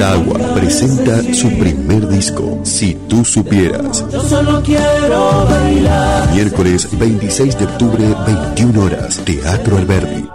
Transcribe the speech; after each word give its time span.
Tagua 0.00 0.38
presenta 0.54 1.22
su 1.34 1.50
primer 1.58 2.08
disco, 2.08 2.58
Si 2.62 2.94
tú 3.06 3.22
supieras. 3.22 4.02
Yo 4.10 4.22
solo 4.22 4.62
quiero 4.62 5.44
bailar 5.44 6.32
Miércoles 6.32 6.88
26 6.98 7.58
de 7.58 7.64
octubre, 7.66 8.16
21 8.26 8.82
horas, 8.82 9.18
Teatro 9.18 9.76
Alberdi. 9.76 10.26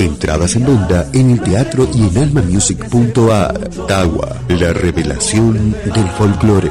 Entradas 0.00 0.56
en 0.56 0.66
venta 0.66 1.06
en 1.12 1.30
el 1.30 1.40
teatro 1.42 1.88
y 1.94 2.08
en 2.08 2.18
almamusic.ar. 2.18 3.70
Tagua, 3.86 4.36
la 4.48 4.72
revelación 4.72 5.72
del 5.94 6.08
folclore. 6.18 6.70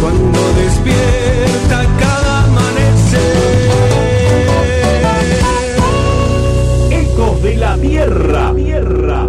cuando 0.00 0.40
despierta 0.54 1.84
cada 1.98 2.44
amanecer. 2.44 3.18
Ecos 6.90 7.42
de 7.42 7.56
la 7.56 7.76
Tierra. 7.76 8.52
Tierra. 8.54 9.28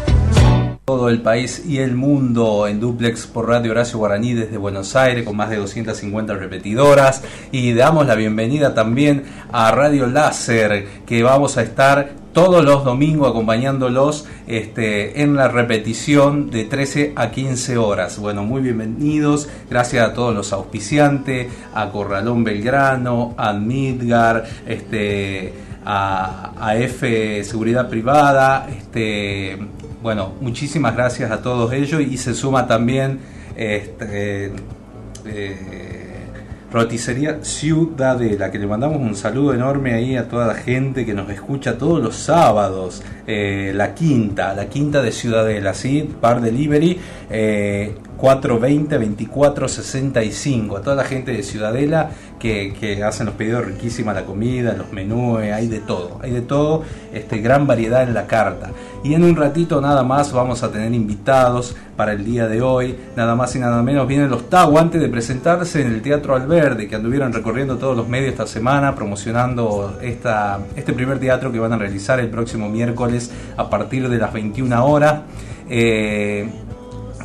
Todo 0.91 1.07
el 1.07 1.21
país 1.21 1.63
y 1.65 1.77
el 1.77 1.95
mundo 1.95 2.67
en 2.67 2.81
duplex 2.81 3.25
por 3.25 3.47
Radio 3.47 3.71
Horacio 3.71 3.97
Guaraní 3.97 4.33
desde 4.33 4.57
Buenos 4.57 4.93
Aires 4.97 5.23
con 5.23 5.37
más 5.37 5.49
de 5.49 5.55
250 5.55 6.33
repetidoras 6.33 7.23
y 7.49 7.71
damos 7.71 8.07
la 8.07 8.15
bienvenida 8.15 8.73
también 8.73 9.23
a 9.53 9.71
Radio 9.71 10.05
Láser 10.07 10.85
que 11.05 11.23
vamos 11.23 11.55
a 11.55 11.61
estar 11.61 12.11
todos 12.33 12.65
los 12.65 12.83
domingos 12.83 13.29
acompañándolos 13.29 14.27
este, 14.47 15.21
en 15.21 15.37
la 15.37 15.47
repetición 15.47 16.49
de 16.49 16.65
13 16.65 17.13
a 17.15 17.31
15 17.31 17.77
horas. 17.77 18.19
Bueno, 18.19 18.43
muy 18.43 18.61
bienvenidos, 18.61 19.47
gracias 19.69 20.05
a 20.05 20.13
todos 20.13 20.35
los 20.35 20.51
auspiciantes, 20.51 21.47
a 21.73 21.89
Corralón 21.89 22.43
Belgrano, 22.43 23.33
a 23.37 23.53
Midgar, 23.53 24.43
este, 24.67 25.53
a, 25.85 26.51
a 26.59 26.75
F 26.75 27.45
Seguridad 27.45 27.89
Privada, 27.89 28.67
este, 28.69 29.57
bueno, 30.01 30.33
muchísimas 30.41 30.95
gracias 30.95 31.31
a 31.31 31.41
todos 31.41 31.71
ellos 31.73 32.01
y 32.01 32.17
se 32.17 32.33
suma 32.33 32.67
también 32.67 33.19
este, 33.55 34.51
eh, 35.25 35.71
Roticería 36.71 37.39
Ciudadela, 37.43 38.49
que 38.49 38.57
le 38.57 38.65
mandamos 38.65 38.97
un 38.97 39.13
saludo 39.15 39.53
enorme 39.53 39.93
ahí 39.93 40.15
a 40.15 40.29
toda 40.29 40.47
la 40.47 40.53
gente 40.55 41.05
que 41.05 41.13
nos 41.13 41.29
escucha 41.29 41.77
todos 41.77 42.01
los 42.01 42.15
sábados. 42.15 43.03
Eh, 43.27 43.73
la 43.75 43.93
quinta, 43.93 44.53
la 44.53 44.67
quinta 44.67 45.01
de 45.01 45.11
Ciudadela, 45.11 45.73
¿sí? 45.73 46.09
Bar 46.21 46.39
Delivery, 46.39 46.97
eh, 47.29 47.93
420-2465. 48.21 50.77
A 50.77 50.81
toda 50.81 50.95
la 50.95 51.03
gente 51.03 51.31
de 51.31 51.43
Ciudadela 51.43 52.11
que, 52.39 53.03
hacen 53.05 53.27
los 53.27 53.35
pedidos 53.35 53.65
riquísima 53.65 54.13
la 54.13 54.25
comida, 54.25 54.73
los 54.73 54.91
menús, 54.91 55.41
hay 55.41 55.67
de 55.67 55.79
todo, 55.79 56.19
hay 56.21 56.31
de 56.31 56.41
todo, 56.41 56.83
este, 57.13 57.37
gran 57.39 57.67
variedad 57.67 58.03
en 58.03 58.13
la 58.13 58.27
carta. 58.27 58.71
Y 59.03 59.13
en 59.13 59.23
un 59.23 59.35
ratito 59.35 59.81
nada 59.81 60.03
más 60.03 60.31
vamos 60.31 60.63
a 60.63 60.71
tener 60.71 60.93
invitados 60.93 61.75
para 61.95 62.13
el 62.13 62.23
día 62.23 62.47
de 62.47 62.61
hoy, 62.61 62.95
nada 63.15 63.35
más 63.35 63.55
y 63.55 63.59
nada 63.59 63.81
menos 63.83 64.07
vienen 64.07 64.29
los 64.29 64.49
Tau 64.49 64.77
antes 64.77 65.01
de 65.01 65.09
presentarse 65.09 65.81
en 65.81 65.87
el 65.87 66.01
Teatro 66.01 66.35
Alverde, 66.35 66.87
que 66.87 66.95
anduvieron 66.95 67.33
recorriendo 67.33 67.77
todos 67.77 67.95
los 67.95 68.07
medios 68.07 68.31
esta 68.31 68.47
semana 68.47 68.95
promocionando 68.95 69.97
esta, 70.01 70.59
este 70.75 70.93
primer 70.93 71.19
teatro 71.19 71.51
que 71.51 71.59
van 71.59 71.73
a 71.73 71.77
realizar 71.77 72.19
el 72.19 72.29
próximo 72.29 72.69
miércoles 72.69 73.31
a 73.57 73.69
partir 73.69 74.09
de 74.09 74.17
las 74.17 74.33
21 74.33 74.85
horas. 74.85 75.21
Eh, 75.69 76.49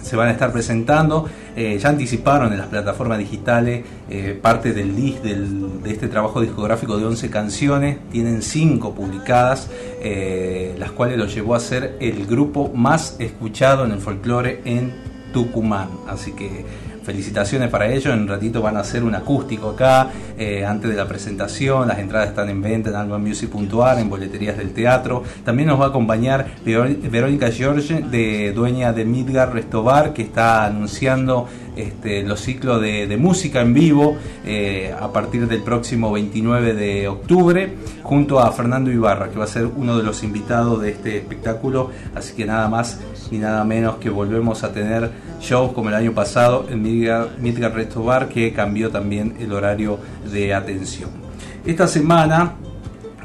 se 0.07 0.17
van 0.17 0.29
a 0.29 0.31
estar 0.31 0.53
presentando. 0.53 1.29
Eh, 1.57 1.79
ya 1.81 1.89
anticiparon 1.89 2.53
en 2.53 2.59
las 2.59 2.69
plataformas 2.69 3.19
digitales 3.19 3.85
eh, 4.09 4.39
parte 4.41 4.73
del 4.73 4.95
del- 5.23 5.83
de 5.83 5.91
este 5.91 6.09
trabajo 6.09 6.41
discográfico 6.41 6.97
de 6.97 7.05
11 7.07 7.29
canciones. 7.31 7.99
Tienen 8.11 8.43
5 8.43 8.95
publicadas, 8.95 9.69
eh, 10.01 10.75
las 10.79 10.93
cuales 10.93 11.19
lo 11.19 11.27
llevó 11.27 11.55
a 11.55 11.61
ser 11.61 11.97
el 12.01 12.27
grupo 12.27 12.71
más 12.75 13.17
escuchado 13.19 13.85
en 13.85 13.91
el 13.93 13.99
folclore 13.99 14.61
en 14.65 14.93
Tucumán. 15.33 15.89
Así 16.09 16.33
que 16.33 16.65
felicitaciones 17.07 17.71
para 17.71 17.87
ellos. 17.91 18.13
En 18.13 18.21
un 18.23 18.29
ratito 18.29 18.61
van 18.61 18.77
a 18.77 18.81
hacer 18.81 19.05
un 19.05 19.15
acústico 19.15 19.71
acá 19.71 20.11
eh, 20.37 20.65
antes 20.67 20.91
de 20.91 20.97
la 20.97 21.07
presentación. 21.07 21.87
Las 21.89 21.99
entradas 22.01 22.29
están 22.31 22.49
en 22.51 22.61
venta 22.61 22.91
en 22.91 22.97
albamusic.ar, 22.97 23.99
en 23.99 24.11
boleterías 24.11 24.59
del 24.59 24.73
teatro. 24.73 25.23
También 25.45 25.69
nos 25.69 25.81
va 25.81 25.87
a 25.87 25.89
acompañar 25.89 26.47
Veró- 26.65 26.95
Verónica 27.11 27.51
George, 27.51 28.03
de 28.11 28.53
dueña 28.53 28.93
de 28.93 29.05
Midgar 29.05 29.53
Restobar, 29.55 30.13
que 30.13 30.23
está 30.23 30.67
anunciando 30.67 31.49
este, 31.77 32.23
los 32.23 32.41
ciclos 32.41 32.81
de, 32.81 33.17
música 33.19 33.61
en 33.61 33.75
vivo 33.75 34.17
eh, 34.45 34.95
a 34.99 35.13
partir 35.13 35.47
del 35.47 35.63
próximo 35.63 36.11
29 36.13 36.75
de 36.75 37.09
octubre, 37.09 37.75
junto 38.03 38.41
a 38.41 38.51
Fernando 38.53 38.91
Ibarra, 38.91 39.31
que 39.31 39.39
va 39.39 39.45
a 39.45 39.49
ser 39.49 39.67
uno 39.67 39.97
de 39.97 40.03
los 40.03 40.23
invitados 40.23 40.81
de 40.81 40.91
este 40.91 41.19
espectáculo. 41.19 41.91
Así 42.15 42.35
que 42.35 42.47
nada 42.47 42.69
más 42.69 43.01
y 43.31 43.39
nada 43.39 43.65
menos 43.65 43.97
que 43.97 44.11
volvemos 44.11 44.65
a 44.65 44.73
tener 44.73 45.11
shows 45.41 45.73
como 45.73 45.89
el 45.91 45.95
año 45.95 46.13
pasado 46.13 46.67
en 46.71 46.83
Midgar 46.83 47.75
Resto 47.75 48.03
Bar, 48.03 48.29
que 48.29 48.53
cambió 48.53 48.91
también 48.91 49.37
el 49.39 49.53
horario 49.53 49.99
de 50.33 50.55
atención. 50.55 51.11
Esta 51.65 51.87
semana 51.87 52.55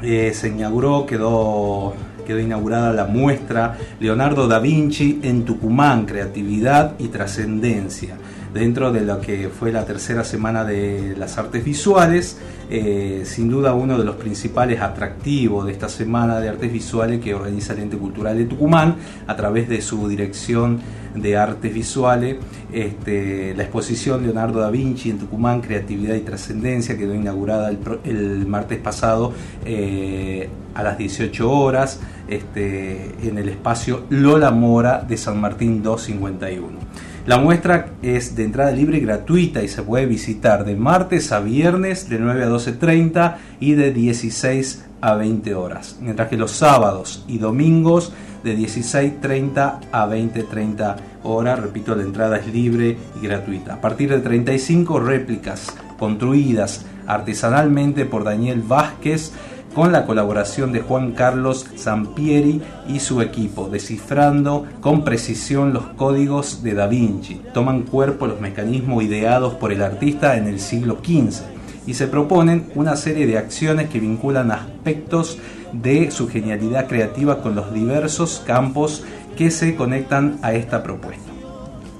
eh, 0.02 0.32
se 0.34 0.48
inauguró, 0.48 1.06
quedó 1.06 1.94
quedó 2.22 2.38
inaugurada 2.38 2.92
la 2.92 3.06
muestra 3.06 3.76
Leonardo 3.98 4.46
da 4.46 4.60
Vinci 4.60 5.20
en 5.22 5.44
Tucumán, 5.44 6.06
Creatividad 6.06 6.94
y 6.98 7.08
Trascendencia 7.08 8.16
dentro 8.52 8.92
de 8.92 9.00
lo 9.02 9.20
que 9.20 9.48
fue 9.48 9.72
la 9.72 9.84
tercera 9.84 10.24
semana 10.24 10.64
de 10.64 11.14
las 11.16 11.38
artes 11.38 11.64
visuales. 11.64 12.38
Eh, 12.70 13.24
sin 13.26 13.50
duda 13.50 13.74
uno 13.74 13.98
de 13.98 14.04
los 14.04 14.16
principales 14.16 14.80
atractivos 14.80 15.66
de 15.66 15.72
esta 15.72 15.90
semana 15.90 16.40
de 16.40 16.48
artes 16.48 16.72
visuales 16.72 17.20
que 17.20 17.34
organiza 17.34 17.74
el 17.74 17.80
Ente 17.80 17.98
Cultural 17.98 18.38
de 18.38 18.46
Tucumán 18.46 18.96
a 19.26 19.36
través 19.36 19.68
de 19.68 19.82
su 19.82 20.08
dirección 20.08 20.80
de 21.14 21.36
artes 21.36 21.74
visuales. 21.74 22.36
Este, 22.72 23.54
la 23.54 23.64
exposición 23.64 24.22
Leonardo 24.22 24.60
da 24.60 24.70
Vinci 24.70 25.10
en 25.10 25.18
Tucumán, 25.18 25.60
Creatividad 25.60 26.14
y 26.14 26.20
Trascendencia, 26.20 26.96
quedó 26.96 27.14
inaugurada 27.14 27.70
el, 28.04 28.46
martes 28.46 28.78
pasado 28.78 29.32
eh, 29.64 30.48
a 30.74 30.82
las 30.82 30.96
18 30.96 31.50
horas 31.50 32.00
este, 32.28 33.14
en 33.22 33.36
el 33.36 33.50
espacio 33.50 34.04
Lola 34.08 34.50
Mora 34.50 35.04
de 35.06 35.16
San 35.16 35.38
Martín 35.40 35.82
251. 35.82 37.11
La 37.24 37.38
muestra 37.38 37.86
es 38.02 38.34
de 38.34 38.42
entrada 38.42 38.72
libre 38.72 38.98
y 38.98 39.00
gratuita 39.00 39.62
y 39.62 39.68
se 39.68 39.84
puede 39.84 40.06
visitar 40.06 40.64
de 40.64 40.74
martes 40.74 41.30
a 41.30 41.38
viernes 41.38 42.08
de 42.08 42.18
9 42.18 42.42
a 42.42 42.48
12.30 42.48 43.36
y 43.60 43.74
de 43.74 43.92
16 43.92 44.86
a 45.00 45.14
20 45.14 45.54
horas, 45.54 45.98
mientras 46.00 46.28
que 46.28 46.36
los 46.36 46.50
sábados 46.50 47.24
y 47.28 47.38
domingos 47.38 48.12
de 48.42 48.58
16.30 48.58 49.78
a 49.92 50.06
20.30 50.08 50.96
horas, 51.22 51.60
repito, 51.60 51.94
la 51.94 52.02
entrada 52.02 52.38
es 52.38 52.52
libre 52.52 52.96
y 53.20 53.24
gratuita. 53.24 53.74
A 53.74 53.80
partir 53.80 54.10
de 54.10 54.18
35 54.18 54.98
réplicas 54.98 55.72
construidas 56.00 56.84
artesanalmente 57.06 58.04
por 58.04 58.24
Daniel 58.24 58.62
Vázquez, 58.62 59.32
con 59.74 59.92
la 59.92 60.06
colaboración 60.06 60.72
de 60.72 60.80
Juan 60.80 61.12
Carlos 61.12 61.66
Zampieri 61.76 62.60
y 62.88 63.00
su 63.00 63.22
equipo, 63.22 63.68
descifrando 63.68 64.66
con 64.80 65.04
precisión 65.04 65.72
los 65.72 65.84
códigos 65.96 66.62
de 66.62 66.74
Da 66.74 66.86
Vinci. 66.86 67.40
Toman 67.54 67.82
cuerpo 67.82 68.26
los 68.26 68.40
mecanismos 68.40 69.02
ideados 69.02 69.54
por 69.54 69.72
el 69.72 69.82
artista 69.82 70.36
en 70.36 70.46
el 70.46 70.60
siglo 70.60 70.98
XV 71.02 71.42
y 71.86 71.94
se 71.94 72.06
proponen 72.06 72.70
una 72.74 72.96
serie 72.96 73.26
de 73.26 73.38
acciones 73.38 73.88
que 73.88 74.00
vinculan 74.00 74.50
aspectos 74.50 75.38
de 75.72 76.10
su 76.10 76.28
genialidad 76.28 76.86
creativa 76.86 77.42
con 77.42 77.54
los 77.54 77.72
diversos 77.72 78.42
campos 78.46 79.02
que 79.36 79.50
se 79.50 79.74
conectan 79.74 80.38
a 80.42 80.52
esta 80.52 80.82
propuesta. 80.82 81.32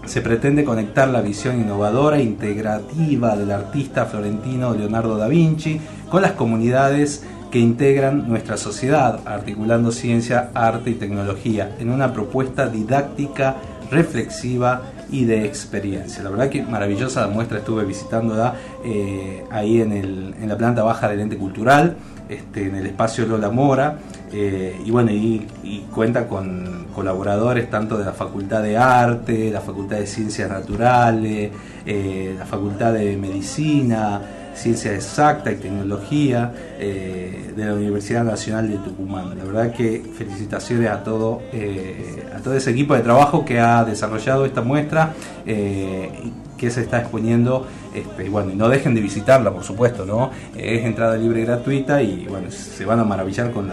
Se 0.04 0.20
pretende 0.20 0.64
conectar 0.64 1.08
la 1.08 1.20
visión 1.20 1.60
innovadora 1.60 2.18
e 2.18 2.22
integrativa 2.22 3.36
del 3.36 3.50
artista 3.52 4.04
florentino 4.04 4.74
Leonardo 4.74 5.16
da 5.16 5.28
Vinci 5.28 5.80
con 6.10 6.22
las 6.22 6.32
comunidades 6.32 7.24
que 7.52 7.58
integran 7.58 8.28
nuestra 8.28 8.56
sociedad, 8.56 9.20
articulando 9.26 9.92
ciencia, 9.92 10.50
arte 10.54 10.90
y 10.90 10.94
tecnología 10.94 11.76
en 11.78 11.90
una 11.90 12.12
propuesta 12.14 12.66
didáctica, 12.66 13.56
reflexiva 13.90 14.80
y 15.10 15.26
de 15.26 15.44
experiencia. 15.44 16.22
La 16.22 16.30
verdad 16.30 16.48
que 16.48 16.62
maravillosa 16.62 17.20
la 17.20 17.28
muestra, 17.28 17.58
estuve 17.58 17.84
visitándola 17.84 18.54
eh, 18.82 19.44
ahí 19.50 19.82
en, 19.82 19.92
el, 19.92 20.34
en, 20.40 20.48
la 20.48 20.56
planta 20.56 20.82
baja 20.82 21.10
del 21.10 21.20
ente 21.20 21.36
cultural, 21.36 21.96
este, 22.30 22.68
en 22.68 22.76
el 22.76 22.86
espacio 22.86 23.26
Lola 23.26 23.50
Mora, 23.50 23.98
eh, 24.32 24.80
y 24.82 24.90
bueno, 24.90 25.10
y, 25.10 25.46
cuenta 25.94 26.26
con 26.26 26.86
colaboradores 26.94 27.68
tanto 27.68 27.98
de 27.98 28.06
la 28.06 28.12
Facultad 28.12 28.62
de 28.62 28.78
Arte, 28.78 29.50
la 29.50 29.60
Facultad 29.60 29.98
de 29.98 30.06
Ciencias 30.06 30.48
Naturales, 30.48 31.50
eh, 31.84 32.34
la 32.38 32.46
Facultad 32.46 32.94
de 32.94 33.14
Medicina, 33.18 34.22
Ciencia 34.54 34.92
Exacta 34.94 35.50
y 35.50 35.56
Tecnología 35.56 36.52
eh, 36.78 37.52
de 37.56 37.64
la 37.64 37.74
Universidad 37.74 38.24
Nacional 38.24 38.68
de 38.70 38.78
Tucumán. 38.78 39.36
La 39.36 39.44
verdad 39.44 39.72
que 39.72 40.02
felicitaciones 40.16 40.90
a 40.90 41.02
todo, 41.02 41.42
eh, 41.52 42.24
a 42.34 42.38
todo 42.38 42.54
ese 42.54 42.70
equipo 42.70 42.94
de 42.94 43.00
trabajo 43.00 43.44
que 43.44 43.60
ha 43.60 43.84
desarrollado 43.84 44.44
esta 44.44 44.62
muestra 44.62 45.14
eh, 45.46 46.10
que 46.56 46.70
se 46.70 46.82
está 46.82 47.00
exponiendo. 47.00 47.66
Este, 47.94 48.28
bueno, 48.28 48.52
y 48.52 48.56
no 48.56 48.68
dejen 48.68 48.94
de 48.94 49.00
visitarla, 49.00 49.50
por 49.52 49.64
supuesto, 49.64 50.04
¿no? 50.04 50.30
Es 50.56 50.84
entrada 50.84 51.16
libre 51.16 51.42
y 51.42 51.44
gratuita 51.44 52.02
y 52.02 52.26
bueno, 52.28 52.50
se 52.50 52.84
van 52.84 53.00
a 53.00 53.04
maravillar 53.04 53.50
con, 53.50 53.70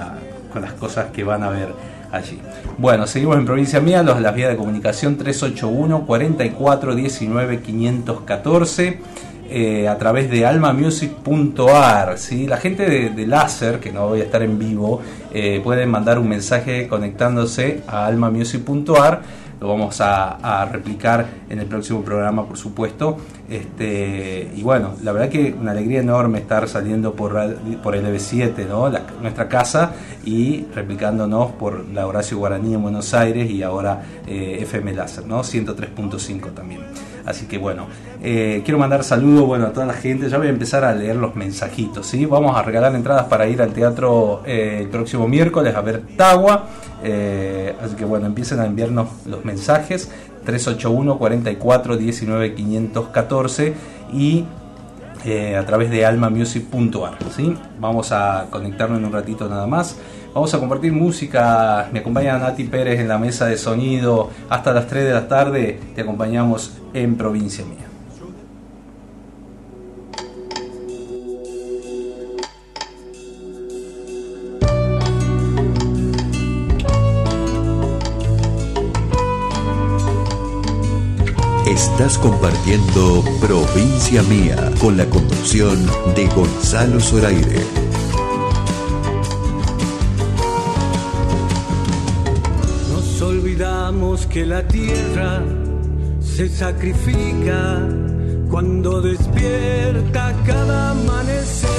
con 0.51 0.61
las 0.61 0.73
cosas 0.73 1.07
que 1.11 1.23
van 1.23 1.43
a 1.43 1.49
ver 1.49 1.69
allí. 2.11 2.39
Bueno, 2.77 3.07
seguimos 3.07 3.37
en 3.37 3.45
provincia 3.45 3.79
mía, 3.79 4.03
los, 4.03 4.19
las 4.21 4.33
vías 4.33 4.49
de 4.49 4.57
comunicación 4.57 5.17
381 5.17 6.05
44 6.05 6.95
19 6.95 7.61
514. 7.61 8.99
Eh, 9.51 9.87
a 9.87 9.97
través 9.97 10.29
de 10.29 10.45
almamusic.ar. 10.45 12.19
¿sí? 12.19 12.45
La 12.45 12.57
gente 12.57 12.85
de, 12.87 13.09
de, 13.09 13.25
Láser, 13.25 13.79
que 13.79 13.91
no 13.91 14.09
voy 14.09 14.21
a 14.21 14.23
estar 14.23 14.43
en 14.43 14.59
vivo, 14.59 15.01
eh, 15.33 15.59
pueden 15.63 15.89
mandar 15.89 16.19
un 16.19 16.29
mensaje 16.29 16.87
conectándose 16.87 17.81
a 17.87 18.05
almamusic.ar 18.05 19.21
lo 19.59 19.67
vamos 19.67 19.99
a, 19.99 20.65
replicar 20.71 21.25
en 21.49 21.59
el 21.59 21.65
próximo 21.65 22.01
programa, 22.01 22.45
por 22.47 22.57
supuesto. 22.57 23.17
Este, 23.49 24.51
y 24.55 24.63
bueno, 24.63 24.93
la 25.03 25.11
verdad 25.11 25.29
que 25.29 25.53
una 25.59 25.71
alegría 25.71 25.99
enorme 25.99 26.39
estar 26.39 26.67
saliendo 26.69 27.13
por, 27.13 27.33
por 27.81 27.95
el 27.95 28.05
EB7, 28.05 28.67
¿no? 28.67 28.89
nuestra 29.21 29.49
casa, 29.49 29.93
y 30.23 30.65
replicándonos 30.73 31.51
por 31.51 31.85
la 31.89 32.07
Horacio 32.07 32.37
Guaraní 32.37 32.73
en 32.73 32.81
Buenos 32.81 33.13
Aires 33.13 33.49
y 33.49 33.61
ahora 33.63 34.01
eh, 34.27 34.59
FM 34.61 34.93
Láser, 34.93 35.25
¿no? 35.25 35.41
103.5 35.41 36.53
también. 36.53 36.81
Así 37.25 37.45
que 37.45 37.57
bueno, 37.57 37.87
eh, 38.21 38.61
quiero 38.63 38.79
mandar 38.79 39.03
saludos 39.03 39.45
bueno, 39.47 39.67
a 39.67 39.73
toda 39.73 39.85
la 39.85 39.93
gente. 39.93 40.29
Ya 40.29 40.37
voy 40.37 40.47
a 40.47 40.51
empezar 40.51 40.83
a 40.83 40.93
leer 40.93 41.15
los 41.15 41.35
mensajitos. 41.35 42.07
¿sí? 42.07 42.25
Vamos 42.25 42.55
a 42.55 42.63
regalar 42.63 42.95
entradas 42.95 43.25
para 43.25 43.47
ir 43.47 43.61
al 43.61 43.73
teatro 43.73 44.41
eh, 44.45 44.79
el 44.81 44.89
próximo 44.89 45.27
miércoles 45.27 45.75
a 45.75 45.81
ver 45.81 46.03
Tagua. 46.15 46.67
Eh, 47.03 47.75
así 47.81 47.95
que 47.95 48.05
bueno, 48.05 48.25
empiecen 48.25 48.59
a 48.59 48.65
enviarnos 48.65 49.07
los 49.25 49.45
mensajes 49.45 50.11
381 50.45 51.17
44 51.17 51.97
19 51.97 52.55
514 52.55 53.73
y 54.13 54.45
a 55.57 55.65
través 55.65 55.91
de 55.91 56.05
almamusic.ar. 56.05 57.17
¿sí? 57.35 57.55
Vamos 57.79 58.11
a 58.11 58.47
conectarnos 58.49 58.99
en 58.99 59.05
un 59.05 59.11
ratito 59.11 59.49
nada 59.49 59.67
más. 59.67 59.97
Vamos 60.39 60.53
a 60.53 60.59
compartir 60.59 60.93
música. 60.93 61.89
Me 61.91 61.99
acompaña 61.99 62.37
Nati 62.37 62.63
Pérez 62.63 63.01
en 63.01 63.09
la 63.09 63.17
mesa 63.17 63.47
de 63.47 63.57
sonido 63.57 64.29
hasta 64.47 64.71
las 64.71 64.87
3 64.87 65.03
de 65.03 65.11
la 65.11 65.27
tarde. 65.27 65.77
Te 65.93 65.99
acompañamos 65.99 66.77
en 66.93 67.17
Provincia 67.17 67.65
Mía. 67.65 67.87
Estás 81.67 82.17
compartiendo 82.17 83.25
Provincia 83.41 84.23
Mía 84.23 84.71
con 84.79 84.95
la 84.95 85.03
conducción 85.07 85.85
de 86.15 86.27
Gonzalo 86.27 87.01
Zoraire. 87.01 87.88
Que 94.29 94.45
la 94.45 94.61
tierra 94.67 95.41
se 96.21 96.47
sacrifica 96.47 97.81
cuando 98.47 99.01
despierta 99.01 100.31
cada 100.45 100.91
amanecer. 100.91 101.69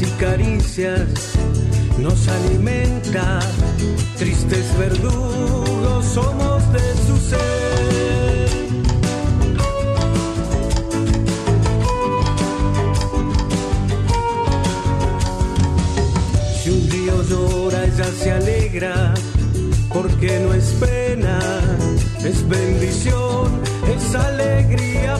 y 0.00 0.06
caricias 0.18 1.34
nos 1.98 2.26
alimenta, 2.26 3.40
tristes 4.18 4.66
verdugos 4.78 6.06
somos 6.06 6.72
de 6.72 6.94
su 7.06 7.16
ser. 7.28 8.09
Se 18.22 18.30
alegra, 18.30 19.14
porque 19.90 20.40
no 20.40 20.52
es 20.52 20.74
pena, 20.78 21.38
es 22.22 22.46
bendición, 22.46 23.62
es 23.94 24.14
alegría 24.14 25.16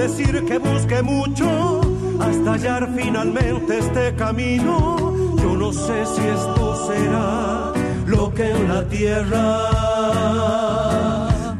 decir 0.00 0.44
que 0.46 0.58
busque 0.58 1.02
mucho 1.02 1.80
hasta 2.20 2.52
hallar 2.52 2.88
finalmente 2.96 3.78
este 3.78 4.14
camino. 4.14 4.96
Yo 5.36 5.56
no 5.56 5.72
sé 5.72 6.06
si 6.06 6.22
esto 6.22 6.86
será 6.86 7.72
lo 8.06 8.32
que 8.32 8.50
en 8.50 8.68
la 8.68 8.82
tierra 8.88 9.44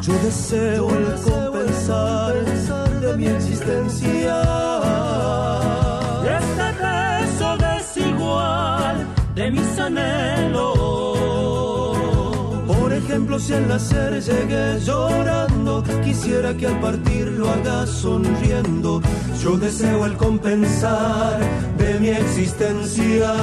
yo 0.00 0.14
deseo 0.24 0.88
el 0.90 1.06
compensar 1.28 2.34
de 3.04 3.16
mi 3.18 3.26
existencia. 3.26 4.36
Este 6.38 6.66
peso 6.82 7.56
desigual 7.58 9.06
de 9.34 9.50
mis 9.50 9.78
anhelos 9.78 11.09
ejemplo 13.20 13.38
si 13.38 13.52
al 13.52 13.68
nacer 13.68 14.22
llegué 14.22 14.80
llorando, 14.80 15.84
quisiera 16.02 16.56
que 16.56 16.66
al 16.66 16.80
partir 16.80 17.26
lo 17.26 17.50
haga 17.50 17.86
sonriendo. 17.86 19.02
Yo 19.42 19.58
deseo 19.58 20.06
el 20.06 20.16
compensar 20.16 21.38
de 21.76 22.00
mi 22.00 22.08
existencia. 22.08 23.34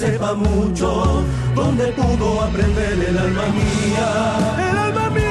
sepa 0.00 0.32
mucho, 0.32 1.22
donde 1.54 1.88
pudo 1.92 2.40
aprender. 2.40 2.94
El 3.06 3.18
alma 3.18 3.42
mía. 3.50 5.29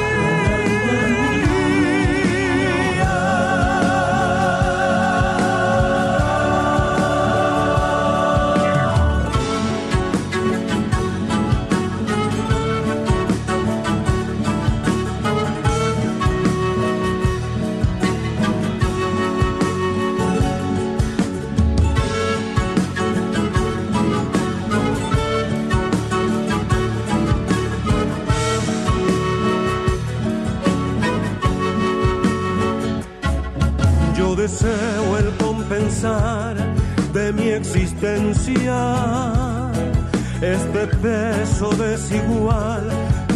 este 40.41 40.87
peso 41.01 41.69
desigual 41.71 42.87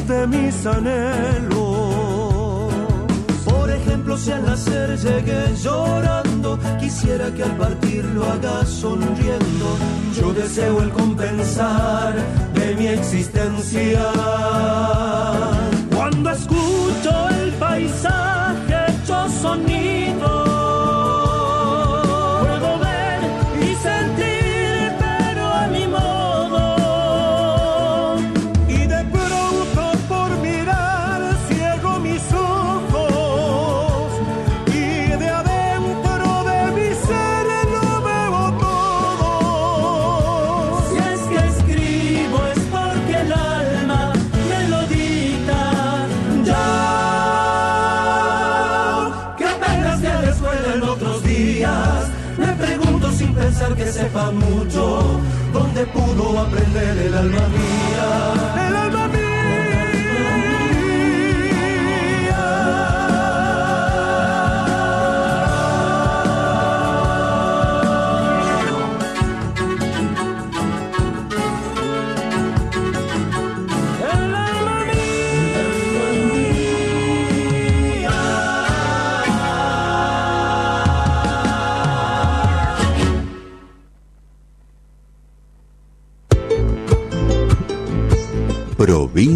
de 0.08 0.28
mis 0.28 0.66
anhelos. 0.66 1.94
Por 3.44 3.70
ejemplo, 3.70 4.18
si 4.18 4.32
al 4.32 4.46
nacer 4.46 4.98
llegué 4.98 5.54
llorando, 5.62 6.58
quisiera 6.80 7.30
que 7.32 7.44
al 7.44 7.58
partir 7.58 8.06
lo 8.06 8.24
haga 8.24 8.66
sonriendo. 8.66 9.78
Yo 10.18 10.34
deseo 10.34 10.82
el 10.82 10.92
compensar 10.92 12.16
de 12.54 12.76
mi 12.76 12.88
existencia. 12.88 14.02
Cuando 15.94 16.32
escucho 16.32 17.30
el 17.42 17.52
paisaje, 17.54 18.94
yo 19.08 19.30
sonido 19.42 19.83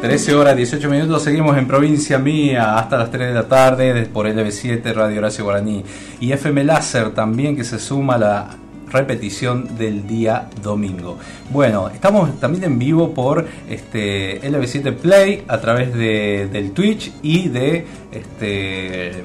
13 0.00 0.36
horas 0.36 0.56
18 0.56 0.88
minutos, 0.88 1.24
seguimos 1.24 1.58
en 1.58 1.66
provincia 1.66 2.20
mía 2.20 2.78
hasta 2.78 2.96
las 2.96 3.10
3 3.10 3.28
de 3.30 3.34
la 3.34 3.48
tarde 3.48 4.06
por 4.06 4.28
LB7 4.28 4.94
Radio 4.94 5.18
Horacio 5.18 5.42
Guaraní 5.42 5.82
y 6.20 6.30
FM 6.30 6.62
Láser 6.62 7.10
también 7.10 7.56
que 7.56 7.64
se 7.64 7.80
suma 7.80 8.14
a 8.14 8.18
la 8.18 8.50
repetición 8.92 9.76
del 9.76 10.06
día 10.06 10.48
domingo. 10.62 11.18
Bueno, 11.50 11.88
estamos 11.88 12.38
también 12.38 12.62
en 12.62 12.78
vivo 12.78 13.12
por 13.12 13.44
este 13.68 14.40
LB7 14.42 14.94
Play 14.94 15.42
a 15.48 15.58
través 15.60 15.92
de, 15.92 16.48
del 16.52 16.70
Twitch 16.70 17.12
y 17.22 17.48
de 17.48 17.84
este 18.12 19.24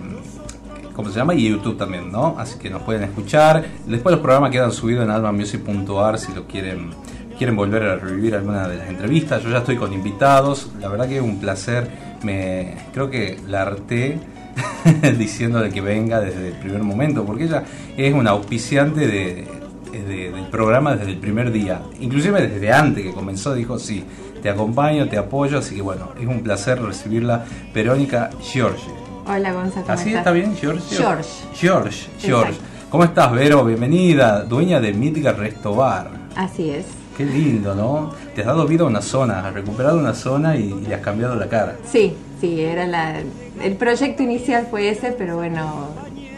¿cómo 0.95 1.09
se 1.09 1.19
llama? 1.19 1.35
Y 1.35 1.49
YouTube 1.49 1.77
también, 1.77 2.11
¿no? 2.11 2.35
Así 2.39 2.57
que 2.57 2.71
nos 2.71 2.81
pueden 2.81 3.03
escuchar. 3.03 3.63
Después 3.85 4.13
los 4.13 4.21
programas 4.21 4.49
quedan 4.49 4.71
subidos 4.71 5.03
en 5.03 5.11
almamusic.ar 5.11 6.17
si 6.17 6.33
lo 6.33 6.47
quieren 6.47 6.89
quieren 7.43 7.57
volver 7.57 7.83
a 7.83 7.97
revivir 7.97 8.35
alguna 8.35 8.69
de 8.69 8.77
las 8.77 8.87
entrevistas. 8.87 9.43
Yo 9.43 9.49
ya 9.49 9.57
estoy 9.57 9.75
con 9.75 9.91
invitados. 9.91 10.71
La 10.79 10.87
verdad 10.87 11.09
que 11.09 11.17
es 11.17 11.21
un 11.21 11.41
placer. 11.41 11.89
Me 12.23 12.73
creo 12.93 13.09
que 13.09 13.37
la 13.49 13.63
harté 13.63 14.17
diciéndole 15.17 15.69
que 15.69 15.81
venga 15.81 16.21
desde 16.21 16.47
el 16.47 16.53
primer 16.53 16.83
momento, 16.83 17.25
porque 17.25 17.43
ella 17.43 17.65
es 17.97 18.13
una 18.13 18.29
auspiciante 18.29 19.07
de, 19.07 19.45
del 19.91 20.45
programa 20.49 20.95
desde 20.95 21.11
el 21.11 21.17
primer 21.17 21.51
día. 21.51 21.81
Inclusive 21.99 22.47
desde 22.47 22.71
antes 22.71 23.03
que 23.03 23.11
comenzó 23.11 23.53
dijo, 23.53 23.77
sí, 23.77 24.05
te 24.41 24.49
acompaño, 24.49 25.09
te 25.09 25.17
apoyo, 25.17 25.57
así 25.57 25.75
que 25.75 25.81
bueno, 25.81 26.11
es 26.17 26.25
un 26.25 26.43
placer 26.43 26.81
recibirla. 26.81 27.43
Verónica 27.73 28.29
Giorgi. 28.41 28.87
Hola 29.25 29.51
Gonzalo. 29.51 29.85
¿Así 29.89 30.13
está 30.13 30.31
bien, 30.31 30.55
George? 30.55 30.95
George. 30.95 31.29
George, 31.55 32.09
George. 32.19 32.53
¿Cómo 32.89 33.03
estás, 33.03 33.33
Vero? 33.33 33.65
Bienvenida, 33.65 34.43
dueña 34.43 34.79
de 34.79 34.93
Midgar 34.93 35.37
Resto 35.37 35.75
Bar. 35.75 36.09
Así 36.37 36.69
es. 36.69 37.02
Qué 37.17 37.25
lindo, 37.25 37.75
¿no? 37.75 38.11
Te 38.35 38.41
has 38.41 38.47
dado 38.47 38.65
vida 38.67 38.83
a 38.83 38.87
una 38.87 39.01
zona, 39.01 39.47
has 39.47 39.53
recuperado 39.53 39.97
una 39.99 40.13
zona 40.13 40.55
y, 40.55 40.83
y 40.87 40.93
has 40.93 41.01
cambiado 41.01 41.35
la 41.35 41.47
cara. 41.47 41.75
Sí, 41.85 42.15
sí, 42.41 42.59
era 42.61 42.87
la, 42.87 43.15
el 43.61 43.75
proyecto 43.77 44.23
inicial 44.23 44.67
fue 44.69 44.89
ese, 44.89 45.11
pero 45.11 45.35
bueno, 45.37 45.89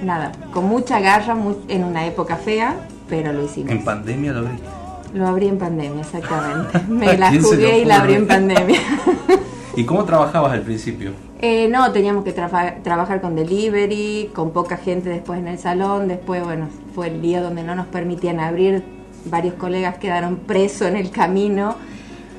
nada, 0.03 0.33
con 0.53 0.65
mucha 0.65 0.99
garra, 0.99 1.33
muy- 1.35 1.55
en 1.69 1.83
una 1.85 2.05
época 2.05 2.35
fea, 2.35 2.75
pero 3.07 3.31
lo 3.31 3.45
hicimos. 3.45 3.71
En 3.71 3.83
pandemia 3.85 4.33
lo 4.33 4.39
abriste. 4.39 4.67
Lo 5.13 5.27
abrí 5.27 5.47
en 5.47 5.57
pandemia, 5.57 6.01
exactamente. 6.01 6.79
Me 6.89 7.17
la 7.17 7.29
¿Quién 7.29 7.41
se 7.43 7.55
jugué 7.55 7.79
y 7.79 7.85
la 7.85 8.01
abrí 8.01 8.15
en 8.15 8.27
pandemia. 8.27 8.79
¿Y 9.77 9.85
cómo 9.85 10.03
trabajabas 10.03 10.51
al 10.53 10.61
principio? 10.61 11.11
Eh, 11.41 11.67
no, 11.69 11.91
teníamos 11.93 12.23
que 12.25 12.33
trafa- 12.33 12.81
trabajar 12.83 13.21
con 13.21 13.35
delivery, 13.35 14.29
con 14.33 14.51
poca 14.51 14.75
gente 14.77 15.09
después 15.09 15.39
en 15.39 15.47
el 15.47 15.57
salón. 15.57 16.07
Después, 16.09 16.43
bueno, 16.43 16.67
fue 16.93 17.07
el 17.07 17.21
día 17.21 17.41
donde 17.41 17.63
no 17.63 17.75
nos 17.75 17.85
permitían 17.87 18.39
abrir. 18.41 18.83
Varios 19.25 19.55
colegas 19.55 19.97
quedaron 19.97 20.37
presos 20.37 20.87
en 20.87 20.97
el 20.97 21.09
camino. 21.11 21.75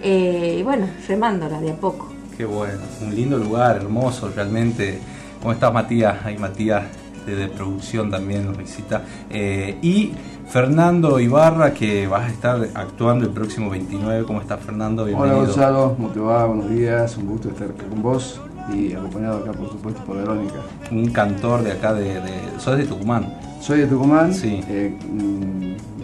Eh, 0.02 0.56
y 0.60 0.62
bueno, 0.62 0.86
remándola 1.08 1.60
de 1.60 1.72
a 1.72 1.74
poco. 1.76 2.12
Qué 2.36 2.44
bueno, 2.44 2.78
un 3.02 3.14
lindo 3.14 3.38
lugar, 3.38 3.76
hermoso 3.76 4.30
realmente. 4.34 4.98
¿Cómo 5.40 5.52
estás 5.52 5.72
Matías? 5.72 6.24
Ahí 6.24 6.36
Matías 6.38 6.84
de, 7.26 7.34
de 7.34 7.48
producción 7.48 8.10
también 8.10 8.46
nos 8.46 8.56
visita. 8.56 9.02
Eh, 9.30 9.78
y 9.82 10.12
Fernando 10.48 11.18
Ibarra 11.18 11.72
que 11.74 12.06
vas 12.06 12.22
a 12.24 12.28
estar 12.28 12.68
actuando 12.74 13.24
el 13.24 13.32
próximo 13.32 13.70
29. 13.70 14.24
¿Cómo 14.24 14.40
estás 14.40 14.60
Fernando? 14.60 15.04
Bienvenido. 15.06 15.38
Hola 15.38 15.46
Gonzalo, 15.46 15.94
¿cómo 15.96 16.08
te 16.10 16.20
va? 16.20 16.44
Buenos 16.46 16.70
días, 16.70 17.16
un 17.16 17.26
gusto 17.26 17.48
estar 17.48 17.68
acá 17.70 17.84
con 17.88 18.02
vos 18.02 18.40
y 18.72 18.92
acompañado 18.92 19.38
acá 19.38 19.52
por 19.52 19.70
supuesto 19.70 20.02
por 20.04 20.16
Verónica. 20.18 20.56
Un 20.90 21.08
cantor 21.10 21.62
de 21.62 21.72
acá 21.72 21.94
de... 21.94 22.20
de 22.20 22.32
sos 22.58 22.76
de 22.76 22.84
Tucumán. 22.84 23.34
Soy 23.60 23.80
de 23.80 23.86
Tucumán, 23.86 24.32
Sí. 24.34 24.60
eh, 24.68 24.96
mm, 25.10 25.95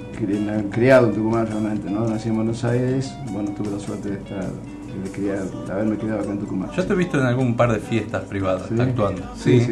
criado 0.71 1.09
en 1.09 1.15
Tucumán 1.15 1.47
realmente, 1.47 1.91
¿no? 1.91 2.07
Nací 2.07 2.29
en 2.29 2.37
Buenos 2.37 2.65
Aires, 2.65 3.13
bueno, 3.31 3.51
tuve 3.53 3.71
la 3.71 3.79
suerte 3.81 4.11
de 4.11 4.17
estar, 4.17 4.45
de, 4.45 5.11
criar, 5.11 5.43
de 5.45 5.73
haberme 5.73 5.97
criado 5.97 6.21
acá 6.21 6.31
en 6.31 6.39
Tucumán. 6.39 6.71
Yo 6.77 6.85
te 6.87 6.93
he 6.93 6.97
visto 6.97 7.19
en 7.19 7.27
algún 7.27 7.55
par 7.57 7.73
de 7.73 7.79
fiestas 7.81 8.23
privadas 8.25 8.65
Sí. 8.69 8.81
actuando. 8.81 9.23
Sí, 9.37 9.61
Sí, 9.61 9.67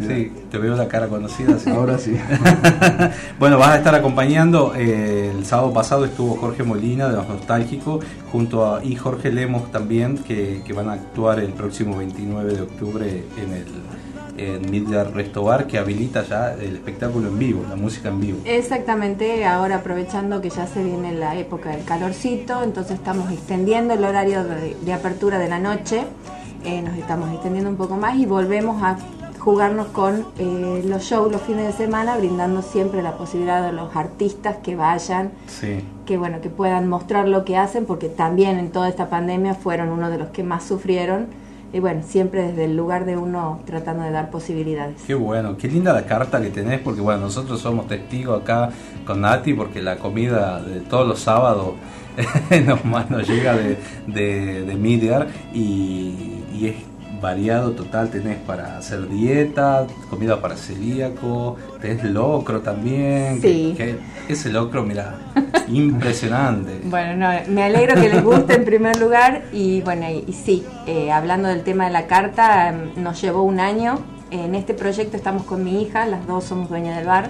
sí. 0.00 0.06
sí, 0.06 0.32
te 0.50 0.58
veo 0.58 0.76
la 0.76 0.88
cara 0.88 1.08
conocida. 1.08 1.58
sí. 1.58 1.70
Ahora 1.70 1.98
sí. 1.98 2.16
bueno, 3.38 3.58
vas 3.58 3.70
a 3.70 3.76
estar 3.78 3.94
acompañando. 3.94 4.72
eh, 4.76 5.32
el 5.36 5.44
sábado 5.46 5.72
pasado 5.72 6.04
estuvo 6.04 6.36
Jorge 6.36 6.62
Molina 6.64 7.08
de 7.08 7.16
Los 7.16 7.28
Nostálgicos 7.28 8.04
junto 8.32 8.74
a 8.74 8.84
y 8.84 8.96
Jorge 8.96 9.30
Lemos 9.32 9.70
también 9.70 10.18
que, 10.18 10.62
que 10.66 10.72
van 10.72 10.88
a 10.88 10.94
actuar 10.94 11.38
el 11.40 11.52
próximo 11.52 11.96
29 11.98 12.54
de 12.54 12.62
octubre 12.62 13.06
en 13.42 13.52
el 13.52 13.64
en 14.36 14.70
Midgar 14.70 15.12
Resto 15.14 15.44
Bar 15.44 15.66
que 15.66 15.78
habilita 15.78 16.22
ya 16.24 16.54
el 16.54 16.74
espectáculo 16.76 17.28
en 17.28 17.38
vivo, 17.38 17.64
la 17.68 17.76
música 17.76 18.08
en 18.08 18.20
vivo. 18.20 18.38
Exactamente, 18.44 19.44
ahora 19.44 19.76
aprovechando 19.76 20.40
que 20.40 20.50
ya 20.50 20.66
se 20.66 20.82
viene 20.82 21.12
la 21.12 21.36
época 21.36 21.70
del 21.70 21.84
calorcito, 21.84 22.62
entonces 22.62 22.94
estamos 22.96 23.30
extendiendo 23.30 23.94
el 23.94 24.04
horario 24.04 24.44
de, 24.44 24.76
de 24.80 24.92
apertura 24.92 25.38
de 25.38 25.48
la 25.48 25.58
noche, 25.58 26.02
eh, 26.64 26.82
nos 26.82 26.96
estamos 26.96 27.30
extendiendo 27.32 27.70
un 27.70 27.76
poco 27.76 27.96
más 27.96 28.16
y 28.16 28.26
volvemos 28.26 28.82
a 28.82 28.96
jugarnos 29.38 29.88
con 29.88 30.24
eh, 30.38 30.82
los 30.86 31.02
shows 31.02 31.30
los 31.30 31.42
fines 31.42 31.66
de 31.66 31.72
semana, 31.74 32.16
brindando 32.16 32.62
siempre 32.62 33.02
la 33.02 33.18
posibilidad 33.18 33.62
de 33.62 33.72
los 33.72 33.94
artistas 33.94 34.56
que 34.62 34.74
vayan, 34.74 35.32
Sí. 35.46 35.84
que 36.06 36.16
bueno, 36.16 36.40
que 36.40 36.48
puedan 36.48 36.88
mostrar 36.88 37.28
lo 37.28 37.44
que 37.44 37.58
hacen, 37.58 37.84
porque 37.84 38.08
también 38.08 38.58
en 38.58 38.70
toda 38.70 38.88
esta 38.88 39.10
pandemia 39.10 39.54
fueron 39.54 39.90
uno 39.90 40.08
de 40.08 40.16
los 40.16 40.28
que 40.28 40.42
más 40.42 40.64
sufrieron. 40.64 41.26
Y 41.74 41.80
bueno, 41.80 42.02
siempre 42.06 42.42
desde 42.42 42.66
el 42.66 42.76
lugar 42.76 43.04
de 43.04 43.16
uno 43.16 43.58
tratando 43.66 44.04
de 44.04 44.12
dar 44.12 44.30
posibilidades. 44.30 45.02
Qué 45.08 45.14
bueno, 45.14 45.56
qué 45.56 45.66
linda 45.66 45.92
la 45.92 46.06
carta 46.06 46.40
que 46.40 46.50
tenés, 46.50 46.78
porque 46.78 47.00
bueno, 47.00 47.22
nosotros 47.22 47.60
somos 47.60 47.88
testigos 47.88 48.42
acá 48.42 48.70
con 49.04 49.22
Nati, 49.22 49.54
porque 49.54 49.82
la 49.82 49.96
comida 49.96 50.62
de 50.62 50.82
todos 50.82 51.08
los 51.08 51.18
sábados 51.18 51.72
nos, 52.64 53.10
nos 53.10 53.28
llega 53.28 53.56
de, 53.56 53.76
de, 54.06 54.62
de 54.62 55.34
y, 55.52 56.44
y 56.54 56.68
es 56.68 56.93
variado 57.28 57.70
total, 57.72 58.10
tenés 58.10 58.36
para 58.36 58.76
hacer 58.76 59.08
dieta, 59.08 59.86
comida 60.10 60.42
para 60.42 60.56
celíaco, 60.56 61.56
tenés 61.80 62.04
locro 62.04 62.60
también, 62.60 63.40
que- 63.40 63.48
Sí. 63.48 63.74
que, 63.78 63.98
ese 64.28 64.50
locro, 64.52 64.82
mira, 64.84 65.14
impresionante. 65.68 66.80
Bueno, 66.84 67.16
no, 67.16 67.28
me 67.48 67.62
alegro 67.62 67.94
que 67.94 68.10
les 68.10 68.22
guste 68.22 68.54
en 68.54 68.64
primer 68.66 68.98
lugar 69.00 69.44
y 69.52 69.80
bueno, 69.80 70.04
y, 70.10 70.24
y 70.26 70.32
sí, 70.34 70.66
eh, 70.86 71.10
hablando 71.10 71.48
del 71.48 71.62
tema 71.62 71.86
de 71.86 71.92
la 71.92 72.06
carta, 72.06 72.68
em, 72.68 72.90
nos 73.02 73.20
llevó 73.22 73.42
un 73.42 73.58
año. 73.58 73.98
En 74.30 74.54
este 74.54 74.74
proyecto 74.74 75.16
estamos 75.16 75.44
con 75.44 75.64
mi 75.64 75.80
hija, 75.82 76.04
las 76.06 76.26
dos 76.26 76.44
somos 76.44 76.68
dueñas 76.68 76.96
del 76.96 77.06
bar 77.06 77.28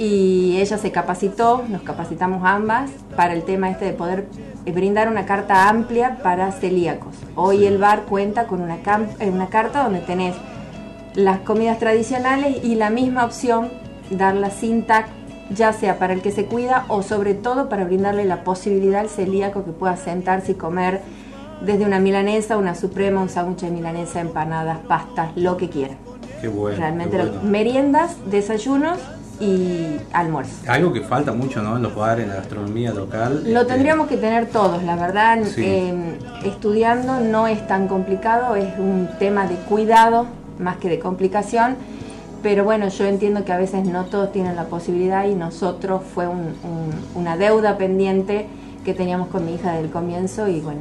y 0.00 0.56
ella 0.56 0.78
se 0.78 0.92
capacitó, 0.92 1.62
nos 1.68 1.82
capacitamos 1.82 2.42
ambas 2.42 2.90
para 3.16 3.34
el 3.34 3.42
tema 3.42 3.68
este 3.68 3.84
de 3.84 3.92
poder 3.92 4.28
eh, 4.64 4.72
brindar 4.72 5.10
una 5.10 5.26
carta 5.26 5.68
amplia 5.68 6.20
para 6.22 6.52
celíacos. 6.52 7.14
Hoy 7.36 7.66
el 7.66 7.76
bar 7.76 8.04
cuenta 8.04 8.46
con 8.46 8.62
una, 8.62 8.76
eh, 8.76 9.30
una 9.30 9.48
carta 9.50 9.82
donde 9.84 10.00
tenés 10.00 10.34
las 11.14 11.40
comidas 11.40 11.78
tradicionales 11.78 12.64
y 12.64 12.76
la 12.76 12.88
misma 12.88 13.26
opción 13.26 13.68
darla 14.08 14.48
sin 14.48 14.86
TAC, 14.86 15.08
ya 15.50 15.74
sea 15.74 15.98
para 15.98 16.14
el 16.14 16.22
que 16.22 16.30
se 16.30 16.46
cuida 16.46 16.86
o 16.88 17.02
sobre 17.02 17.34
todo 17.34 17.68
para 17.68 17.84
brindarle 17.84 18.24
la 18.24 18.42
posibilidad 18.42 19.02
al 19.02 19.10
celíaco 19.10 19.66
que 19.66 19.72
pueda 19.72 19.98
sentarse 19.98 20.52
y 20.52 20.54
comer 20.54 21.02
desde 21.60 21.84
una 21.84 21.98
milanesa, 21.98 22.56
una 22.56 22.74
suprema, 22.74 23.20
un 23.20 23.28
sándwich 23.28 23.60
de 23.60 23.70
milanesa, 23.70 24.22
empanadas, 24.22 24.78
pastas, 24.78 25.32
lo 25.36 25.58
que 25.58 25.68
quiera. 25.68 25.96
Qué 26.40 26.48
bueno. 26.48 26.78
Realmente 26.78 27.18
qué 27.18 27.24
bueno. 27.24 27.42
meriendas, 27.42 28.16
desayunos 28.30 28.98
y 29.40 29.96
almuerzos. 30.12 30.68
Algo 30.68 30.92
que 30.92 31.00
falta 31.00 31.32
mucho 31.32 31.62
¿no? 31.62 31.76
en 31.76 31.82
los 31.82 31.94
bares, 31.94 32.24
en 32.24 32.30
la 32.30 32.36
gastronomía 32.36 32.92
local. 32.92 33.42
Lo 33.46 33.60
este, 33.62 33.72
tendríamos 33.72 34.06
que 34.06 34.16
tener 34.16 34.46
todos, 34.46 34.82
la 34.82 34.96
verdad. 34.96 35.38
Sí. 35.44 35.62
eh, 35.64 36.18
estudiando 36.44 37.20
no 37.20 37.46
es 37.46 37.66
tan 37.66 37.88
complicado, 37.88 38.54
es 38.56 38.78
un 38.78 39.08
tema 39.18 39.46
de 39.46 39.54
cuidado 39.56 40.26
más 40.58 40.76
que 40.76 40.88
de 40.88 40.98
complicación. 40.98 41.76
Pero 42.42 42.64
bueno, 42.64 42.88
yo 42.88 43.04
entiendo 43.06 43.44
que 43.44 43.52
a 43.52 43.58
veces 43.58 43.86
no 43.86 44.04
todos 44.06 44.32
tienen 44.32 44.56
la 44.56 44.64
posibilidad 44.64 45.26
y 45.26 45.34
nosotros 45.34 46.02
fue 46.14 46.26
un- 46.26 46.54
un- 46.64 46.92
una 47.14 47.36
deuda 47.36 47.76
pendiente 47.76 48.46
que 48.84 48.94
teníamos 48.94 49.28
con 49.28 49.44
mi 49.44 49.54
hija 49.56 49.72
desde 49.72 49.84
el 49.84 49.90
comienzo 49.90 50.48
y 50.48 50.60
bueno, 50.60 50.80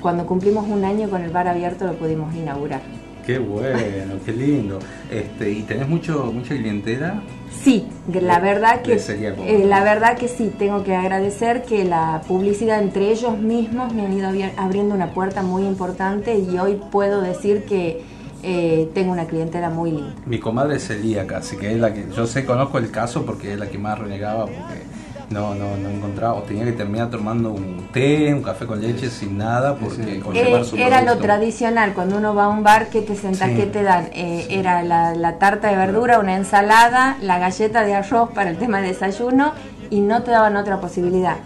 cuando 0.00 0.24
cumplimos 0.24 0.66
un 0.68 0.86
año 0.86 1.10
con 1.10 1.20
el 1.22 1.30
bar 1.30 1.48
abierto 1.48 1.84
lo 1.86 1.92
pudimos 1.94 2.34
inaugurar. 2.34 2.80
Qué 3.26 3.38
bueno, 3.38 4.14
qué 4.24 4.32
lindo. 4.32 4.78
Este, 5.10 5.50
¿Y 5.50 5.62
tenés 5.62 5.88
mucho, 5.88 6.30
mucha 6.32 6.54
clientela? 6.54 7.22
Sí, 7.50 7.88
la 8.12 8.38
verdad 8.38 8.82
que 8.82 8.94
eh, 8.94 9.64
la 9.66 9.82
verdad 9.82 10.16
que 10.16 10.28
sí, 10.28 10.52
tengo 10.56 10.84
que 10.84 10.94
agradecer 10.94 11.62
que 11.64 11.84
la 11.84 12.22
publicidad 12.28 12.80
entre 12.80 13.10
ellos 13.10 13.36
mismos 13.38 13.92
me 13.92 14.06
han 14.06 14.12
ido 14.12 14.28
abri- 14.30 14.52
abriendo 14.56 14.94
una 14.94 15.10
puerta 15.10 15.42
muy 15.42 15.64
importante 15.64 16.38
y 16.38 16.56
hoy 16.58 16.80
puedo 16.92 17.20
decir 17.20 17.64
que 17.64 18.02
eh, 18.44 18.88
tengo 18.94 19.10
una 19.10 19.26
clientela 19.26 19.70
muy 19.70 19.90
linda. 19.90 20.14
Mi 20.24 20.38
comadre 20.38 20.76
es 20.76 20.86
celíaca, 20.86 21.38
así 21.38 21.56
que 21.56 21.72
es 21.72 21.78
la 21.80 21.92
que 21.92 22.04
yo 22.14 22.26
sé, 22.28 22.44
conozco 22.44 22.78
el 22.78 22.92
caso 22.92 23.26
porque 23.26 23.54
es 23.54 23.58
la 23.58 23.68
que 23.68 23.78
más 23.78 23.98
renegaba 23.98 24.44
porque 24.44 24.82
no, 25.30 25.54
no, 25.54 25.76
no 25.76 25.88
encontraba, 25.90 26.34
o 26.34 26.42
tenía 26.42 26.64
que 26.64 26.72
terminar 26.72 27.10
tomando 27.10 27.50
un 27.50 27.88
té, 27.92 28.32
un 28.32 28.42
café 28.42 28.64
con 28.66 28.80
leche 28.80 29.10
sin 29.10 29.36
nada 29.38 29.74
porque 29.74 30.04
Sí. 30.14 30.20
con 30.20 30.36
Eh, 30.36 30.44
llevar 30.44 30.64
su 30.64 30.76
era 30.76 31.02
lo 31.02 31.18
tradicional, 31.18 31.94
cuando 31.94 32.16
uno 32.18 32.34
va 32.34 32.44
a 32.44 32.48
un 32.48 32.62
bar, 32.62 32.88
¿qué 32.90 33.02
te 33.02 33.16
sentás? 33.16 33.48
Sí. 33.50 33.56
¿Qué 33.56 33.66
te 33.66 33.82
dan? 33.82 34.08
Eh, 34.12 34.46
Era 34.50 34.82
la, 34.82 35.14
la 35.14 35.38
tarta 35.38 35.68
de 35.68 35.76
verdura, 35.76 36.20
una 36.20 36.36
ensalada, 36.36 37.16
la 37.20 37.38
galleta 37.38 37.82
de 37.84 37.94
arroz 37.94 38.30
para 38.30 38.50
el 38.50 38.56
tema 38.56 38.80
de 38.80 38.88
desayuno 38.88 39.52
y 39.90 40.00
no 40.00 40.22
te 40.22 40.30
daban 40.30 40.56
otra 40.56 40.80
posibilidad. 40.80 41.36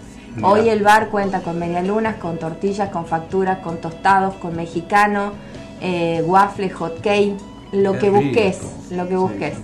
Hoy 0.43 0.69
el 0.69 0.83
bar 0.83 1.09
cuenta 1.09 1.40
con 1.40 1.59
medialunas, 1.59 2.14
con 2.16 2.38
tortillas, 2.38 2.90
con 2.90 3.05
facturas, 3.07 3.59
con 3.59 3.79
tostados, 3.79 4.35
con 4.35 4.55
mexicano, 4.55 5.33
eh, 5.81 6.23
waffle, 6.25 6.71
hot 6.71 7.01
cake, 7.01 7.35
lo 7.73 7.93
Qué 7.95 7.99
que 7.99 8.11
busques, 8.11 8.59
lo 8.90 9.09
que 9.09 9.16
busques. 9.16 9.55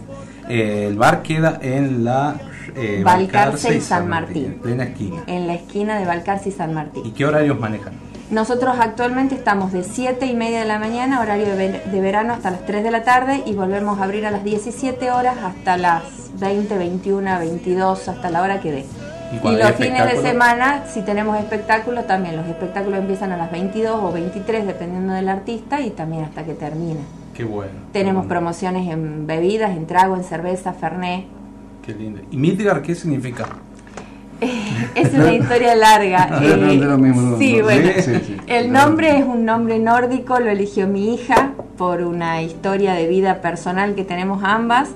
Eh, 0.49 0.87
el 0.89 0.97
bar 0.97 1.23
queda 1.23 1.59
en 1.63 2.05
la 2.05 2.35
eh, 2.75 3.03
Balcarce 3.05 3.77
y 3.77 3.81
San 3.81 4.09
Martín. 4.09 4.45
en 4.47 4.59
plena 4.61 4.85
esquina. 4.85 5.23
En 5.27 5.47
la 5.47 5.55
esquina 5.55 5.99
de 5.99 6.05
Balcarce 6.07 6.49
y 6.49 6.53
San 6.53 6.75
Martín. 6.75 7.05
¿Y 7.07 7.11
qué 7.13 7.25
horarios 7.27 7.59
manejan? 7.59 7.93
Nosotros 8.31 8.75
actualmente 8.81 9.37
estamos 9.37 9.73
de 9.73 9.85
7 9.85 10.27
y 10.27 10.35
media 10.35 10.59
de 10.61 10.65
la 10.67 10.81
mañana, 10.81 11.21
horario 11.21 11.47
de, 11.47 11.55
ver- 11.57 11.85
de 11.85 12.01
verano, 12.01 12.33
hasta 12.33 12.51
las 12.51 12.67
3 12.67 12.83
de 12.83 12.91
la 12.91 13.05
tarde 13.05 13.43
y 13.47 13.53
volvemos 13.55 14.01
a 14.01 14.05
abrir 14.05 14.27
a 14.27 14.33
las 14.33 14.43
17 14.43 15.13
horas 15.13 15.37
hasta 15.45 15.77
las 15.77 16.03
20, 16.41 16.77
21, 16.77 17.39
22, 17.39 18.09
hasta 18.09 18.31
la 18.31 18.43
hora 18.43 18.61
que 18.61 18.73
dé. 18.73 18.85
¿Y 19.33 19.57
los 19.57 19.73
fines 19.73 20.05
de 20.07 20.23
semana, 20.23 20.85
si 20.93 21.03
tenemos 21.03 21.39
espectáculos, 21.39 22.07
también 22.07 22.37
los 22.37 22.47
espectáculos 22.47 22.99
empiezan 23.01 23.33
a 23.33 23.37
las 23.37 23.51
22 23.53 23.97
o 24.03 24.13
23, 24.13 24.67
dependiendo 24.67 25.13
del 25.15 25.29
artista, 25.29 25.81
y 25.81 25.91
también 25.91 26.25
hasta 26.25 26.45
que 26.45 26.55
termina. 26.55 27.01
Qué 27.35 27.45
bueno. 27.45 27.73
Tenemos 27.93 28.23
Qué 28.23 28.29
bueno. 28.29 28.29
promociones 28.29 28.89
en 28.89 29.27
bebidas, 29.27 29.71
en 29.71 29.87
trago, 29.87 30.17
en 30.17 30.25
cerveza, 30.25 30.73
fernet. 30.73 31.25
Qué 31.87 31.95
lindo. 31.95 32.21
¿Y 32.33 32.37
Midgar 32.37 32.83
qué 32.83 32.97
significa? 32.97 33.47
Es 34.97 35.15
una 35.15 35.33
historia 35.33 35.77
larga. 35.77 36.41
Mismo, 36.99 37.39
sí, 37.39 37.63
bueno. 37.63 37.91
sí, 38.01 38.13
sí. 38.27 38.37
El 38.49 38.73
nombre 38.73 39.19
es 39.19 39.25
un 39.25 39.45
nombre 39.45 39.79
nórdico, 39.79 40.41
lo 40.41 40.51
eligió 40.51 40.89
mi 40.89 41.15
hija 41.15 41.53
por 41.79 42.03
una 42.03 42.43
historia 42.43 42.95
de 42.95 43.07
vida 43.07 43.41
personal 43.41 43.95
que 43.95 44.03
tenemos 44.03 44.43
ambas. 44.43 44.89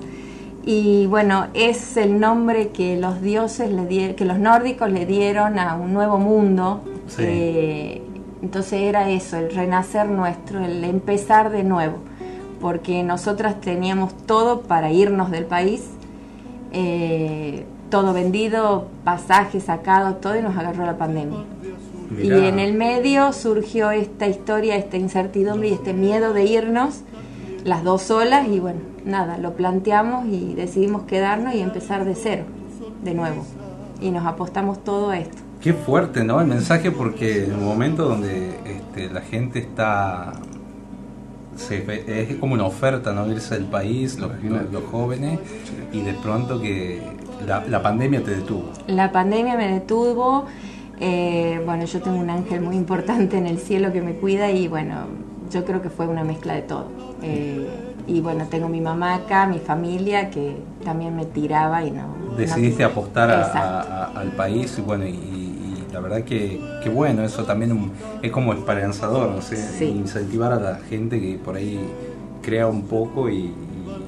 Y 0.65 1.07
bueno, 1.07 1.47
es 1.53 1.95
el 1.95 2.19
nombre 2.19 2.69
que 2.69 2.97
los 2.97 3.21
dioses 3.21 3.71
le 3.71 3.85
dieron, 3.85 4.15
que 4.17 4.25
los 4.25 4.37
nórdicos 4.37 4.91
le 4.91 5.05
dieron 5.05 5.59
a 5.59 5.75
un 5.75 5.93
nuevo 5.93 6.17
mundo. 6.19 6.83
Sí. 7.07 7.23
Eh, 7.25 8.01
entonces 8.41 8.81
era 8.81 9.09
eso, 9.09 9.37
el 9.37 9.55
renacer 9.55 10.09
nuestro, 10.09 10.59
el 10.59 10.83
empezar 10.83 11.51
de 11.51 11.63
nuevo. 11.63 11.99
Porque 12.59 13.01
nosotras 13.01 13.61
teníamos 13.61 14.13
todo 14.27 14.63
para 14.63 14.91
irnos 14.91 15.31
del 15.31 15.45
país 15.45 15.83
eh, 16.71 17.65
todo 17.89 18.13
vendido, 18.13 18.87
pasajes 19.03 19.65
sacados, 19.65 20.21
todo 20.21 20.37
y 20.37 20.41
nos 20.41 20.55
agarró 20.57 20.85
la 20.85 20.97
pandemia. 20.97 21.39
Mirá. 22.09 22.37
Y 22.37 22.45
en 22.47 22.59
el 22.59 22.73
medio 22.73 23.31
surgió 23.33 23.91
esta 23.91 24.27
historia, 24.27 24.75
esta 24.75 24.97
incertidumbre 24.97 25.69
y 25.69 25.73
este 25.73 25.93
miedo 25.93 26.33
de 26.33 26.45
irnos, 26.45 27.01
las 27.63 27.83
dos 27.83 28.01
solas, 28.01 28.47
y 28.47 28.59
bueno, 28.59 28.79
nada, 29.05 29.37
lo 29.37 29.53
planteamos 29.53 30.25
y 30.27 30.53
decidimos 30.53 31.03
quedarnos 31.03 31.53
y 31.53 31.59
empezar 31.59 32.05
de 32.05 32.15
cero, 32.15 32.43
de 33.03 33.13
nuevo. 33.13 33.45
Y 34.01 34.11
nos 34.11 34.25
apostamos 34.25 34.83
todo 34.83 35.11
a 35.11 35.19
esto. 35.19 35.37
Qué 35.61 35.73
fuerte, 35.73 36.23
¿no? 36.23 36.41
El 36.41 36.47
mensaje 36.47 36.91
porque 36.91 37.45
en 37.45 37.53
un 37.53 37.65
momento 37.65 38.05
donde 38.07 38.55
este, 38.65 39.09
la 39.09 39.21
gente 39.21 39.59
está... 39.59 40.33
se 41.61 41.85
es 42.07 42.35
como 42.37 42.53
una 42.55 42.65
oferta, 42.65 43.13
¿no? 43.13 43.29
Irse 43.31 43.55
del 43.55 43.65
país, 43.65 44.19
los, 44.19 44.31
los- 44.43 44.71
los 44.71 44.83
jóvenes, 44.91 45.39
y 45.93 46.01
de 46.01 46.13
pronto 46.13 46.59
que 46.61 47.01
la, 47.47 47.63
la 47.67 47.81
pandemia 47.81 48.23
te 48.23 48.31
detuvo. 48.35 48.65
La 48.87 49.11
pandemia 49.11 49.55
me 49.57 49.67
detuvo. 49.71 50.45
eh, 50.99 51.59
bueno, 51.65 51.85
yo 51.85 51.99
tengo 52.01 52.17
un 52.19 52.29
ángel 52.29 52.61
muy 52.61 52.75
importante 52.75 53.37
en 53.37 53.47
el 53.47 53.57
cielo 53.57 53.91
que 53.91 54.01
me 54.01 54.13
cuida 54.13 54.51
y 54.51 54.67
bueno, 54.67 55.07
yo 55.51 55.65
creo 55.65 55.81
que 55.81 55.89
fue 55.89 56.07
una 56.07 56.23
mezcla 56.23 56.53
de 56.53 56.61
todo. 56.61 56.85
Eh, 57.23 57.67
y 58.07 58.19
bueno, 58.21 58.45
tengo 58.49 58.67
mi 58.69 58.81
mamá 58.81 59.15
acá, 59.15 59.47
mi 59.47 59.59
familia 59.59 60.29
que 60.29 60.57
también 60.83 61.15
me 61.15 61.25
tiraba 61.25 61.83
y 61.83 61.91
no. 61.91 62.03
Decidiste 62.37 62.83
no- 62.83 62.89
apostar 62.89 63.31
a- 63.31 63.81
a- 63.81 64.05
al 64.19 64.29
país 64.33 64.75
y 64.77 64.81
bueno, 64.81 65.05
y 65.07 65.50
la 65.91 65.99
verdad 65.99 66.23
que, 66.23 66.59
que 66.83 66.89
bueno, 66.89 67.23
eso 67.23 67.43
también 67.43 67.71
un- 67.71 67.91
es 68.21 68.31
como 68.31 68.53
esperanzador, 68.53 69.29
no 69.29 69.41
sé, 69.41 69.57
Sí. 69.57 69.85
incentivar 69.85 70.53
a 70.53 70.59
la 70.59 70.75
gente 70.89 71.19
que 71.19 71.37
por 71.37 71.55
ahí 71.55 71.79
crea 72.41 72.67
un 72.67 72.83
poco 72.83 73.29
y, 73.29 73.53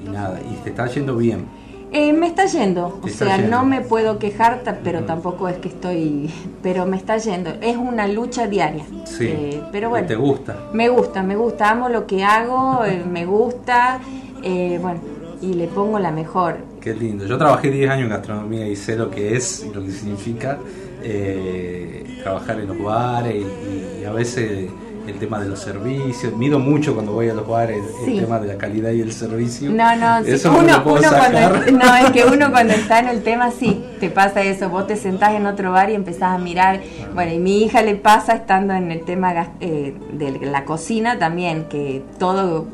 y- 0.04 0.08
nada, 0.10 0.40
y 0.40 0.54
te 0.62 0.70
está 0.70 0.86
yendo 0.86 1.16
bien. 1.16 1.44
Eh, 1.92 2.12
me 2.12 2.26
está 2.26 2.46
yendo, 2.46 2.98
o 3.02 3.06
está 3.06 3.26
sea, 3.26 3.36
yendo. 3.36 3.56
no 3.56 3.64
me 3.64 3.80
puedo 3.80 4.18
quejar, 4.18 4.62
pero 4.82 4.98
Ujú. 4.98 5.06
tampoco 5.06 5.48
es 5.48 5.58
que 5.58 5.68
estoy, 5.68 6.28
pero 6.60 6.86
me 6.86 6.96
está 6.96 7.18
yendo. 7.18 7.50
Es 7.60 7.76
una 7.76 8.08
lucha 8.08 8.48
diaria. 8.48 8.84
Sí, 9.04 9.26
Eh, 9.28 9.62
pero 9.70 9.90
bueno. 9.90 10.08
te 10.08 10.16
gusta. 10.16 10.56
Me 10.72 10.88
gusta, 10.88 11.22
me 11.22 11.36
gusta, 11.36 11.70
amo 11.70 11.88
lo 11.88 12.04
que 12.06 12.24
hago, 12.24 12.84
eh, 12.84 13.04
me 13.08 13.24
gusta, 13.26 14.00
eh, 14.42 14.78
bueno, 14.82 14.98
y 15.40 15.52
le 15.54 15.68
pongo 15.68 16.00
la 16.00 16.10
mejor. 16.10 16.56
Qué 16.80 16.94
lindo. 16.94 17.26
Yo 17.26 17.38
trabajé 17.38 17.70
10 17.70 17.88
años 17.88 18.04
en 18.04 18.10
gastronomía 18.10 18.66
y 18.66 18.74
sé 18.74 18.96
lo 18.96 19.08
que 19.08 19.36
es 19.36 19.64
y 19.64 19.72
lo 19.72 19.80
que 19.84 19.90
significa 19.92 20.58
eh, 21.04 22.20
trabajar 22.22 22.58
en 22.60 22.68
los 22.68 22.82
bares 22.82 23.34
y, 23.36 24.00
y 24.00 24.04
a 24.04 24.12
veces 24.12 24.70
el 25.06 25.18
tema 25.18 25.38
de 25.38 25.48
los 25.48 25.60
servicios. 25.60 26.34
Mido 26.36 26.58
mucho 26.58 26.94
cuando 26.94 27.12
voy 27.12 27.28
a 27.28 27.34
los 27.34 27.46
bares 27.46 27.84
el 28.06 28.20
tema 28.20 28.38
de 28.38 28.48
la 28.48 28.56
calidad 28.56 28.90
y 28.90 29.00
el 29.00 29.12
servicio. 29.12 29.70
No, 29.70 29.94
no, 29.96 30.24
sí, 30.24 30.34
no 30.44 30.58
uno, 30.58 30.72
lo 30.78 30.84
puedo 30.84 30.98
uno 30.98 31.08
cuando, 31.10 31.72
no, 31.72 31.96
es 31.96 32.10
que 32.10 32.24
uno 32.24 32.50
cuando 32.50 32.72
está 32.72 33.00
en 33.00 33.08
el 33.08 33.22
tema 33.22 33.50
sí, 33.50 33.84
te 34.00 34.10
pasa 34.10 34.42
eso, 34.42 34.68
vos 34.68 34.86
te 34.86 34.96
sentás 34.96 35.34
en 35.34 35.46
otro 35.46 35.72
bar 35.72 35.90
y 35.90 35.94
empezás 35.94 36.34
a 36.34 36.38
mirar, 36.38 36.80
bueno, 37.14 37.32
y 37.32 37.38
mi 37.38 37.62
hija 37.62 37.82
le 37.82 37.96
pasa 37.96 38.34
estando 38.34 38.74
en 38.74 38.90
el 38.90 39.04
tema 39.04 39.48
eh, 39.60 39.94
de 40.12 40.46
la 40.46 40.64
cocina 40.64 41.18
también, 41.18 41.64
que 41.64 42.02
todo 42.18 42.66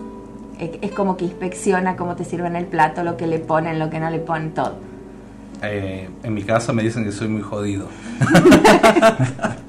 es 0.58 0.92
como 0.92 1.16
que 1.16 1.24
inspecciona 1.24 1.96
cómo 1.96 2.16
te 2.16 2.24
sirven 2.24 2.54
el 2.54 2.66
plato, 2.66 3.02
lo 3.02 3.16
que 3.16 3.26
le 3.26 3.38
ponen, 3.38 3.78
lo 3.78 3.88
que 3.88 3.98
no 3.98 4.10
le 4.10 4.18
ponen, 4.18 4.52
todo. 4.52 4.89
Eh, 5.62 6.08
en 6.22 6.34
mi 6.34 6.42
casa 6.42 6.72
me 6.72 6.82
dicen 6.82 7.04
que 7.04 7.12
soy 7.12 7.28
muy 7.28 7.42
jodido. 7.42 7.86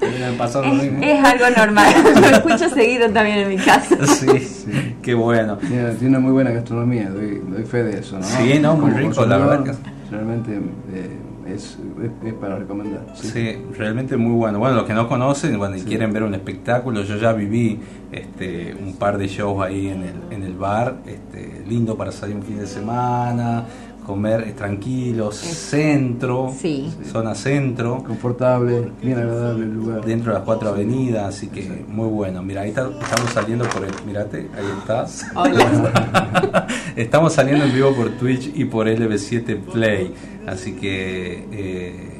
me 0.00 0.32
pasó 0.38 0.62
lo 0.62 0.68
Es, 0.72 0.82
mismo. 0.82 1.02
es 1.02 1.24
algo 1.24 1.44
normal, 1.56 1.92
lo 2.20 2.26
escucho 2.28 2.68
seguido 2.70 3.10
también 3.10 3.38
en 3.40 3.48
mi 3.48 3.56
casa. 3.56 3.96
Sí, 4.06 4.94
qué 5.02 5.14
bueno. 5.14 5.56
Tiene, 5.58 5.92
tiene 5.94 6.18
muy 6.18 6.32
buena 6.32 6.50
gastronomía, 6.50 7.10
doy, 7.10 7.42
doy 7.46 7.64
fe 7.64 7.82
de 7.82 7.98
eso, 8.00 8.18
¿no? 8.18 8.24
Sí, 8.24 8.58
no, 8.60 8.74
muy 8.76 8.90
Como 8.92 8.96
rico, 9.10 9.26
la 9.26 9.36
verdad 9.38 9.74
Realmente 10.10 10.52
eh, 10.92 11.16
es, 11.46 11.78
es, 12.02 12.26
es 12.28 12.34
para 12.34 12.56
recomendar. 12.56 13.06
Sí. 13.14 13.28
Sí, 13.28 13.56
realmente 13.78 14.16
muy 14.18 14.32
bueno. 14.34 14.58
Bueno, 14.58 14.76
los 14.76 14.84
que 14.84 14.92
no 14.92 15.08
conocen, 15.08 15.56
bueno, 15.58 15.76
y 15.76 15.80
Sí. 15.80 15.86
quieren 15.86 16.12
ver 16.12 16.22
un 16.22 16.34
espectáculo, 16.34 17.02
yo 17.02 17.16
ya 17.16 17.32
viví 17.32 17.80
este, 18.12 18.74
un 18.78 18.96
par 18.96 19.16
de 19.16 19.26
shows 19.28 19.62
ahí 19.64 19.88
en 19.88 20.02
el, 20.02 20.14
en 20.30 20.42
el 20.42 20.54
bar, 20.54 20.96
este, 21.06 21.64
lindo 21.66 21.96
para 21.96 22.12
salir 22.12 22.36
un 22.36 22.42
fin 22.42 22.58
de 22.58 22.66
semana, 22.66 23.64
comer 24.06 24.54
tranquilos, 24.54 25.36
centro, 25.36 26.52
sí. 26.56 26.92
zona 27.10 27.34
centro. 27.34 28.02
Confortable, 28.04 28.90
bien 29.02 29.18
agradable 29.18 29.64
el 29.64 29.74
lugar. 29.74 30.04
Dentro 30.04 30.32
de 30.32 30.38
las 30.38 30.44
cuatro 30.44 30.70
avenidas, 30.70 31.34
así 31.34 31.48
que 31.48 31.84
muy 31.88 32.08
bueno. 32.08 32.42
Mira, 32.42 32.62
ahí 32.62 32.70
está, 32.70 32.90
estamos 33.00 33.30
saliendo 33.32 33.64
por 33.66 33.84
el... 33.84 33.92
Mirate, 34.06 34.48
ahí 34.56 34.66
estás. 34.78 35.26
Estamos 36.96 37.32
saliendo 37.32 37.64
en 37.64 37.72
vivo 37.72 37.94
por 37.94 38.10
Twitch 38.10 38.50
y 38.54 38.64
por 38.64 38.86
LB7 38.86 39.60
Play, 39.60 40.14
así 40.46 40.72
que... 40.72 41.46
Eh, 41.52 42.12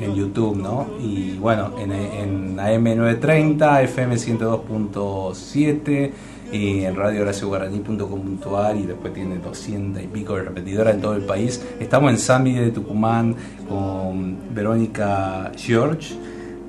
en 0.00 0.14
YouTube, 0.14 0.56
¿no? 0.56 0.86
Y 1.00 1.36
bueno, 1.38 1.72
en, 1.78 1.92
en 1.92 2.56
AM930, 2.56 3.58
FM102.7, 3.58 6.10
eh, 6.52 6.86
en 6.86 6.96
radio 6.96 7.22
horacioguarani.com.ar 7.22 8.76
y 8.76 8.86
después 8.86 9.12
tiene 9.12 9.38
200 9.38 10.02
y 10.02 10.06
pico 10.06 10.36
de 10.36 10.44
repetidoras 10.44 10.94
en 10.94 11.00
todo 11.00 11.14
el 11.14 11.22
país. 11.22 11.62
Estamos 11.78 12.10
en 12.10 12.18
Zambi 12.18 12.54
de 12.54 12.70
Tucumán 12.70 13.34
con 13.68 14.54
Verónica 14.54 15.52
George. 15.56 16.14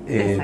Eh, 0.06 0.38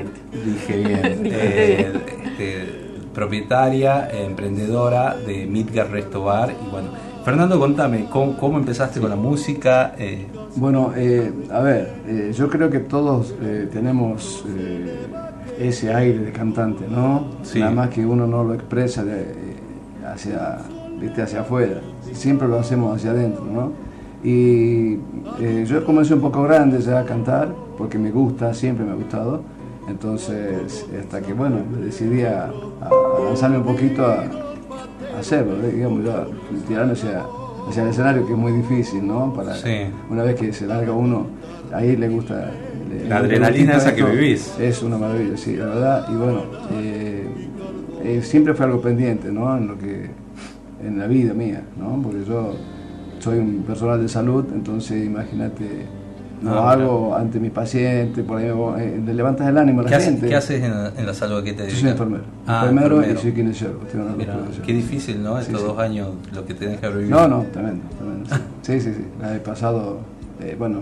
dije 0.45 0.77
bien. 0.77 1.21
Eh, 1.33 1.93
este, 2.25 2.65
propietaria, 3.13 4.09
emprendedora 4.11 5.15
de 5.15 5.45
Midgar 5.45 5.89
Restobar 5.91 6.51
y 6.51 6.69
bueno. 6.69 6.89
Fernando, 7.25 7.59
contame, 7.59 8.07
¿cómo, 8.09 8.37
cómo 8.37 8.57
empezaste 8.57 9.01
con 9.01 9.09
la 9.09 9.15
música? 9.17 9.95
Eh, 9.97 10.27
bueno, 10.55 10.93
a 11.51 11.59
ver, 11.59 12.31
yo 12.33 12.47
creo 12.49 12.69
que 12.69 12.79
todos 12.79 13.35
tenemos 13.71 14.45
ese 15.59 15.93
aire 15.93 16.19
de 16.19 16.31
cantante, 16.31 16.85
¿no? 16.89 17.25
Sí. 17.43 17.59
Nada 17.59 17.71
más 17.71 17.89
que 17.89 18.05
uno 18.05 18.27
no 18.27 18.43
lo 18.43 18.53
expresa 18.53 19.03
de, 19.03 19.21
eh, 19.21 19.55
hacia, 20.05 20.59
¿viste? 20.99 21.21
hacia 21.21 21.41
afuera, 21.41 21.81
siempre 22.13 22.47
lo 22.47 22.59
hacemos 22.59 22.95
hacia 22.95 23.11
adentro, 23.11 23.43
¿no? 23.45 23.71
Y 24.23 24.99
eh, 25.39 25.65
yo 25.67 25.85
comencé 25.85 26.13
un 26.13 26.21
poco 26.21 26.43
grande 26.43 26.79
ya 26.81 26.99
a 26.99 27.05
cantar, 27.05 27.53
porque 27.77 27.97
me 27.97 28.11
gusta, 28.11 28.53
siempre 28.53 28.85
me 28.85 28.91
ha 28.91 28.95
gustado. 28.95 29.41
Entonces, 29.87 30.85
hasta 30.99 31.21
que, 31.21 31.33
bueno, 31.33 31.57
decidí 31.81 32.23
a, 32.23 32.45
a- 32.45 32.89
a 32.89 33.23
lanzarme 33.25 33.57
un 33.57 33.63
poquito 33.63 34.05
a, 34.05 34.23
a 35.15 35.19
hacerlo, 35.19 35.53
¿eh? 35.65 35.71
digamos, 35.73 36.03
ya, 36.03 36.25
tirarme 36.67 36.93
hacia, 36.93 37.23
hacia 37.69 37.83
el 37.83 37.89
escenario, 37.89 38.25
que 38.25 38.33
es 38.33 38.37
muy 38.37 38.51
difícil, 38.51 39.07
¿no? 39.07 39.33
Para, 39.33 39.53
Sí. 39.55 39.85
Una 40.09 40.23
vez 40.23 40.35
que 40.35 40.51
se 40.51 40.67
larga 40.67 40.91
uno, 40.91 41.27
ahí 41.73 41.95
le 41.95 42.09
gusta... 42.09 42.51
La 43.07 43.17
adrenalina 43.17 43.77
esa 43.77 43.93
que 43.95 44.03
vivís. 44.03 44.53
Es 44.59 44.81
una 44.83 44.97
maravilla, 44.97 45.37
sí, 45.37 45.55
la 45.55 45.65
verdad. 45.65 46.07
Y 46.11 46.15
bueno, 46.15 46.43
eh, 46.73 47.27
eh, 48.03 48.21
siempre 48.23 48.53
fue 48.53 48.65
algo 48.65 48.81
pendiente, 48.81 49.31
¿no? 49.31 49.55
En 49.57 49.67
lo 49.67 49.77
que, 49.77 50.09
en 50.85 50.99
la 50.99 51.07
vida 51.07 51.33
mía, 51.33 51.63
¿no? 51.79 51.99
Porque 52.01 52.23
yo 52.25 52.55
soy 53.19 53.39
un 53.39 53.63
personal 53.63 54.01
de 54.01 54.07
salud, 54.07 54.45
entonces 54.53 55.05
imagínate 55.05 55.65
lo 56.43 56.51
Ah, 56.51 56.73
hago 56.73 57.15
ante 57.15 57.39
mis 57.39 57.49
pacientes, 57.49 58.23
por 58.23 58.37
ahí 58.37 58.45
eh, 58.45 59.01
le 59.03 59.13
levantas 59.15 59.47
el 59.47 59.57
ánimo 59.57 59.79
a 59.81 59.83
la 59.85 59.89
¿Qué, 59.89 59.95
haces, 59.95 60.09
gente. 60.09 60.27
qué 60.27 60.35
haces 60.35 60.63
en, 60.63 60.69
la- 60.69 60.91
en 60.95 61.05
la 61.07 61.13
salud? 61.15 61.37
¿A 61.39 61.43
¿Qué 61.43 61.51
te 61.53 61.57
Yo 61.57 61.63
dedicas? 61.63 61.79
soy 61.81 61.89
enfermero. 61.89 62.23
Ah, 62.45 62.59
enfermero, 62.61 62.95
enfermero. 62.97 63.19
y 63.19 63.23
soy 63.23 63.31
kinesiólogo. 63.33 63.79
qué 64.63 64.73
difícil, 64.73 65.23
¿no? 65.23 65.39
Estos 65.39 65.61
sí. 65.61 65.65
dos 65.67 65.79
años, 65.79 66.09
lo 66.35 66.45
que 66.45 66.53
tenés 66.53 66.79
que 66.79 66.89
vivido. 66.89 67.09
No, 67.21 67.27
no, 67.27 67.45
tremendo, 67.51 67.81
tremendo. 67.97 68.29
Sí, 68.61 68.79
sí, 68.79 68.81
sí. 68.81 68.93
sí. 68.99 69.05
La 69.19 69.35
he 69.35 69.39
pasado, 69.39 69.97
eh, 70.43 70.55
bueno, 70.59 70.81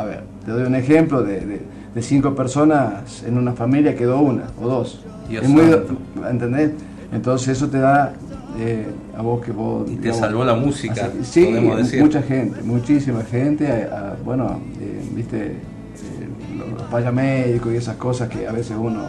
a 0.00 0.04
ver, 0.04 0.22
te 0.44 0.50
doy 0.52 0.62
un 0.64 0.74
ejemplo 0.74 1.22
de, 1.22 1.40
de- 1.40 1.62
de 1.94 2.02
cinco 2.02 2.34
personas 2.34 3.22
en 3.26 3.36
una 3.38 3.52
familia 3.54 3.96
quedó 3.96 4.20
una 4.20 4.44
o 4.62 4.68
dos. 4.68 5.04
Dios 5.28 5.42
es 5.44 5.48
muy. 5.50 5.62
¿entendés? 6.30 6.70
Entonces 7.12 7.48
eso 7.56 7.68
te 7.68 7.78
da 7.78 8.12
eh, 8.58 8.86
a 9.16 9.22
vos 9.22 9.44
que 9.44 9.52
vos... 9.52 9.88
Y 9.90 9.94
te 9.96 10.02
digamos, 10.02 10.20
salvó 10.20 10.44
la 10.44 10.54
música, 10.54 11.06
así- 11.06 11.24
sí, 11.24 11.44
podemos 11.46 11.78
decir. 11.78 12.00
mucha 12.02 12.22
gente, 12.22 12.62
muchísima 12.62 13.22
gente, 13.22 13.66
a- 13.70 14.10
a- 14.12 14.16
bueno, 14.24 14.60
eh, 14.80 15.02
viste, 15.14 15.46
eh, 15.46 15.56
los, 16.58 16.68
los 16.78 16.82
payas 16.84 17.12
médicos 17.12 17.72
y 17.72 17.76
esas 17.76 17.96
cosas 17.96 18.28
que 18.28 18.46
a 18.46 18.52
veces 18.52 18.76
uno 18.78 19.02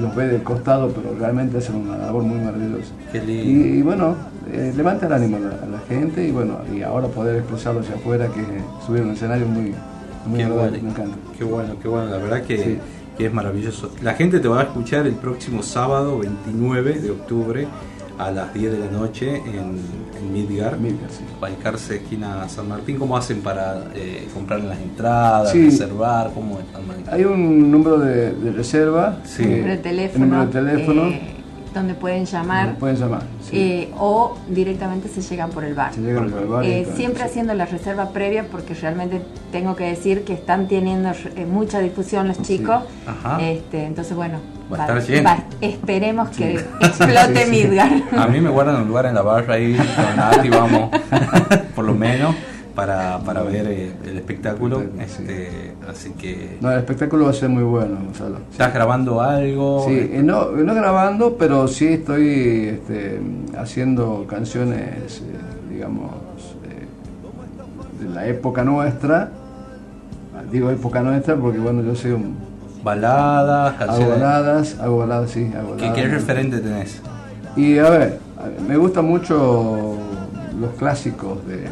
los 0.00 0.14
ve 0.16 0.28
del 0.28 0.42
costado, 0.42 0.88
pero 0.88 1.14
realmente 1.18 1.58
hacen 1.58 1.76
una 1.76 1.98
labor 1.98 2.22
muy 2.22 2.38
maravillosa. 2.38 2.92
Qué 3.12 3.20
lindo. 3.22 3.66
Y, 3.66 3.78
y 3.78 3.82
bueno, 3.82 4.14
eh, 4.52 4.72
levanta 4.76 5.06
el 5.06 5.12
ánimo 5.12 5.36
a 5.36 5.40
la, 5.40 5.48
a 5.48 5.66
la 5.66 5.78
gente 5.88 6.26
y 6.26 6.30
bueno, 6.30 6.58
y 6.74 6.82
ahora 6.82 7.08
poder 7.08 7.36
expresarlo 7.36 7.80
hacia 7.80 7.96
afuera, 7.96 8.28
que 8.28 8.42
subir 8.86 9.02
un 9.02 9.10
escenario 9.10 9.46
muy, 9.46 9.74
muy 10.26 10.38
Qué 10.40 10.46
bueno, 10.46 10.70
me 10.72 10.90
encanta. 10.90 11.16
qué 11.38 11.44
bueno, 11.44 11.74
qué 11.80 11.88
bueno, 11.88 12.10
la 12.10 12.16
verdad 12.18 12.42
que, 12.42 12.58
Sí. 12.58 12.78
que 13.18 13.26
es 13.26 13.32
maravilloso. 13.32 13.90
La 14.02 14.14
gente 14.14 14.40
te 14.40 14.48
va 14.48 14.60
a 14.60 14.64
escuchar 14.64 15.06
el 15.06 15.14
próximo 15.14 15.62
sábado 15.62 16.18
29 16.18 16.94
de 17.00 17.10
octubre 17.10 17.66
a 18.16 18.30
las 18.30 18.54
10 18.54 18.70
de 18.72 18.78
la 18.78 18.86
noche 18.92 19.36
en, 19.38 19.76
en 20.16 20.32
Midgar, 20.32 20.78
Milgar, 20.78 21.10
sí. 21.10 21.24
Balcarce, 21.40 21.96
esquina 21.96 22.48
San 22.48 22.68
Martín. 22.68 22.96
¿Cómo 22.96 23.16
hacen 23.16 23.40
para 23.40 23.88
eh, 23.94 24.28
comprar 24.32 24.60
las 24.60 24.78
entradas, 24.78 25.50
Sí. 25.50 25.64
reservar? 25.64 26.30
¿Cómo 26.32 26.60
están 26.60 26.86
manejando? 26.86 27.12
Hay 27.12 27.24
un 27.24 27.70
número 27.72 27.98
de, 27.98 28.32
de 28.32 28.52
reserva, 28.52 29.18
Sí. 29.24 29.42
eh, 29.42 29.46
número 29.46 29.66
de 29.66 29.72
el 29.74 29.82
teléfono, 29.82 30.26
número 30.26 30.46
de 30.46 30.52
teléfono, 30.52 31.02
eh, 31.08 31.33
donde 31.74 31.94
pueden 31.94 32.24
llamar 32.26 32.76
pueden 32.76 32.96
llamar. 32.96 33.22
sí. 33.42 33.50
eh, 33.58 33.90
o 33.98 34.36
directamente 34.48 35.08
se 35.08 35.20
llegan 35.22 35.50
por 35.50 35.64
el 35.64 35.74
bar. 35.74 35.92
Se 35.92 36.00
llegan 36.00 36.30
por 36.30 36.40
el 36.42 36.46
bar 36.48 36.64
y 36.64 36.68
Eh, 36.70 36.88
siempre 36.96 37.24
sí. 37.24 37.28
haciendo 37.30 37.52
la 37.54 37.66
reserva 37.66 38.10
previa 38.10 38.44
porque 38.50 38.74
realmente 38.74 39.20
tengo 39.52 39.74
que 39.76 39.84
decir 39.84 40.24
que 40.24 40.32
están 40.34 40.68
teniendo 40.68 41.10
eh, 41.36 41.44
mucha 41.46 41.80
difusión 41.80 42.28
los 42.28 42.40
chicos. 42.42 42.82
Ajá. 43.06 43.40
Este, 43.42 43.84
entonces 43.84 44.16
bueno, 44.16 44.38
Va 44.72 44.78
a 44.84 44.98
estar 44.98 45.02
lleno. 45.02 45.30
esperemos 45.60 46.30
que 46.30 46.54
explote. 46.80 47.46
Midgar. 47.50 47.90
A 48.16 48.26
mí 48.28 48.40
me 48.40 48.48
guardan 48.50 48.76
un 48.82 48.88
lugar 48.88 49.06
en 49.06 49.14
la 49.14 49.22
barra 49.22 49.54
ahí 49.54 49.74
con 49.76 50.16
Nati, 50.16 50.48
vamos, 50.48 50.90
por 51.74 51.84
lo 51.84 51.94
menos, 51.94 52.34
para, 52.74 53.18
para 53.20 53.42
ver 53.42 53.66
eh, 53.66 53.92
el 54.04 54.16
espectáculo. 54.18 54.82
Este, 54.98 55.74
así 55.88 56.10
que. 56.10 56.58
No, 56.60 56.70
el 56.70 56.78
espectáculo 56.78 57.24
va 57.24 57.30
a 57.30 57.34
ser 57.34 57.48
muy 57.48 57.62
bueno, 57.62 57.96
Gonzalo. 58.04 58.38
¿Estás 58.50 58.74
grabando 58.74 59.20
algo? 59.20 59.84
Sí, 59.86 60.10
eh, 60.12 60.22
no, 60.24 60.50
no 60.50 60.74
grabando, 60.74 61.36
pero 61.36 61.68
sí 61.68 61.86
estoy 61.86 62.68
este, 62.80 63.20
haciendo 63.56 64.26
canciones, 64.28 65.20
eh, 65.20 65.72
digamos, 65.72 66.10
eh, 66.64 68.02
de 68.04 68.10
la 68.14 68.26
época 68.26 68.64
nuestra. 68.64 69.30
Ah, 70.36 70.42
Digo 70.50 70.70
época 70.70 71.00
nuestra 71.02 71.36
porque, 71.36 71.58
bueno, 71.58 71.82
yo 71.82 71.94
soy 71.94 72.12
un... 72.12 72.36
Baladas, 72.82 73.74
Hago 73.74 73.86
canciones. 73.86 74.08
baladas, 74.20 74.80
hago 74.80 74.98
baladas, 74.98 75.30
sí, 75.30 75.50
hago 75.56 75.76
¿Qué, 75.76 75.86
baladas. 75.86 75.94
qué 75.94 76.08
referente 76.08 76.58
tenés? 76.58 77.00
Y 77.56 77.78
a 77.78 77.88
ver, 77.88 78.18
me 78.68 78.76
gustan 78.76 79.06
mucho 79.06 79.94
los 80.60 80.70
clásicos 80.78 81.46
de 81.46 81.64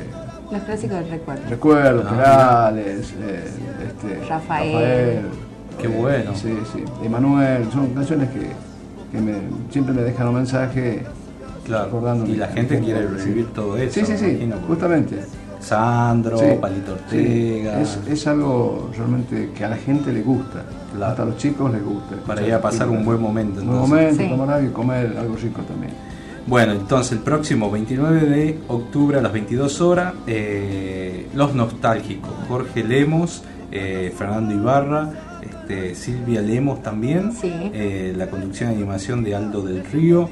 Los 0.53 0.63
clásicos 0.63 0.99
del 0.99 1.09
recuerdo. 1.11 1.43
Recuerdos, 1.49 2.05
Ah, 2.09 2.71
Perales, 2.73 3.15
eh, 3.23 3.45
este, 3.87 4.29
Rafael. 4.29 5.21
Qué 5.81 5.89
bueno. 5.89 6.33
Sí, 6.35 6.53
sí. 6.75 6.85
Emanuel, 7.03 7.71
son 7.73 7.89
canciones 7.95 8.29
que, 8.31 8.51
que 9.11 9.21
me- 9.23 9.41
siempre 9.71 9.95
me 9.95 10.03
dejan 10.03 10.29
un 10.29 10.35
mensaje 10.35 11.03
Claro. 11.65 11.87
recordándome. 11.87 12.31
Y 12.33 12.37
la 12.37 12.49
gente 12.49 12.79
quiere 12.81 13.07
recibir 13.09 13.47
todo 13.55 13.77
eso. 13.79 13.95
Sí, 13.95 14.05
sí, 14.05 14.17
sí, 14.19 14.27
imagino, 14.27 14.57
justamente. 14.67 15.21
Sandro, 15.61 16.37
Sí, 16.37 16.45
Palito 16.61 16.97
sí. 17.09 17.17
Ortega. 17.17 17.81
Es, 17.81 17.99
es 18.09 18.27
algo 18.27 18.91
realmente 18.97 19.51
que 19.57 19.65
a 19.65 19.69
la 19.69 19.77
gente 19.77 20.13
le 20.13 20.21
gusta. 20.23 20.65
Claro. 20.95 21.11
Hasta 21.13 21.23
a 21.23 21.27
los 21.27 21.37
chicos 21.39 21.73
les 21.73 21.83
gusta. 21.85 22.17
Para 22.27 22.43
ir 22.47 22.53
a 22.53 22.61
pasar 22.61 22.89
música. 22.89 22.99
un 22.99 23.05
buen 23.07 23.23
momento, 23.23 23.61
Un 23.63 23.69
buen 23.69 23.79
momento, 23.81 24.23
Sí. 24.23 24.29
tomar 24.29 24.51
algo 24.51 24.69
y 24.69 24.73
comer 24.73 25.17
algo 25.19 25.37
rico 25.37 25.63
también. 25.63 25.93
Bueno, 26.47 26.73
entonces 26.73 27.13
el 27.13 27.19
próximo 27.21 27.71
29 27.71 28.21
de 28.21 28.59
octubre 28.69 29.19
a 29.19 29.23
las 29.23 29.33
22 29.33 29.81
horas, 29.81 30.15
eh, 30.27 31.29
Los 31.35 31.55
Nostálgicos, 31.55 32.31
Jorge 32.49 32.83
Lemos, 32.83 33.43
eh, 33.71 34.13
Fernando 34.17 34.53
Ibarra, 34.53 35.11
este, 35.43 35.95
Silvia 35.95 36.43
Lemos 36.43 36.83
también, 36.83 37.33
Sí. 37.33 37.53
eh, 37.73 38.13
la 38.17 38.29
conducción 38.29 38.73
y 38.73 38.75
animación 38.75 39.23
de 39.23 39.35
Aldo 39.37 39.63
del 39.63 39.85
Río, 39.85 40.29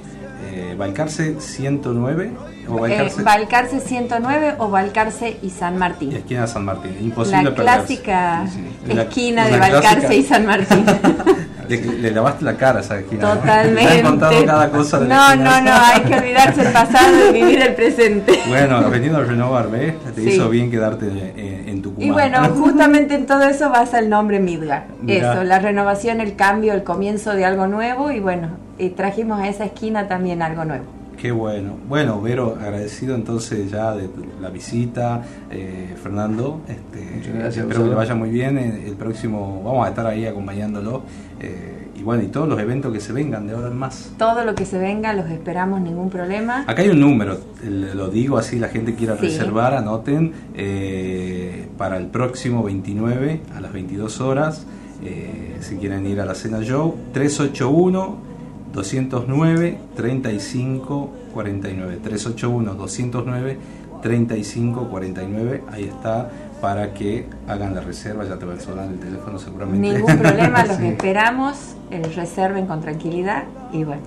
eh, 0.53 0.75
Balcarce 0.77 1.37
109, 1.40 2.33
o 2.68 2.77
Eh, 2.87 2.90
Balcarce, 2.90 3.23
Balcarce 3.23 3.81
109 3.81 4.55
o 4.59 4.68
Balcarce 4.68 5.37
y 5.42 5.51
San 5.51 5.79
Martín. 5.79 6.12
esquina 6.12 6.46
San 6.49 6.64
Martín, 6.64 6.92
imposible 7.01 7.44
La 7.44 7.55
clásica 7.55 8.46
Sí, 8.53 8.61
sí. 8.87 8.94
La- 8.94 9.03
esquina 9.03 9.46
de 9.46 9.59
Balcarce 9.59 10.07
clásica- 10.07 10.14
y 10.14 10.23
San 10.25 10.44
Martín. 10.46 10.85
Le, 11.70 11.98
le 11.98 12.11
lavaste 12.11 12.44
la 12.44 12.56
cara 12.56 12.80
a. 12.80 12.94
¿no? 13.16 13.35
Totalmente. 13.35 14.02
Contado 14.02 14.44
cada 14.44 14.70
cosa 14.70 14.98
de 15.00 15.09
no, 15.09 15.37
no, 15.37 15.61
no, 15.61 15.70
hay 15.72 16.00
que 16.02 16.14
olvidarse 16.16 16.66
el 16.66 16.72
pasado 16.72 17.30
y 17.30 17.33
vivir 17.33 17.62
el 17.62 17.74
presente. 17.74 18.38
Bueno, 18.48 18.90
venido 18.90 19.16
a 19.18 19.20
renovar, 19.24 19.70
¿ves? 19.70 19.94
Te 20.14 20.20
Sí. 20.22 20.30
hizo 20.30 20.48
bien 20.48 20.70
quedarte 20.70 21.06
en, 21.06 21.68
en 21.68 21.83
Tucumán. 21.83 22.06
Y 22.09 22.11
bueno, 22.11 22.38
justamente 22.56 23.14
en 23.14 23.26
todo 23.26 23.44
eso 23.44 23.70
basa 23.70 23.98
el 23.98 24.09
nombre 24.09 24.40
Midgar. 24.40 24.87
Mirá. 25.00 25.33
Eso, 25.33 25.44
la 25.44 25.59
renovación, 25.61 26.20
el 26.20 26.35
cambio, 26.37 26.72
el 26.74 26.83
comienzo 26.83 27.35
de 27.35 27.44
algo 27.44 27.66
nuevo 27.66 28.11
y 28.11 28.20
bueno, 28.20 28.48
y 28.78 28.90
trajimos 28.90 29.40
a 29.40 29.48
esa 29.48 29.64
esquina 29.64 30.09
también 30.09 30.42
algo 30.42 30.64
nuevo. 30.64 30.85
Qué 31.20 31.30
bueno. 31.33 31.76
Bueno, 31.87 32.20
Vero, 32.22 32.56
agradecido 32.59 33.14
entonces 33.14 33.70
ya 33.70 33.94
de 33.94 34.09
la 34.40 34.48
visita. 34.48 35.22
Eh, 35.50 35.94
Fernando, 36.02 36.62
este, 36.66 37.16
Muchas 37.16 37.35
gracias, 37.35 37.56
espero 37.66 37.83
que 37.85 37.90
le 37.90 37.94
vaya 37.94 38.14
muy 38.14 38.30
bien. 38.30 38.56
El, 38.56 38.87
el 38.87 38.94
próximo, 38.94 39.62
vamos 39.62 39.85
a 39.87 39.90
estar 39.90 40.06
ahí 40.06 40.24
acompañándolo. 40.26 41.02
eh, 41.40 41.76
y 41.94 42.02
bueno, 42.02 42.22
y 42.22 42.28
todos 42.28 42.48
los 42.48 42.59
eventos 42.59 42.90
que 42.94 43.00
se 43.00 43.12
vengan 43.12 43.46
de 43.46 43.52
ahora 43.54 43.68
en 43.68 43.76
más. 43.76 44.11
Todo 44.16 44.42
lo 44.46 44.54
que 44.54 44.64
se 44.64 44.78
venga 44.78 45.12
los 45.12 45.28
esperamos, 45.30 45.83
ningún 45.83 46.09
problema. 46.09 46.64
Acá 46.66 46.80
hay 46.80 46.88
un 46.88 47.00
número, 47.00 47.37
lo 47.62 48.09
digo 48.09 48.38
así, 48.38 48.59
la 48.59 48.68
gente 48.68 48.94
quiera 48.94 49.16
Sí. 49.16 49.24
reservar, 49.26 49.74
anoten, 49.74 50.33
eh, 50.54 51.68
para 51.76 51.98
el 51.98 52.06
próximo 52.06 52.62
29 52.62 53.42
a 53.54 53.61
las 53.61 53.70
22 53.74 54.18
horas, 54.22 54.64
eh, 55.04 55.59
si 55.61 55.76
quieren 55.76 56.06
ir 56.06 56.22
a 56.22 56.24
la 56.24 56.35
cena 56.35 56.61
show, 56.62 56.94
381 57.12 58.30
209 58.72 59.78
35 59.96 61.11
49 61.33 61.98
381 62.02 62.74
209 62.74 63.59
35 64.02 64.88
49 64.88 65.62
ahí 65.72 65.85
está 65.85 66.30
para 66.61 66.92
que 66.92 67.26
hagan 67.48 67.74
la 67.74 67.80
reserva. 67.80 68.24
Ya 68.24 68.37
te 68.38 68.44
va 68.44 68.54
a 68.54 68.61
sonar 68.61 68.87
el 68.88 68.98
teléfono 68.98 69.38
seguramente. 69.38 69.92
Ningún 69.92 70.18
problema, 70.18 70.64
los 70.66 70.76
Sí. 70.76 70.87
esperamos, 70.88 71.56
eh, 71.90 72.02
reserven 72.14 72.66
con 72.66 72.80
tranquilidad 72.80 73.44
y 73.72 73.85
bueno, 73.85 74.02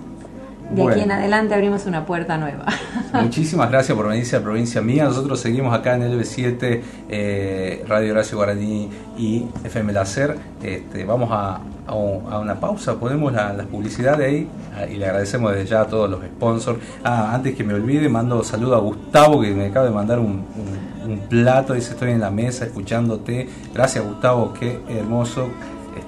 de 0.72 0.82
aquí 0.92 1.02
en 1.02 1.12
adelante 1.12 1.54
abrimos 1.54 1.86
una 1.86 2.06
puerta 2.06 2.38
nueva. 2.38 2.66
Muchísimas 3.22 3.70
gracias 3.70 3.96
por 3.96 4.08
venirse 4.08 4.36
a 4.36 4.42
Provincia 4.42 4.82
Mía. 4.82 5.06
Nosotros 5.06 5.40
seguimos 5.40 5.74
acá 5.78 5.96
en 5.96 6.04
LB7, 6.04 6.82
eh, 7.10 7.86
Radio 7.88 8.12
Horacio 8.14 8.38
Guaraní 8.38 8.90
y 9.18 9.46
FM 9.64 9.94
Láser. 9.94 10.36
Este, 10.64 11.06
vamos 11.06 11.30
a, 11.32 11.60
a 11.88 11.94
un- 11.96 12.32
a 12.32 12.40
una 12.40 12.56
pausa, 12.60 12.96
ponemos 12.96 13.32
la, 13.34 13.54
las 13.54 13.68
publicidades 13.68 14.28
ahí 14.28 14.48
ah, 14.76 14.86
y 14.88 14.96
le 14.96 15.06
agradecemos 15.06 15.52
desde 15.54 15.66
ya 15.68 15.82
a 15.82 15.88
todos 15.88 16.10
los 16.10 16.22
sponsors. 16.24 16.80
Ah, 17.04 17.34
antes 17.36 17.54
que 17.56 17.64
me 17.64 17.74
olvide, 17.74 18.10
mando 18.10 18.44
saludo 18.44 18.76
a 18.76 18.80
Gustavo 18.80 19.42
que 19.42 19.52
me 19.52 19.68
acaba 19.68 19.86
de 19.86 19.92
mandar 19.92 20.20
un, 20.20 20.44
un- 20.56 21.12
un 21.12 21.20
plato. 21.28 21.74
Dice: 21.74 21.92
Estoy 21.92 22.12
en 22.12 22.22
la 22.22 22.32
mesa 22.32 22.66
escuchándote. 22.66 23.48
Gracias, 23.74 24.04
Gustavo, 24.04 24.54
qué 24.60 24.80
hermoso. 24.90 25.50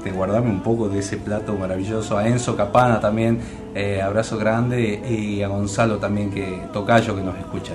Este, 0.05 0.15
guardame 0.15 0.51
un 0.51 0.59
poco 0.59 0.87
de 0.87 0.99
ese 0.99 1.17
plato 1.17 1.55
maravilloso. 1.55 2.15
A 2.15 2.27
Enzo 2.27 2.55
Capana 2.55 2.99
también, 2.99 3.39
eh, 3.73 4.03
abrazo 4.03 4.37
grande. 4.37 5.01
Y 5.09 5.41
a 5.41 5.47
Gonzalo 5.47 5.97
también, 5.97 6.29
que 6.29 6.61
tocayo 6.71 7.15
que 7.15 7.23
nos 7.23 7.35
escucha. 7.35 7.73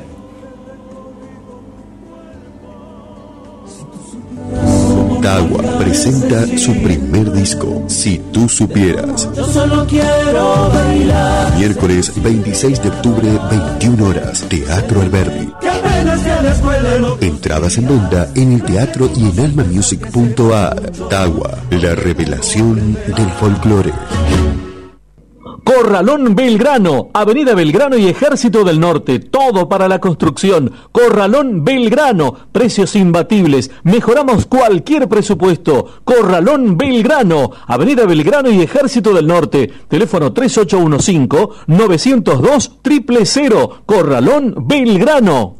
Tagua 5.20 5.62
presenta 5.78 6.46
su 6.56 6.72
primer 6.80 7.32
disco, 7.32 7.82
Si 7.88 8.18
tú 8.32 8.48
supieras. 8.48 9.28
Yo 9.34 9.44
solo 9.46 9.84
quiero 9.88 10.70
bailar. 10.72 11.58
Miércoles 11.58 12.12
26 12.22 12.80
de 12.80 12.88
octubre, 12.90 13.28
21 13.50 14.06
horas, 14.06 14.46
Teatro 14.48 15.02
Alberdi. 15.02 15.52
Entradas 17.20 17.76
en 17.76 17.86
venta 17.86 18.30
en 18.34 18.52
el 18.52 18.62
teatro 18.62 19.10
y 19.14 19.28
en 19.28 19.40
almamusic.ar. 19.40 20.90
Tagua, 21.10 21.58
la 21.70 21.94
revelación 21.94 22.96
del 23.14 23.30
folclore. 23.38 23.92
Corralón 25.64 26.34
Belgrano, 26.34 27.10
Avenida 27.12 27.54
Belgrano 27.54 27.98
y 27.98 28.08
Ejército 28.08 28.64
del 28.64 28.80
Norte, 28.80 29.18
todo 29.18 29.68
para 29.68 29.86
la 29.86 30.00
construcción. 30.00 30.72
Corralón 30.90 31.62
Belgrano, 31.62 32.34
precios 32.52 32.96
imbatibles, 32.96 33.70
mejoramos 33.84 34.46
cualquier 34.46 35.08
presupuesto. 35.08 36.00
Corralón 36.04 36.78
Belgrano, 36.78 37.50
Avenida 37.66 38.06
Belgrano 38.06 38.50
y 38.50 38.62
Ejército 38.62 39.12
del 39.12 39.26
Norte, 39.26 39.70
teléfono 39.88 40.32
3815-902 40.32 43.26
000, 43.26 43.82
Corralón 43.84 44.54
Belgrano. 44.66 45.59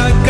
cada 0.00 0.08
amanecer. 0.08 0.29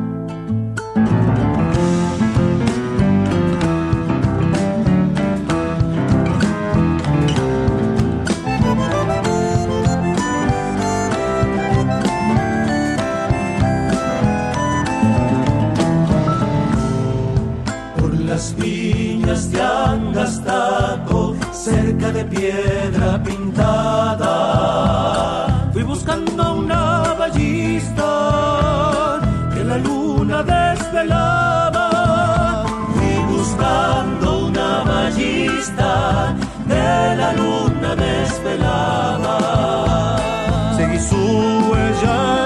Las 18.41 18.55
viñas 18.55 19.51
de 19.51 19.61
Angastaco, 19.61 21.35
cerca 21.51 22.11
de 22.11 22.25
piedra 22.25 23.21
pintada, 23.21 24.25
fui 25.71 25.83
buscando 25.83 26.55
una 26.55 27.13
ballista 27.19 29.19
que 29.53 29.63
la 29.63 29.77
luna 29.77 30.41
desvelaba. 30.41 31.85
Fui 32.95 33.13
buscando 33.31 34.47
una 34.47 34.85
ballista 34.85 36.35
que 36.67 37.15
la 37.21 37.33
luna 37.33 37.95
desvelaba. 37.95 39.37
Seguí 40.77 40.99
su 40.99 41.15
huella 41.69 42.40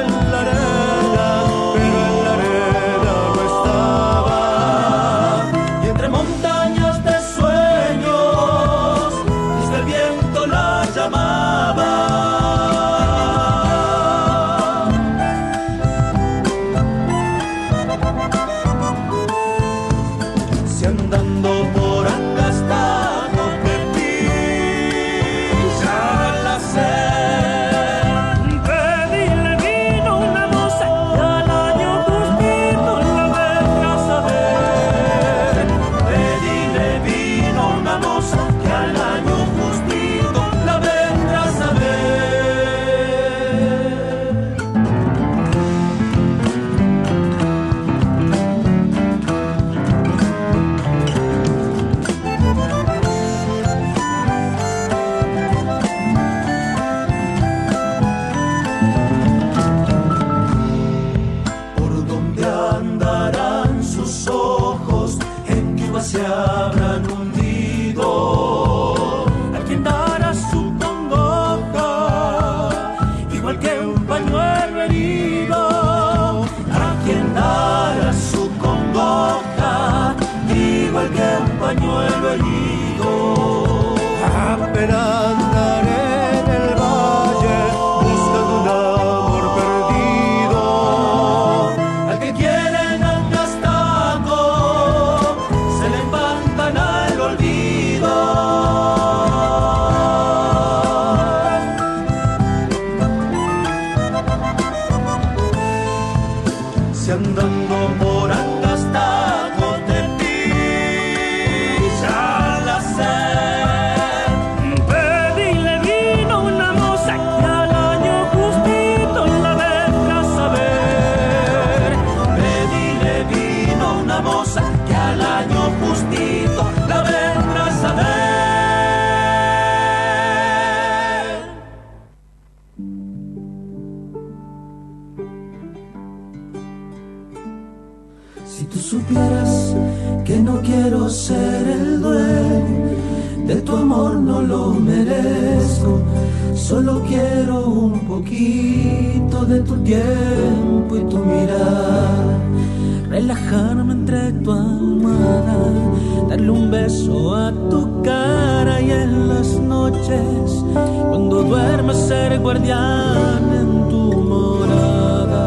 guardián 162.65 163.53
en 163.53 163.89
tu 163.89 164.13
morada. 164.23 165.45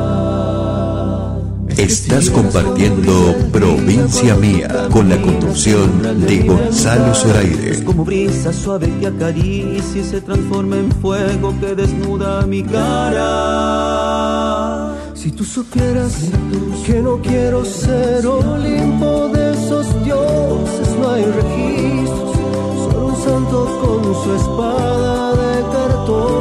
Estás 1.77 2.31
compartiendo 2.31 3.35
Provincia 3.53 4.35
Mía 4.37 4.89
con 4.91 5.09
la 5.09 5.21
conducción 5.21 6.03
de 6.27 6.39
Gonzalo 6.41 7.15
Zoraire. 7.15 7.85
Como 7.85 8.05
brisa 8.05 8.53
suave 8.53 8.93
que 9.01 9.07
acaricia 9.07 10.01
y 10.01 10.05
se 10.05 10.21
transforma 10.21 10.77
en 10.77 10.93
fuego 10.93 11.55
que 11.61 11.75
desnuda 11.75 12.47
mi 12.47 12.63
cara. 12.63 13.35
Si 15.15 15.33
tú 15.33 15.45
supieras 15.45 16.31
que 16.87 17.01
no 17.01 17.21
quiero 17.21 17.65
ser 17.65 18.27
Olimpo 18.27 19.29
de 19.29 19.53
esos 19.53 19.87
dioses, 20.05 20.89
no 21.01 21.11
hay 21.11 21.25
registros, 21.25 22.37
solo 22.85 23.07
un 23.07 23.17
santo 23.17 23.65
con 23.83 24.03
su 24.23 24.35
espada 24.35 25.33
de 25.33 25.63
cartón 25.73 26.38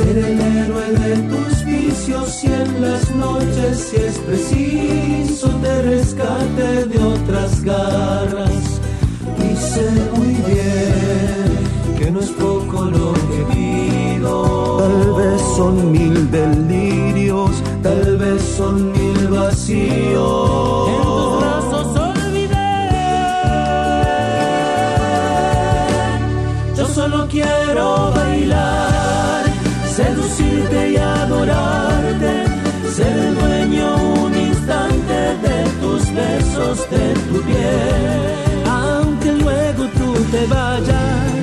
ser 0.00 0.18
el 0.18 0.40
héroe 0.40 0.90
de 0.92 1.16
tus 1.28 1.64
vicios 1.64 2.44
y 2.44 2.46
en 2.46 2.82
las 2.82 3.14
noches, 3.14 3.90
si 3.90 3.96
es 3.96 4.18
preciso, 4.18 5.48
te 5.62 5.82
rescate 5.82 6.86
de 6.86 6.98
otras 6.98 7.62
garras. 7.62 8.80
Y 9.38 9.56
sé 9.56 9.90
muy 10.16 10.34
bien 10.52 11.98
que 11.98 12.10
no 12.10 12.20
es 12.20 12.30
poco 12.30 12.84
lo 12.84 13.12
que 13.12 13.54
pido. 13.54 14.78
Tal 14.78 15.14
vez 15.14 15.40
son 15.56 15.92
mil 15.92 16.30
delirios, 16.30 17.50
tal 17.82 18.16
vez 18.16 18.42
son 18.56 18.92
mil 18.92 19.28
vacíos. 19.28 20.49
Aunque 38.66 39.32
luego 39.32 39.84
tú 39.98 40.12
te 40.32 40.46
vayas, 40.46 41.39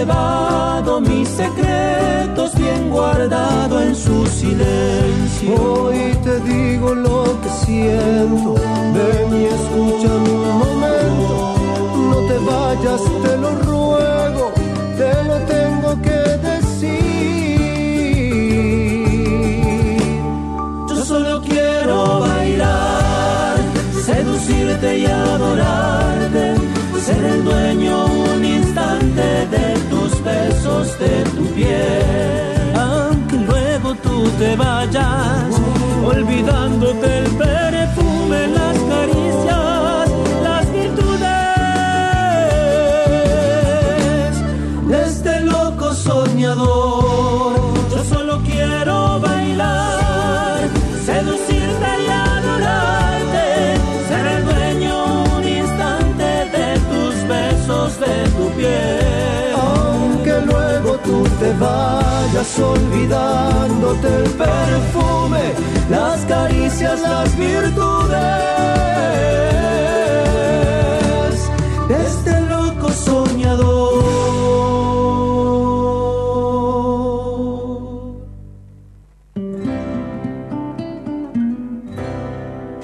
llevado 0.00 1.00
mis 1.00 1.28
secretos 1.28 2.54
bien 2.56 2.88
guardado 2.90 3.82
en 3.82 3.94
su 3.94 4.26
silencio. 4.26 5.54
Hoy 5.62 6.16
te 6.24 6.40
digo 6.40 6.94
lo 6.94 7.24
que 7.42 7.50
siento, 7.66 8.54
ven 8.94 9.28
y 9.40 9.44
escúchame 9.44 10.30
un 10.30 10.58
momento. 10.64 11.34
No 12.10 12.16
te 12.28 12.36
vayas, 12.50 13.02
te 13.24 13.32
lo 13.42 13.50
ruego, 13.68 14.52
te 15.00 15.12
lo 15.28 15.36
tengo 15.54 15.90
que 16.06 16.20
decir. 16.48 17.00
Yo 20.88 21.04
solo 21.04 21.42
quiero 21.42 22.20
bailar, 22.20 23.56
seducirte 24.06 24.98
y 24.98 25.04
adorarte, 25.04 26.54
ser 27.04 27.22
el 27.24 27.44
dueño 27.44 28.06
un 28.06 28.49
de 29.54 29.78
tus 29.90 30.22
besos, 30.22 30.98
de 30.98 31.24
tu 31.34 31.44
piel. 31.54 32.72
Aunque 32.76 33.36
luego 33.36 33.94
tú 33.96 34.28
te 34.38 34.56
vayas, 34.56 35.52
olvidándote 36.04 37.18
el 37.18 37.30
perfume, 37.36 38.46
las 38.58 38.78
caricias, 38.92 39.79
vayas 61.58 62.58
olvidándote 62.58 64.06
el 64.06 64.30
perfume, 64.30 65.52
las 65.90 66.24
caricias, 66.26 67.00
las 67.00 67.36
virtudes 67.36 68.16
de 71.88 72.06
este 72.06 72.40
loco 72.42 72.90
soñador. 72.90 73.90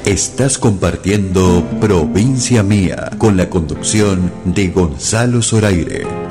Estás 0.04 0.56
compartiendo 0.58 1.64
Provincia 1.80 2.62
Mía 2.62 3.10
con 3.18 3.36
la 3.36 3.50
conducción 3.50 4.32
de 4.44 4.68
Gonzalo 4.68 5.42
Zoraire. 5.42 6.25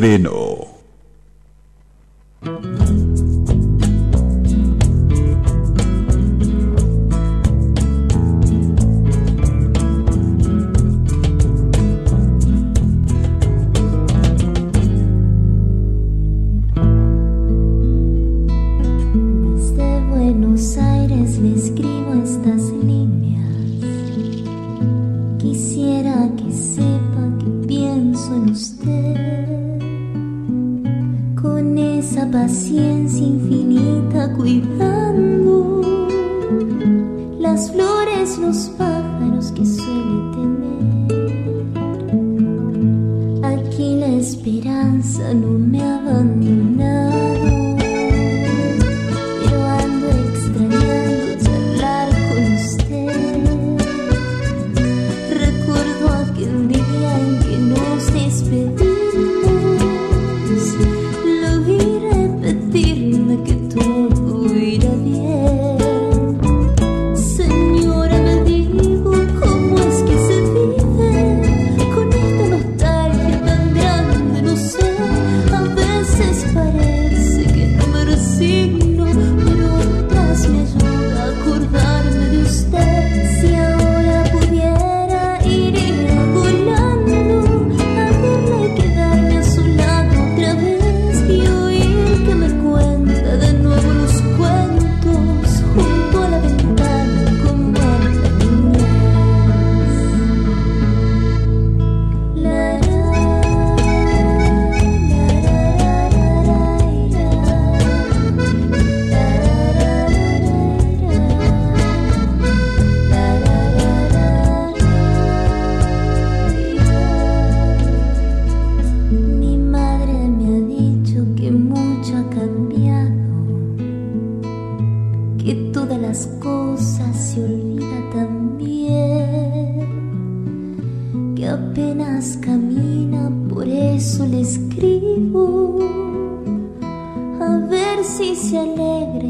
estreno. 0.00 0.49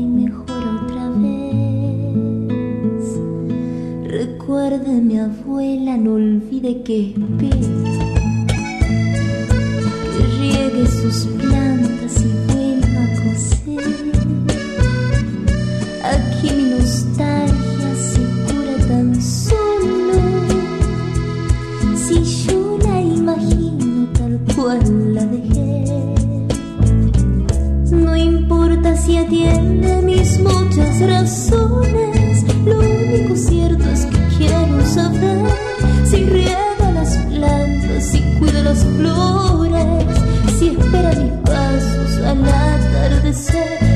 ven 0.00 0.24
mejor 0.24 0.62
otra 0.82 1.10
vez. 1.10 1.40
Recuerde 4.04 4.92
mi 5.00 5.18
abuela, 5.18 5.96
no 5.96 6.14
olvide 6.14 6.82
que 6.82 7.10
espera. 7.10 7.96
Que 10.12 10.22
riegue 10.38 10.86
sus 10.86 11.26
plantas 11.26 12.24
y 12.24 12.49
ciencia 29.00 29.26
tiene 29.28 30.02
mis 30.02 30.38
muchas 30.40 31.00
razones. 31.00 32.44
Lo 32.64 32.78
único 32.78 33.36
cierto 33.36 33.84
es 33.90 34.04
que 34.06 34.18
quiero 34.36 34.84
saber 34.84 35.38
si 36.04 36.24
riega 36.24 36.90
las 36.94 37.16
plantas, 37.16 38.04
si 38.04 38.20
cuida 38.38 38.62
las 38.62 38.84
flores, 38.84 40.04
si 40.58 40.68
espera 40.68 41.12
mis 41.12 41.32
pasos 41.44 42.26
al 42.26 42.44
atardecer. 42.44 43.89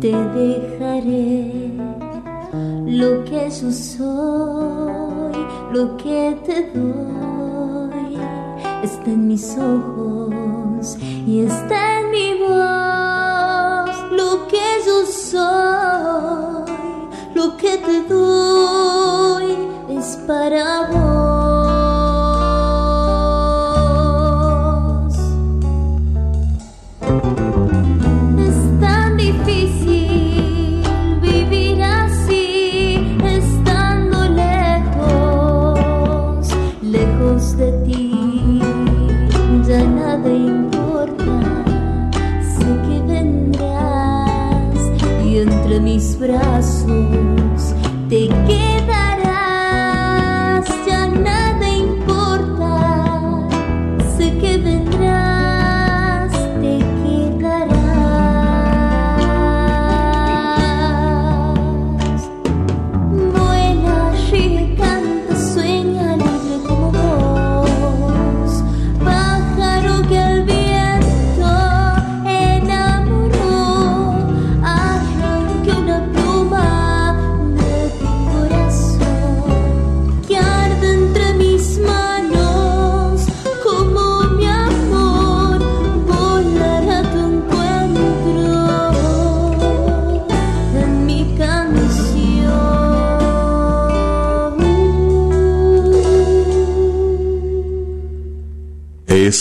te 0.00 0.12
dejaré 0.12 1.72
lo 2.86 3.22
que 3.24 3.50
yo 3.50 3.70
soy, 3.70 5.46
lo 5.72 5.96
que 5.98 6.38
te 6.46 6.70
doy, 6.72 8.18
está 8.82 9.10
en 9.10 9.28
mis 9.28 9.58
ojos 9.58 10.96
y 11.26 11.40
está 11.40 12.00
en 12.00 12.10
mi 12.10 12.38
voz, 12.40 14.12
lo 14.12 14.48
que 14.48 14.64
yo 14.86 15.04
soy, 15.04 16.72
lo 17.34 17.56
que 17.58 17.76
te 17.76 18.02
doy 18.08 19.54
es 19.90 20.18
para 20.26 20.88
vos. 20.90 21.09
abraço. 46.34 47.19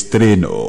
estreno. 0.10 0.69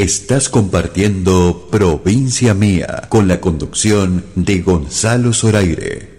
Estás 0.00 0.48
compartiendo 0.48 1.68
Provincia 1.70 2.54
Mía 2.54 3.02
con 3.10 3.28
la 3.28 3.38
conducción 3.38 4.24
de 4.34 4.62
Gonzalo 4.62 5.34
Zoraire. 5.34 6.09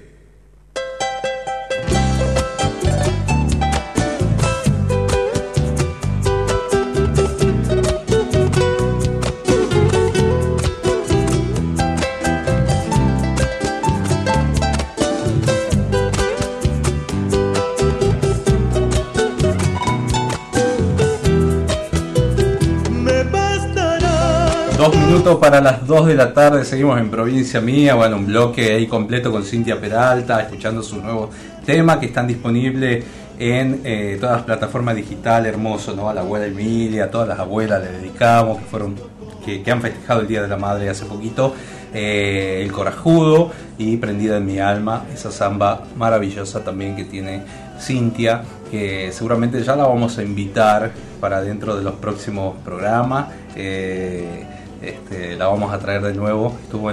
Para 25.23 25.61
las 25.61 25.85
2 25.85 26.07
de 26.07 26.15
la 26.15 26.33
tarde, 26.33 26.65
seguimos 26.65 26.99
en 26.99 27.11
Provincia 27.11 27.61
Mía, 27.61 27.93
bueno, 27.93 28.17
un 28.17 28.25
bloque 28.25 28.73
ahí 28.73 28.87
completo 28.87 29.31
con 29.31 29.43
Cintia 29.43 29.79
Peralta, 29.79 30.41
escuchando 30.41 30.81
su 30.81 30.99
nuevo 30.99 31.29
tema 31.63 31.99
que 31.99 32.07
están 32.07 32.25
disponibles 32.25 33.05
en 33.37 33.81
eh, 33.83 34.17
todas 34.19 34.37
las 34.37 34.45
plataformas 34.45 34.95
digitales, 34.95 35.53
hermoso, 35.53 35.95
¿no? 35.95 36.09
A 36.09 36.13
la 36.15 36.21
abuela 36.21 36.47
Emilia, 36.47 37.05
a 37.05 37.11
todas 37.11 37.27
las 37.27 37.37
abuelas 37.39 37.83
le 37.83 37.91
dedicamos, 37.99 38.57
que 38.57 38.65
fueron, 38.65 38.95
que 39.45 39.71
han 39.71 39.81
festejado 39.81 40.21
el 40.21 40.27
Día 40.27 40.41
de 40.41 40.47
la 40.47 40.57
Madre 40.57 40.89
hace 40.89 41.05
poquito, 41.05 41.53
eh, 41.93 42.61
El 42.63 42.71
Corajudo 42.71 43.51
y 43.77 43.97
Prendida 43.97 44.37
en 44.37 44.45
mi 44.47 44.57
alma, 44.57 45.05
esa 45.13 45.31
samba 45.31 45.83
maravillosa 45.97 46.63
también 46.63 46.95
que 46.95 47.05
tiene 47.05 47.43
Cintia, 47.79 48.41
que 48.71 49.11
seguramente 49.11 49.61
ya 49.61 49.75
la 49.75 49.85
vamos 49.85 50.17
a 50.17 50.23
invitar 50.23 50.91
para 51.19 51.43
dentro 51.43 51.75
de 51.75 51.83
los 51.83 51.93
próximos 51.95 52.55
programas. 52.65 53.27
eh, 53.55 54.45
este, 54.81 55.35
la 55.35 55.47
vamos 55.47 55.73
a 55.73 55.79
traer 55.79 56.01
de 56.01 56.13
nuevo. 56.13 56.57
Estuvo 56.63 56.91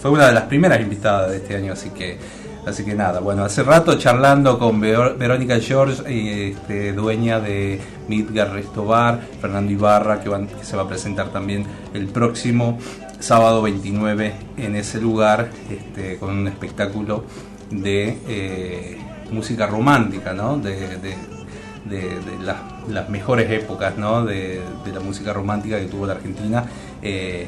fue 0.00 0.10
una 0.10 0.26
de 0.26 0.32
las 0.32 0.44
primeras 0.44 0.80
invitadas 0.80 1.30
de 1.30 1.36
este 1.38 1.56
año, 1.56 1.72
así 1.74 1.90
que, 1.90 2.18
así 2.66 2.84
que 2.84 2.94
nada. 2.94 3.20
Bueno, 3.20 3.44
hace 3.44 3.62
rato 3.62 3.98
charlando 3.98 4.58
con 4.58 4.80
Verónica 4.80 5.58
George, 5.60 6.02
este, 6.50 6.92
dueña 6.92 7.38
de 7.40 7.80
Midgar 8.08 8.50
Resto 8.52 8.84
Bar, 8.86 9.20
Fernando 9.40 9.70
Ibarra, 9.72 10.20
que, 10.20 10.28
van- 10.30 10.48
se 10.62 10.76
va 10.76 10.84
a 10.84 10.88
presentar 10.88 11.28
también 11.30 11.64
el 11.94 12.06
próximo 12.08 12.78
sábado 13.18 13.60
29 13.62 14.32
en 14.56 14.76
ese 14.76 15.00
lugar, 15.00 15.50
este, 15.70 16.16
con 16.16 16.30
un 16.30 16.48
espectáculo 16.48 17.24
de 17.70 18.18
eh, 18.26 18.96
música 19.30 19.66
romántica, 19.66 20.32
¿no? 20.32 20.56
De, 20.56 20.96
de- 20.98 21.16
de, 21.84 22.00
las 22.90 23.08
mejores 23.08 23.50
épocas 23.50 23.96
¿no? 23.96 24.24
de, 24.24 24.60
de 24.84 24.92
la 24.92 25.00
música 25.00 25.32
romántica 25.32 25.78
que 25.78 25.86
tuvo 25.86 26.06
la 26.06 26.14
Argentina 26.14 26.64
eh, 27.02 27.46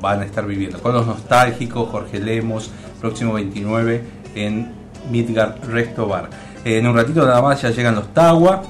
van 0.00 0.20
a 0.20 0.24
estar 0.24 0.46
viviendo. 0.46 0.80
Con 0.80 0.94
los 0.94 1.06
nostálgicos, 1.06 1.88
Jorge 1.90 2.20
Lemos, 2.20 2.70
próximo 3.00 3.34
29 3.34 4.02
en 4.34 4.72
Midgard 5.10 5.64
Resto 5.64 6.06
Bar. 6.06 6.28
En 6.64 6.86
un 6.86 6.96
ratito 6.96 7.26
nada 7.26 7.42
más 7.42 7.62
ya 7.62 7.70
llegan 7.70 7.94
los 7.94 8.12
Tawa, 8.12 8.62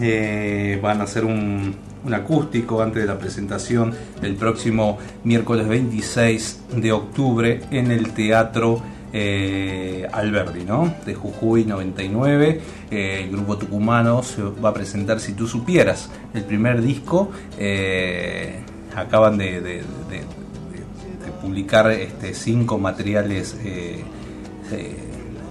eh, 0.00 0.78
van 0.82 1.00
a 1.00 1.04
hacer 1.04 1.24
un, 1.24 1.74
un 2.04 2.14
acústico 2.14 2.82
antes 2.82 3.02
de 3.02 3.08
la 3.08 3.18
presentación 3.18 3.94
del 4.20 4.34
próximo 4.34 4.98
miércoles 5.24 5.68
26 5.68 6.62
de 6.76 6.92
octubre 6.92 7.60
en 7.70 7.90
el 7.90 8.12
Teatro 8.12 8.80
eh, 9.12 10.06
Alberdi, 10.12 10.64
¿no? 10.64 10.94
De 11.04 11.14
Jujuy 11.14 11.64
99. 11.64 12.60
Eh, 12.90 13.20
el 13.24 13.30
grupo 13.30 13.56
tucumano 13.58 14.22
se 14.22 14.42
va 14.42 14.70
a 14.70 14.74
presentar 14.74 15.20
Si 15.20 15.34
tú 15.34 15.46
supieras, 15.46 16.10
el 16.34 16.44
primer 16.44 16.80
disco. 16.82 17.30
eh, 17.58 18.60
acaban 18.94 19.38
de, 19.38 19.60
de- 19.60 19.82
publicar 21.40 21.90
este, 21.90 22.34
cinco 22.34 22.78
materiales. 22.78 23.56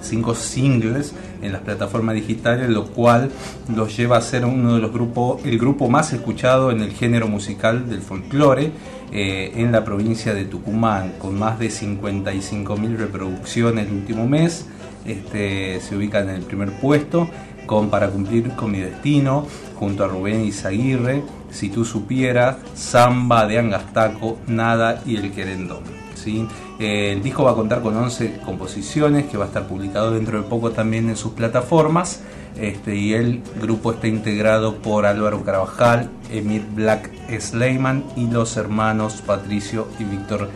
Cinco 0.02 0.36
singles 0.36 1.14
en 1.42 1.52
las 1.52 1.62
plataformas 1.62 2.16
digitales, 2.16 2.70
lo 2.70 2.86
cual 2.88 3.32
los 3.76 3.96
lleva 3.96 4.18
a 4.18 4.22
ser 4.22 4.46
uno 4.46 4.76
de 4.76 4.82
los 4.82 4.92
grupos, 4.92 5.44
el 5.46 5.58
grupo 5.58 5.90
más 5.90 6.14
escuchado 6.14 6.72
en 6.72 6.82
el 6.82 6.92
género 6.92 7.28
musical 7.28 7.90
del 7.90 8.02
folclore 8.02 8.72
eh, 9.12 9.54
en 9.56 9.72
la 9.72 9.84
provincia 9.84 10.34
de 10.34 10.46
Tucumán, 10.46 11.14
con 11.20 11.38
más 11.38 11.60
de 11.60 11.68
55.000 11.68 12.98
reproducciones 12.98 13.88
el 13.88 13.94
último 13.94 14.28
mes. 14.28 14.66
Este, 15.06 15.82
se 15.82 15.96
ubica 15.96 16.20
en 16.20 16.30
el 16.30 16.44
primer 16.44 16.72
puesto 16.74 17.28
con 17.72 17.90
Para 17.90 18.10
cumplir 18.10 18.52
con 18.52 18.72
mi 18.72 18.80
destino, 18.80 19.48
junto 19.76 20.04
a 20.04 20.08
Rubén 20.10 20.44
Izaguirre, 20.44 21.24
Si 21.52 21.70
tú 21.70 21.86
supieras, 21.86 22.58
Samba 22.76 23.48
de 23.48 23.60
Angastaco, 23.60 24.40
Nada 24.48 25.02
y 25.06 25.16
El 25.16 25.32
Querendón. 25.32 25.84
¿sí? 26.14 26.46
El 26.80 27.22
disco 27.22 27.44
va 27.44 27.52
a 27.52 27.56
contar 27.56 27.82
con 27.82 27.96
11 27.96 28.40
composiciones 28.46 29.26
que 29.26 29.38
va 29.38 29.46
a 29.46 29.48
estar 29.48 29.68
publicado 29.68 30.12
dentro 30.12 30.42
de 30.42 30.48
poco 30.48 30.72
también 30.72 31.10
en 31.10 31.18
sus 31.18 31.34
plataformas. 31.34 32.22
Este, 32.58 32.96
y 32.96 33.14
el 33.14 33.42
grupo 33.62 33.94
está 33.94 34.08
integrado 34.08 34.76
por 34.78 35.06
Álvaro 35.06 35.44
Carvajal, 35.44 36.10
Emir 36.32 36.66
Black 36.76 37.10
Sleiman 37.40 38.04
y 38.16 38.28
los 38.28 38.58
hermanos 38.58 39.22
Patricio 39.26 39.88
y 40.00 40.04
Víctor 40.04 40.50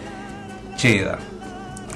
Cheda. 0.75 1.19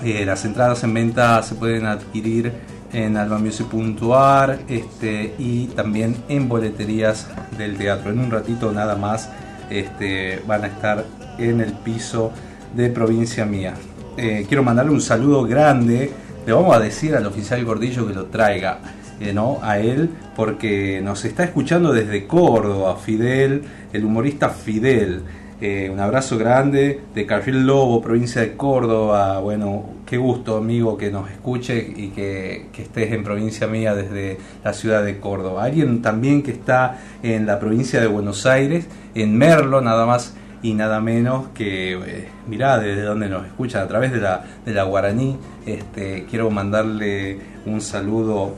Eh, 0.04 0.26
las 0.26 0.46
entradas 0.46 0.84
en 0.84 0.94
venta 0.94 1.44
se 1.44 1.56
pueden 1.56 1.86
adquirir 1.86 2.54
en 2.94 3.18
albamusic.ar 3.18 4.60
este, 4.68 5.36
y 5.38 5.68
también 5.68 6.16
en 6.30 6.48
boleterías 6.48 7.28
del 7.58 7.78
teatro. 7.78 8.12
En 8.12 8.20
un 8.20 8.32
ratito 8.32 8.72
nada 8.72 8.96
más 8.96 9.30
este, 9.70 10.42
van 10.48 10.64
a 10.64 10.68
estar 10.68 11.06
en 11.38 11.62
el 11.62 11.74
piso 11.74 12.32
de 12.76 12.90
provincia 12.90 13.46
mía. 13.46 13.74
Eh, 14.22 14.46
quiero 14.50 14.64
mandarle 14.64 14.92
un 14.92 15.00
saludo 15.00 15.46
grande. 15.46 16.12
Le 16.46 16.52
vamos 16.52 16.76
a 16.76 16.80
decir 16.82 17.16
al 17.16 17.26
oficial 17.26 17.64
Gordillo 17.64 18.06
que 18.06 18.14
lo 18.14 18.26
traiga. 18.26 18.80
eh, 19.22 19.32
¿no? 19.32 19.60
a 19.62 19.80
él 19.80 20.10
porque 20.36 21.00
nos 21.02 21.24
está 21.24 21.46
escuchando 21.46 21.94
desde 21.94 22.28
Córdoba, 22.28 22.98
Fidel, 22.98 23.62
el 23.94 24.04
humorista 24.04 24.50
Fidel. 24.50 25.22
Eh, 25.62 25.90
un 25.90 26.02
abrazo 26.02 26.38
grande 26.38 27.00
de 27.16 27.26
Carril 27.26 27.66
Lobo, 27.66 28.02
provincia 28.02 28.42
de 28.42 28.58
Córdoba. 28.58 29.40
Bueno, 29.40 29.86
qué 30.06 30.18
gusto, 30.18 30.58
amigo, 30.58 30.98
que 30.98 31.12
nos 31.12 31.32
escuche 31.32 31.78
y 31.78 32.10
que, 32.10 32.68
que 32.74 32.82
estés 32.82 33.14
en 33.14 33.24
provincia 33.24 33.68
mía 33.68 33.96
desde 33.96 34.38
la 34.66 34.74
ciudad 34.74 35.02
de 35.02 35.20
Córdoba. 35.20 35.64
Alguien 35.64 36.02
también 36.02 36.44
que 36.44 36.52
está 36.52 36.98
en 37.24 37.46
la 37.46 37.58
provincia 37.58 38.02
de 38.02 38.08
Buenos 38.08 38.46
Aires, 38.46 38.86
en 39.16 39.38
Merlo, 39.38 39.80
nada 39.80 40.06
más 40.06 40.34
y 40.62 40.74
nada 40.74 41.00
menos 41.00 41.48
que, 41.54 41.94
eh, 41.94 42.30
mirá, 42.48 42.80
desde 42.80 43.04
donde 43.04 43.30
nos 43.30 43.46
escuchan, 43.46 43.84
a 43.84 43.88
través 43.88 44.12
de 44.12 44.20
la, 44.20 44.44
de 44.66 44.74
la 44.74 44.84
Guaraní. 44.84 45.38
Este, 45.66 46.26
quiero 46.30 46.50
mandarle 46.50 47.40
un 47.66 47.82
saludo 47.82 48.56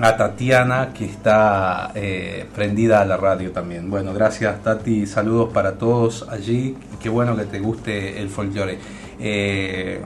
a 0.00 0.16
Tatiana 0.16 0.92
que 0.94 1.04
está 1.04 1.92
eh, 1.94 2.46
prendida 2.54 3.00
a 3.00 3.04
la 3.04 3.16
radio 3.16 3.52
también. 3.52 3.90
Bueno, 3.90 4.14
gracias 4.14 4.62
Tati, 4.62 5.06
saludos 5.06 5.52
para 5.52 5.72
todos 5.72 6.26
allí. 6.30 6.76
Qué 7.00 7.08
bueno 7.08 7.36
que 7.36 7.44
te 7.44 7.60
guste 7.60 8.20
el 8.20 8.28
folclore. 8.28 8.78
Eh, 9.20 10.00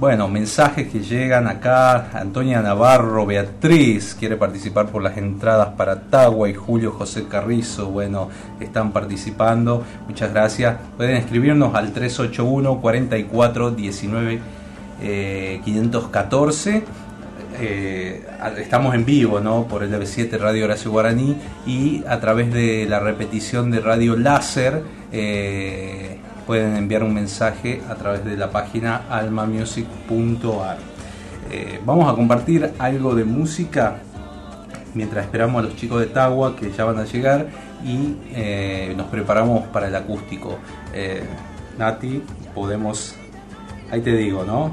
Bueno, 0.00 0.28
mensajes 0.28 0.90
que 0.90 1.00
llegan 1.00 1.46
acá. 1.46 2.08
Antonia 2.14 2.62
Navarro, 2.62 3.26
Beatriz 3.26 4.16
quiere 4.18 4.38
participar 4.38 4.86
por 4.86 5.02
las 5.02 5.18
entradas 5.18 5.74
para 5.76 6.00
Tagua 6.00 6.48
y 6.48 6.54
Julio 6.54 6.92
José 6.92 7.26
Carrizo. 7.28 7.90
Bueno, 7.90 8.30
están 8.60 8.92
participando. 8.92 9.84
Muchas 10.08 10.32
gracias. 10.32 10.78
Pueden 10.96 11.16
escribirnos 11.16 11.74
al 11.74 11.92
381 11.92 12.80
44 12.80 13.72
19 13.72 14.38
eh, 15.02 15.60
514. 15.66 16.82
Eh, 17.60 18.26
estamos 18.56 18.94
en 18.94 19.04
vivo 19.04 19.40
¿no? 19.40 19.64
por 19.64 19.82
el 19.82 20.06
7 20.06 20.38
Radio 20.38 20.64
Horacio 20.64 20.90
Guaraní 20.90 21.36
y 21.66 22.02
a 22.08 22.20
través 22.20 22.54
de 22.54 22.86
la 22.88 23.00
repetición 23.00 23.70
de 23.70 23.80
Radio 23.80 24.16
Láser 24.16 24.82
eh, 25.12 26.20
pueden 26.50 26.74
enviar 26.74 27.04
un 27.04 27.14
mensaje 27.14 27.80
a 27.88 27.94
través 27.94 28.24
de 28.24 28.36
la 28.36 28.50
página 28.50 29.02
almamusic.ar. 29.08 30.78
Eh, 31.48 31.80
vamos 31.86 32.12
a 32.12 32.16
compartir 32.16 32.72
algo 32.80 33.14
de 33.14 33.22
música 33.22 33.98
mientras 34.94 35.26
esperamos 35.26 35.62
a 35.62 35.66
los 35.68 35.76
chicos 35.76 36.00
de 36.00 36.08
Tagua 36.08 36.56
que 36.56 36.72
ya 36.72 36.84
van 36.84 36.98
a 36.98 37.04
llegar 37.04 37.46
y 37.84 38.16
eh, 38.34 38.92
nos 38.96 39.06
preparamos 39.06 39.68
para 39.68 39.86
el 39.86 39.94
acústico. 39.94 40.58
Eh, 40.92 41.22
Nati, 41.78 42.20
podemos, 42.52 43.14
ahí 43.92 44.00
te 44.00 44.16
digo, 44.16 44.42
¿no? 44.42 44.72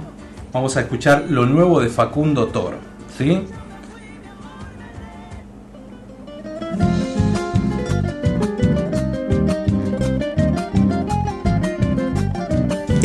Vamos 0.51 0.77
a 0.77 0.81
escuchar 0.81 1.25
lo 1.29 1.45
nuevo 1.45 1.79
de 1.79 1.89
Facundo 1.89 2.47
Tor, 2.47 2.73
¿sí? 3.15 3.45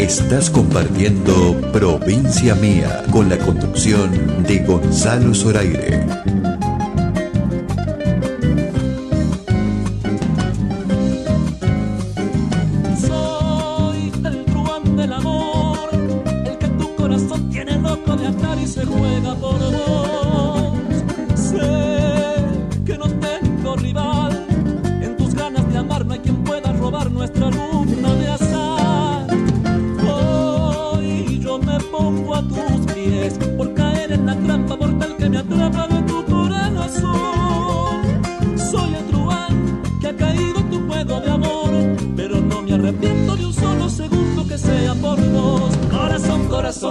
Estás 0.03 0.51
compartiendo 0.51 1.61
Provincia 1.73 2.57
Mía 2.57 3.05
con 3.13 3.29
la 3.29 3.39
conducción 3.39 4.43
de 4.43 4.59
Gonzalo 4.59 5.33
Zoraire. 5.33 6.42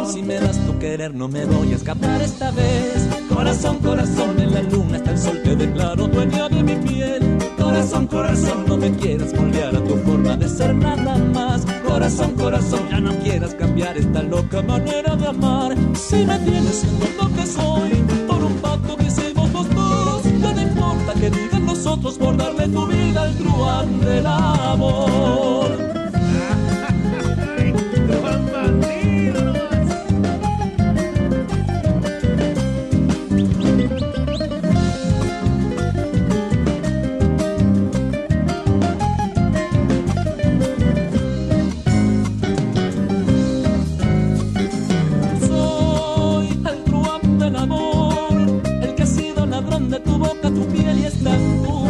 Si 0.06 0.22
me 0.22 0.40
das 0.40 0.58
tu 0.66 0.78
querer, 0.80 1.14
no 1.14 1.28
me 1.28 1.46
voy 1.46 1.72
a 1.74 1.76
escapar 1.76 2.22
esta 2.22 2.52
vez. 2.52 3.08
Corazón, 3.30 3.78
corazón, 3.80 4.40
en 4.40 4.54
la 4.54 4.62
luna 4.64 4.98
está 4.98 5.12
el 5.12 5.18
sol, 5.18 5.42
te 5.44 5.56
declaro 5.56 6.08
dueño 6.08 6.50
de 6.50 6.64
mi 6.64 6.76
piel. 6.76 7.38
Corazón, 7.58 8.08
corazón, 8.08 8.66
no 8.68 8.78
me 8.78 8.92
quieras 8.92 9.34
moldear 9.34 9.76
a 9.76 9.84
tu 9.84 9.96
forma 9.98 10.36
de 10.36 10.50
ser 10.50 10.76
nada 10.76 11.18
más. 11.18 11.66
Corazón, 11.88 12.32
corazón, 12.32 12.82
ya 12.90 13.00
no 13.00 13.12
quieras 13.20 13.54
cambiar 13.56 13.98
esta 13.98 14.24
loca 14.24 14.62
manera 14.62 15.16
de 15.16 15.28
amar. 15.28 15.76
Si 15.96 16.26
me 16.26 16.38
tienes 16.40 16.76
siendo 16.76 17.06
lo 17.22 17.36
que 17.36 17.46
soy, 17.46 17.92
por 18.28 18.44
un 18.44 18.56
pacto 18.56 18.98
que 18.98 19.06
hicimos 19.06 19.52
los 19.54 19.70
dos, 19.70 20.26
no 20.26 20.62
importa 20.62 21.14
que 21.14 21.30
digan 21.30 21.66
nosotros 21.66 22.18
por 22.18 22.36
darle 22.36 22.68
tu 22.68 22.86
vida 22.88 23.24
al 23.24 23.36
truán 23.38 24.00
del 24.02 24.26
amor. 24.26 25.91
Sido 49.92 50.00
ladrón 50.00 50.00
de 50.00 50.00
tu 50.00 50.18
boca, 50.18 50.50
tu 50.50 50.66
piel 50.68 51.00
y 51.00 51.06
está 51.06 51.36
en 51.36 51.81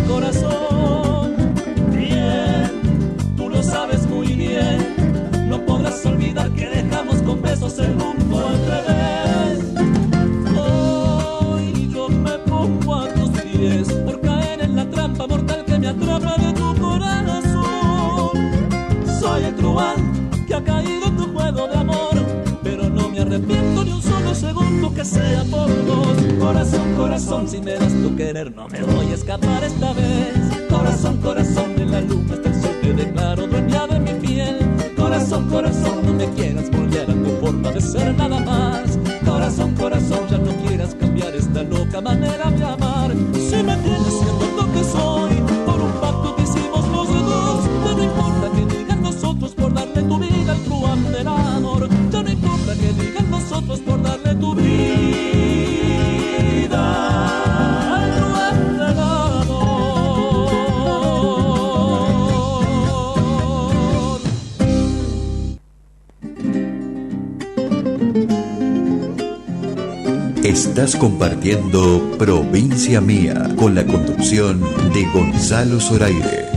sea 25.12 25.43
por 25.45 25.70
vos. 25.86 26.18
Corazón, 26.39 26.95
corazón, 26.95 27.47
si 27.47 27.59
me 27.62 27.74
das 27.74 27.93
tu 28.01 28.16
querer, 28.16 28.53
no 28.55 28.68
me 28.68 28.82
voy 28.82 29.12
a 29.12 29.16
escapar 29.16 29.64
esta 29.64 29.93
vez. 29.93 30.36
Corazón, 30.70 31.18
corazón, 31.18 31.72
en 31.78 31.91
la 31.91 32.01
luna 32.01 32.34
está 32.36 32.49
el 32.49 32.62
sol, 32.62 32.76
te 32.82 32.93
declaro 32.93 33.47
dueña 33.47 33.88
de 33.88 33.99
mi 33.99 34.14
piel. 34.26 34.57
Corazón, 34.95 35.49
corazón, 35.49 36.05
no 36.05 36.14
me 36.14 36.28
quieras 36.32 36.72
moldear 36.72 37.09
a 37.12 37.14
tu 37.14 37.30
forma 37.41 37.72
de 37.72 37.82
ser 37.82 38.16
nada 38.16 38.39
más. 38.39 38.97
Corazón, 39.26 39.76
corazón, 39.76 40.20
ya 40.30 40.38
no 40.38 40.51
quieras 40.66 40.95
cambiar 40.95 41.36
esta 41.36 41.64
loca 41.64 42.01
manera 42.01 42.40
Estás 70.84 70.99
compartiendo 70.99 72.15
Provincia 72.17 73.01
Mía 73.01 73.51
con 73.55 73.75
la 73.75 73.86
conducción 73.86 74.61
de 74.91 75.05
Gonzalo 75.13 75.79
Zoraire. 75.79 76.50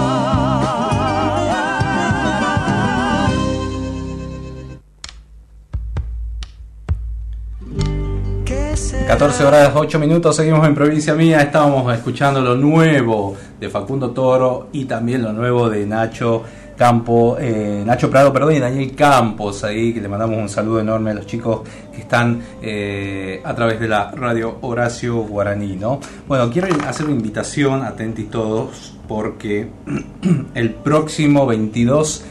14 9.07 9.45
horas 9.45 9.73
8 9.75 9.99
minutos, 9.99 10.37
seguimos 10.37 10.65
en 10.65 10.73
Provincia 10.73 11.15
Mía, 11.15 11.43
estábamos 11.43 11.93
escuchando 11.93 12.41
lo 12.41 12.55
nuevo 12.55 13.37
de 13.59 13.69
Facundo 13.69 14.13
Toro 14.13 14.69
y 14.73 14.85
también 14.85 15.23
lo 15.23 15.33
nuevo 15.33 15.69
de 15.69 15.85
Nacho 15.85 16.45
Campo, 16.81 17.37
eh, 17.39 17.83
Nacho 17.85 18.09
Prado, 18.09 18.33
perdón, 18.33 18.55
y 18.55 18.59
Daniel 18.59 18.95
Campos 18.95 19.65
ahí, 19.65 19.93
que 19.93 20.01
le 20.01 20.09
mandamos 20.09 20.39
un 20.39 20.49
saludo 20.49 20.81
enorme 20.81 21.11
a 21.11 21.15
los 21.15 21.27
chicos 21.27 21.61
que 21.93 22.01
están 22.01 22.41
eh, 22.63 23.43
a 23.45 23.55
través 23.55 23.79
de 23.81 23.87
la 23.87 24.11
radio 24.13 24.57
Horacio 24.63 25.17
Guaraní, 25.17 25.77
¿no? 25.77 26.01
Bueno, 26.27 26.51
quiero 26.51 26.69
hacer 26.89 27.05
una 27.05 27.17
invitación, 27.17 27.83
atentos 27.83 28.31
todos, 28.31 28.95
porque 29.07 29.69
el 30.55 30.71
próximo 30.71 31.45
22 31.45 32.25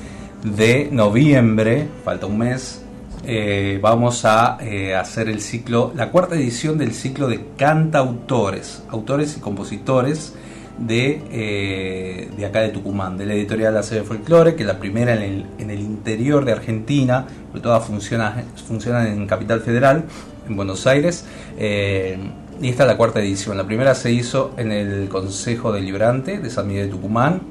de 0.44 0.90
noviembre, 0.92 1.88
falta 2.04 2.26
un 2.26 2.40
mes, 2.40 2.84
eh, 3.26 3.78
vamos 3.80 4.26
a 4.26 4.58
hacer 5.00 5.30
el 5.30 5.42
ciclo, 5.42 5.92
la 5.96 6.10
cuarta 6.10 6.34
edición 6.34 6.80
del 6.80 6.96
ciclo 6.96 7.28
de 7.28 7.50
cantautores, 7.56 8.82
autores 8.90 9.38
y 9.38 9.42
compositores 9.42 10.34
de, 10.80 11.22
eh, 11.32 12.30
de 12.36 12.46
acá 12.46 12.62
de 12.62 12.70
Tucumán, 12.70 13.18
de 13.18 13.26
la 13.26 13.34
editorial 13.34 13.74
La 13.74 13.84
Sede 13.84 14.04
Folklore, 14.04 14.56
que 14.56 14.64
es 14.64 14.68
la 14.68 14.80
primera 14.80 15.14
en 15.14 15.22
el, 15.22 15.46
en 15.60 15.70
el 15.70 15.80
interior 15.80 16.46
de 16.46 16.54
Argentina, 16.54 17.26
porque 17.52 17.64
todas 17.64 17.86
funcionan, 17.86 18.46
funcionan 18.68 19.08
en 19.08 19.28
Capital 19.28 19.62
Federal, 19.62 20.06
en 20.48 20.56
Buenos 20.56 20.88
Aires. 20.88 21.26
eh, 21.58 22.18
y 22.62 22.68
esta 22.68 22.84
es 22.84 22.90
la 22.90 22.98
cuarta 22.98 23.22
edición. 23.22 23.56
La 23.56 23.66
primera 23.66 23.96
se 23.96 24.12
hizo 24.12 24.52
en 24.58 24.74
el 24.74 25.08
Consejo 25.08 25.72
Deliberante 25.72 26.40
de 26.40 26.50
San 26.50 26.68
Miguel 26.68 26.88
de 26.88 26.92
Tucumán, 26.92 27.42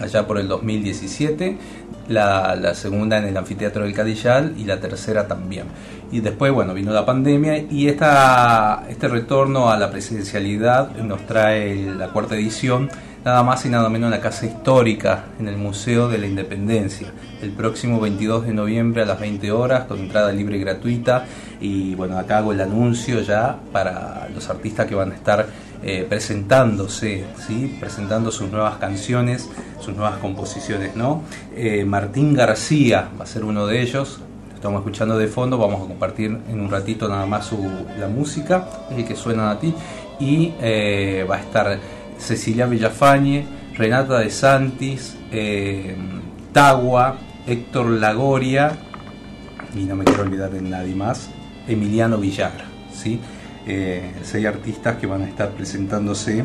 allá 0.00 0.26
por 0.26 0.38
el 0.38 0.48
2017, 0.48 1.56
la, 2.08 2.56
la 2.56 2.74
segunda 2.74 3.18
en 3.18 3.26
el 3.26 3.36
Anfiteatro 3.36 3.84
del 3.84 3.94
Cadillal 3.94 4.54
y 4.58 4.64
la 4.64 4.80
tercera 4.80 5.28
también. 5.28 5.66
Y 6.12 6.20
después, 6.20 6.52
bueno, 6.52 6.74
vino 6.74 6.92
la 6.92 7.06
pandemia 7.06 7.58
y 7.58 7.88
esta, 7.88 8.84
este 8.88 9.06
retorno 9.06 9.70
a 9.70 9.76
la 9.76 9.90
presencialidad 9.90 10.96
nos 10.96 11.24
trae 11.26 11.86
la 11.94 12.08
cuarta 12.08 12.34
edición, 12.34 12.90
nada 13.24 13.42
más 13.44 13.64
y 13.64 13.68
nada 13.68 13.88
menos 13.88 14.08
en 14.08 14.18
la 14.18 14.20
Casa 14.20 14.46
Histórica, 14.46 15.26
en 15.38 15.46
el 15.46 15.56
Museo 15.56 16.08
de 16.08 16.18
la 16.18 16.26
Independencia, 16.26 17.12
el 17.42 17.50
próximo 17.50 18.00
22 18.00 18.46
de 18.46 18.54
noviembre 18.54 19.02
a 19.02 19.06
las 19.06 19.20
20 19.20 19.52
horas, 19.52 19.84
con 19.84 20.00
entrada 20.00 20.32
libre 20.32 20.56
y 20.56 20.60
gratuita. 20.60 21.26
Y 21.60 21.94
bueno, 21.94 22.18
acá 22.18 22.38
hago 22.38 22.52
el 22.52 22.60
anuncio 22.60 23.20
ya 23.20 23.56
para 23.72 24.28
los 24.34 24.48
artistas 24.48 24.86
que 24.86 24.94
van 24.94 25.12
a 25.12 25.14
estar 25.14 25.46
eh, 25.82 26.06
presentándose, 26.08 27.24
¿sí? 27.46 27.76
presentando 27.80 28.30
sus 28.30 28.50
nuevas 28.50 28.76
canciones, 28.76 29.48
sus 29.80 29.94
nuevas 29.94 30.18
composiciones. 30.18 30.96
¿no? 30.96 31.22
Eh, 31.54 31.84
Martín 31.84 32.34
García 32.34 33.08
va 33.18 33.24
a 33.24 33.26
ser 33.26 33.44
uno 33.44 33.66
de 33.66 33.80
ellos, 33.80 34.20
lo 34.20 34.29
estamos 34.60 34.80
escuchando 34.80 35.16
de 35.16 35.26
fondo, 35.26 35.56
vamos 35.56 35.80
a 35.80 35.86
compartir 35.86 36.38
en 36.50 36.60
un 36.60 36.70
ratito 36.70 37.08
nada 37.08 37.24
más 37.24 37.46
su, 37.46 37.56
la 37.98 38.08
música, 38.08 38.68
el 38.90 39.06
que 39.06 39.16
suena 39.16 39.50
a 39.50 39.58
ti, 39.58 39.72
y 40.20 40.52
eh, 40.60 41.26
va 41.28 41.36
a 41.36 41.40
estar 41.40 41.78
Cecilia 42.18 42.66
Villafañe, 42.66 43.46
Renata 43.74 44.18
de 44.18 44.28
Santis, 44.28 45.16
eh, 45.32 45.96
Tagua, 46.52 47.16
Héctor 47.46 47.86
Lagoria, 47.86 48.72
y 49.74 49.84
no 49.84 49.96
me 49.96 50.04
quiero 50.04 50.24
olvidar 50.24 50.50
de 50.50 50.60
nadie 50.60 50.94
más, 50.94 51.30
Emiliano 51.66 52.18
Villagra, 52.18 52.66
¿sí? 52.92 53.18
Eh, 53.66 54.12
seis 54.22 54.44
artistas 54.44 54.96
que 54.96 55.06
van 55.06 55.22
a 55.22 55.26
estar 55.26 55.48
presentándose 55.52 56.44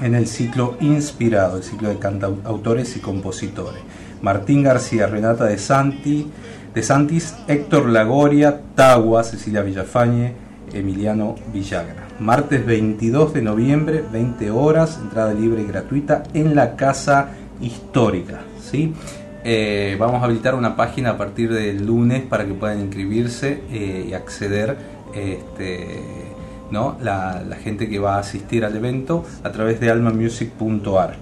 en 0.00 0.14
el 0.14 0.26
ciclo 0.26 0.78
Inspirado, 0.80 1.58
el 1.58 1.62
ciclo 1.62 1.90
de 1.90 1.98
cantautores 1.98 2.96
y 2.96 3.00
compositores. 3.00 3.82
Martín 4.22 4.62
García, 4.62 5.06
Renata 5.06 5.44
de 5.44 5.58
Santi, 5.58 6.26
de 6.74 6.82
Santis, 6.82 7.34
Héctor 7.46 7.88
Lagoria, 7.88 8.60
Tagua, 8.74 9.24
Cecilia 9.24 9.62
Villafañe, 9.62 10.34
Emiliano 10.72 11.34
Villagra. 11.52 12.08
Martes 12.20 12.64
22 12.66 13.34
de 13.34 13.42
noviembre, 13.42 14.04
20 14.12 14.50
horas, 14.50 14.98
entrada 15.02 15.32
libre 15.32 15.62
y 15.62 15.66
gratuita 15.66 16.24
en 16.34 16.54
la 16.54 16.76
Casa 16.76 17.30
Histórica. 17.60 18.40
¿sí? 18.60 18.92
Eh, 19.44 19.96
vamos 19.98 20.20
a 20.22 20.26
habilitar 20.26 20.54
una 20.54 20.76
página 20.76 21.10
a 21.10 21.16
partir 21.16 21.52
del 21.52 21.86
lunes 21.86 22.22
para 22.22 22.44
que 22.44 22.54
puedan 22.54 22.80
inscribirse 22.80 23.62
eh, 23.70 24.06
y 24.10 24.12
acceder 24.12 24.76
este, 25.14 26.02
¿no? 26.70 26.96
La, 27.00 27.42
la 27.48 27.56
gente 27.56 27.88
que 27.88 27.98
va 27.98 28.16
a 28.16 28.18
asistir 28.18 28.64
al 28.64 28.76
evento 28.76 29.24
a 29.42 29.50
través 29.52 29.80
de 29.80 29.90
almamusic.ar. 29.90 31.14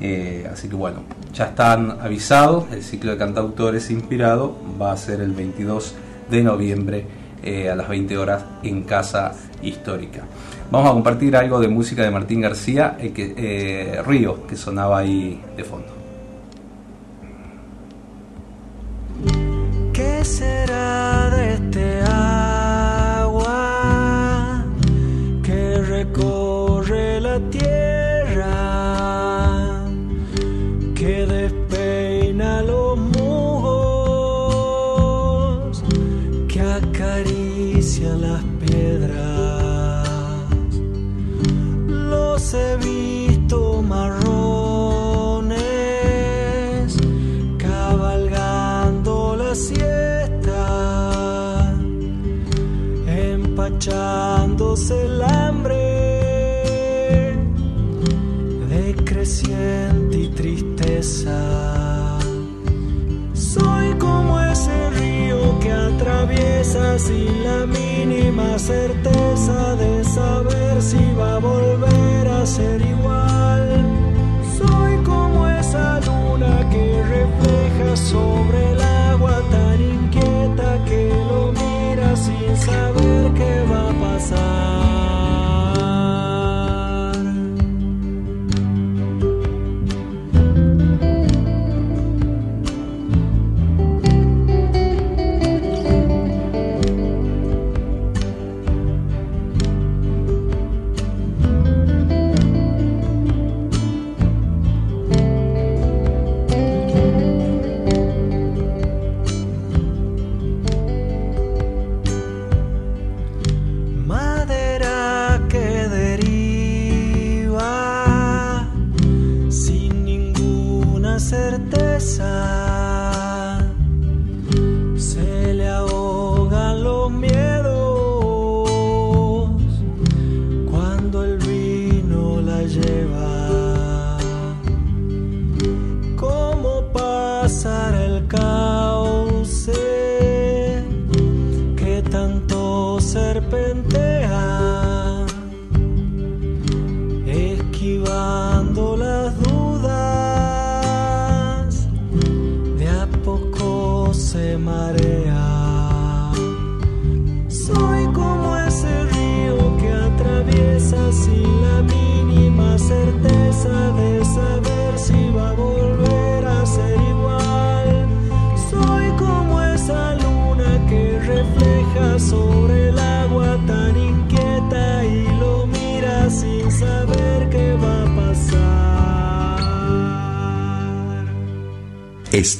Eh, 0.00 0.48
así 0.52 0.68
que 0.68 0.74
bueno, 0.74 1.02
ya 1.32 1.46
están 1.46 1.98
avisados, 2.00 2.64
el 2.72 2.82
ciclo 2.82 3.12
de 3.12 3.16
cantautores 3.16 3.90
inspirado 3.90 4.56
va 4.80 4.92
a 4.92 4.96
ser 4.96 5.20
el 5.20 5.32
22 5.32 5.94
de 6.30 6.42
noviembre 6.42 7.06
eh, 7.42 7.70
a 7.70 7.76
las 7.76 7.88
20 7.88 8.18
horas 8.18 8.44
en 8.62 8.82
Casa 8.82 9.32
Histórica. 9.62 10.22
Vamos 10.70 10.90
a 10.90 10.92
compartir 10.94 11.36
algo 11.36 11.60
de 11.60 11.68
música 11.68 12.02
de 12.02 12.10
Martín 12.10 12.40
García, 12.40 12.96
el 12.98 13.12
que, 13.12 13.34
eh, 13.36 14.02
Río, 14.02 14.46
que 14.46 14.56
sonaba 14.56 14.98
ahí 14.98 15.40
de 15.56 15.64
fondo. 15.64 15.88
¿Qué 19.92 20.24
será 20.24 21.30
de 21.30 21.54
este 21.54 22.00
agua 23.20 23.44
que 25.42 25.82
recorre 25.82 26.43
Los 42.44 42.52
he 42.52 42.76
visto 42.76 43.80
marrones 43.80 45.56
cabalgando 47.56 49.34
la 49.34 49.54
siesta, 49.54 50.60
empachándose 53.06 55.06
el 55.06 55.22
sin 66.98 67.44
la 67.44 67.66
mínima 67.66 68.58
certeza 68.58 69.76
de 69.76 70.02
saber 70.02 70.82
si 70.82 70.98
va 71.16 71.36
a 71.36 71.38
volver 71.38 72.26
a 72.26 72.44
ser 72.44 72.80
igual. 72.80 73.68
Soy 74.58 74.96
como 75.04 75.46
esa 75.48 76.00
luna 76.00 76.68
que 76.70 77.00
refleja 77.02 77.96
sobre 77.96 78.73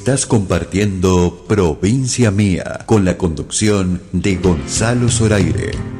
Estás 0.05 0.27
compartiendo 0.27 1.45
Provincia 1.47 2.29
Mía 2.29 2.81
con 2.85 3.05
la 3.05 3.17
conducción 3.17 4.03
de 4.11 4.35
Gonzalo 4.35 5.09
Zoraire. 5.09 5.94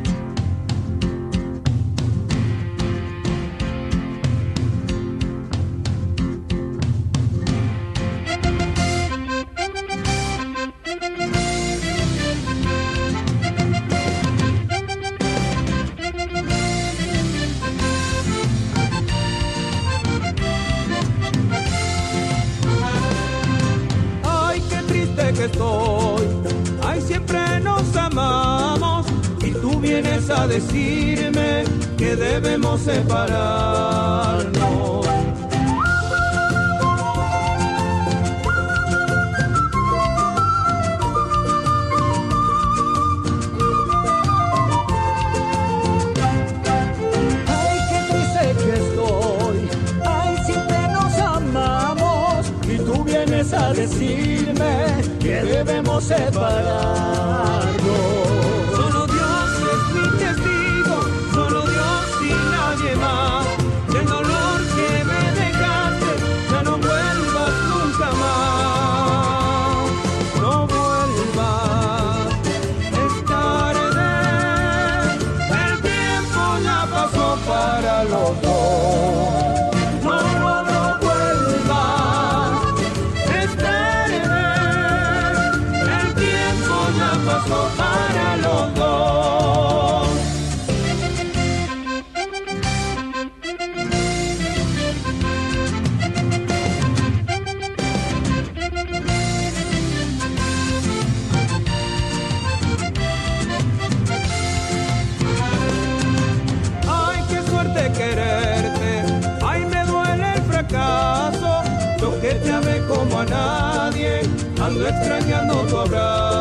como 113.05 113.19
a 113.19 113.25
nadie, 113.25 114.21
ando 114.61 114.87
extrañando 114.87 115.65
tu 115.67 115.77
abrazo. 115.77 116.34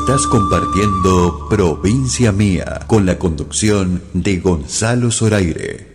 Estás 0.00 0.26
compartiendo 0.26 1.46
Provincia 1.50 2.32
Mía 2.32 2.80
con 2.86 3.04
la 3.04 3.18
conducción 3.18 4.02
de 4.14 4.38
Gonzalo 4.38 5.10
Zoraire. 5.10 5.89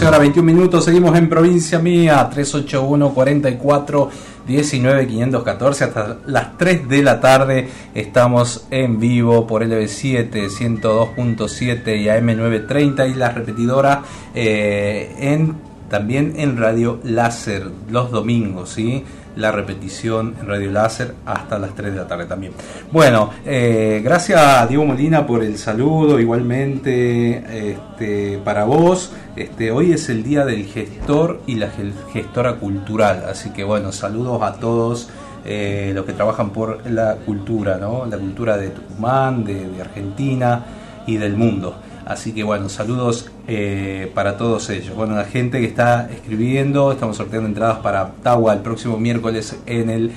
14 0.00 0.08
horas 0.08 0.20
21 0.20 0.46
minutos, 0.46 0.84
seguimos 0.86 1.14
en 1.18 1.28
provincia 1.28 1.78
mía, 1.78 2.26
381 2.32 3.12
44 3.12 4.10
19 4.46 5.06
514 5.06 5.84
hasta 5.84 6.16
las 6.26 6.56
3 6.56 6.88
de 6.88 7.02
la 7.02 7.20
tarde 7.20 7.68
estamos 7.94 8.66
en 8.70 8.98
vivo 8.98 9.46
por 9.46 9.62
LB7 9.62 10.48
102.7 10.48 12.00
y 12.00 12.06
AM930 12.06 13.10
y 13.10 13.14
la 13.14 13.30
repetidora 13.30 14.02
eh, 14.34 15.14
en 15.18 15.56
también 15.90 16.32
en 16.36 16.56
Radio 16.56 17.00
Láser 17.04 17.70
los 17.90 18.10
domingos, 18.10 18.70
¿sí? 18.70 19.04
La 19.36 19.52
repetición 19.52 20.34
en 20.40 20.46
Radio 20.46 20.70
Láser 20.70 21.14
hasta 21.24 21.58
las 21.58 21.74
3 21.74 21.92
de 21.92 21.98
la 21.98 22.06
tarde 22.06 22.26
también. 22.26 22.52
Bueno, 22.90 23.30
eh, 23.44 24.00
gracias 24.02 24.40
a 24.40 24.66
Diego 24.66 24.84
Molina 24.84 25.26
por 25.26 25.44
el 25.44 25.56
saludo, 25.56 26.18
igualmente 26.18 27.70
este, 27.70 28.38
para 28.44 28.64
vos. 28.64 29.12
Este, 29.36 29.70
hoy 29.70 29.92
es 29.92 30.08
el 30.08 30.22
día 30.22 30.44
del 30.44 30.66
gestor 30.66 31.40
y 31.46 31.54
la 31.54 31.70
gestora 32.12 32.56
cultural, 32.56 33.24
así 33.28 33.50
que 33.50 33.64
bueno, 33.64 33.92
saludos 33.92 34.42
a 34.42 34.54
todos 34.54 35.08
eh, 35.44 35.92
los 35.94 36.04
que 36.04 36.12
trabajan 36.12 36.50
por 36.50 36.86
la 36.90 37.16
cultura, 37.16 37.78
¿no? 37.78 38.04
La 38.06 38.18
cultura 38.18 38.56
de 38.56 38.70
Tucumán, 38.70 39.44
de 39.44 39.80
Argentina 39.80 40.64
y 41.06 41.16
del 41.16 41.36
mundo. 41.36 41.76
Así 42.10 42.32
que 42.32 42.42
bueno, 42.42 42.68
saludos 42.68 43.30
eh, 43.46 44.10
para 44.16 44.36
todos 44.36 44.68
ellos. 44.70 44.96
Bueno, 44.96 45.14
la 45.14 45.26
gente 45.26 45.60
que 45.60 45.66
está 45.66 46.10
escribiendo, 46.10 46.90
estamos 46.90 47.16
sorteando 47.16 47.48
entradas 47.48 47.78
para 47.78 48.14
Tawa 48.20 48.52
el 48.52 48.62
próximo 48.62 48.98
miércoles 48.98 49.56
en 49.64 49.88
el 49.90 50.10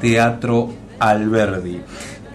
Teatro 0.00 0.68
Alberdi. 1.00 1.80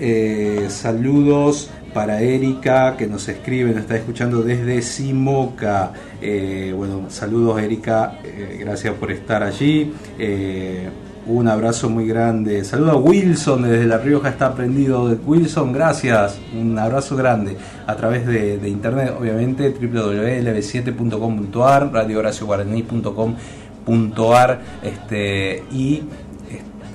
Eh, 0.01 0.65
saludos 0.67 1.69
para 1.93 2.19
Erika 2.19 2.97
que 2.97 3.07
nos 3.07 3.29
escribe, 3.29 3.69
nos 3.69 3.83
está 3.83 3.95
escuchando 3.95 4.41
desde 4.41 4.81
Simoca. 4.81 5.93
Eh, 6.21 6.73
bueno, 6.75 7.05
saludos 7.07 7.61
Erika, 7.61 8.19
gracias 8.59 8.95
por 8.95 9.13
estar 9.13 9.43
allí. 9.43 9.93
Un 11.27 11.47
abrazo 11.47 11.89
muy 11.89 12.07
grande. 12.07 12.63
Saludo 12.63 12.91
a 12.91 12.97
Wilson 12.97 13.63
desde 13.63 13.87
La 13.87 13.97
Rioja, 13.97 14.29
está 14.29 14.53
prendido. 14.53 15.05
Wilson, 15.25 15.73
gracias. 15.73 16.37
Un 16.53 16.77
abrazo 16.77 17.15
grande. 17.15 17.57
A 17.87 17.95
través 17.95 18.27
de, 18.27 18.69
internet, 18.69 19.15
obviamente, 19.19 19.71
www.lb7.com.ar, 19.71 21.91
radiohoracioguaraní.com.ar 21.91 24.59
este, 24.83 25.63
y 25.71 26.03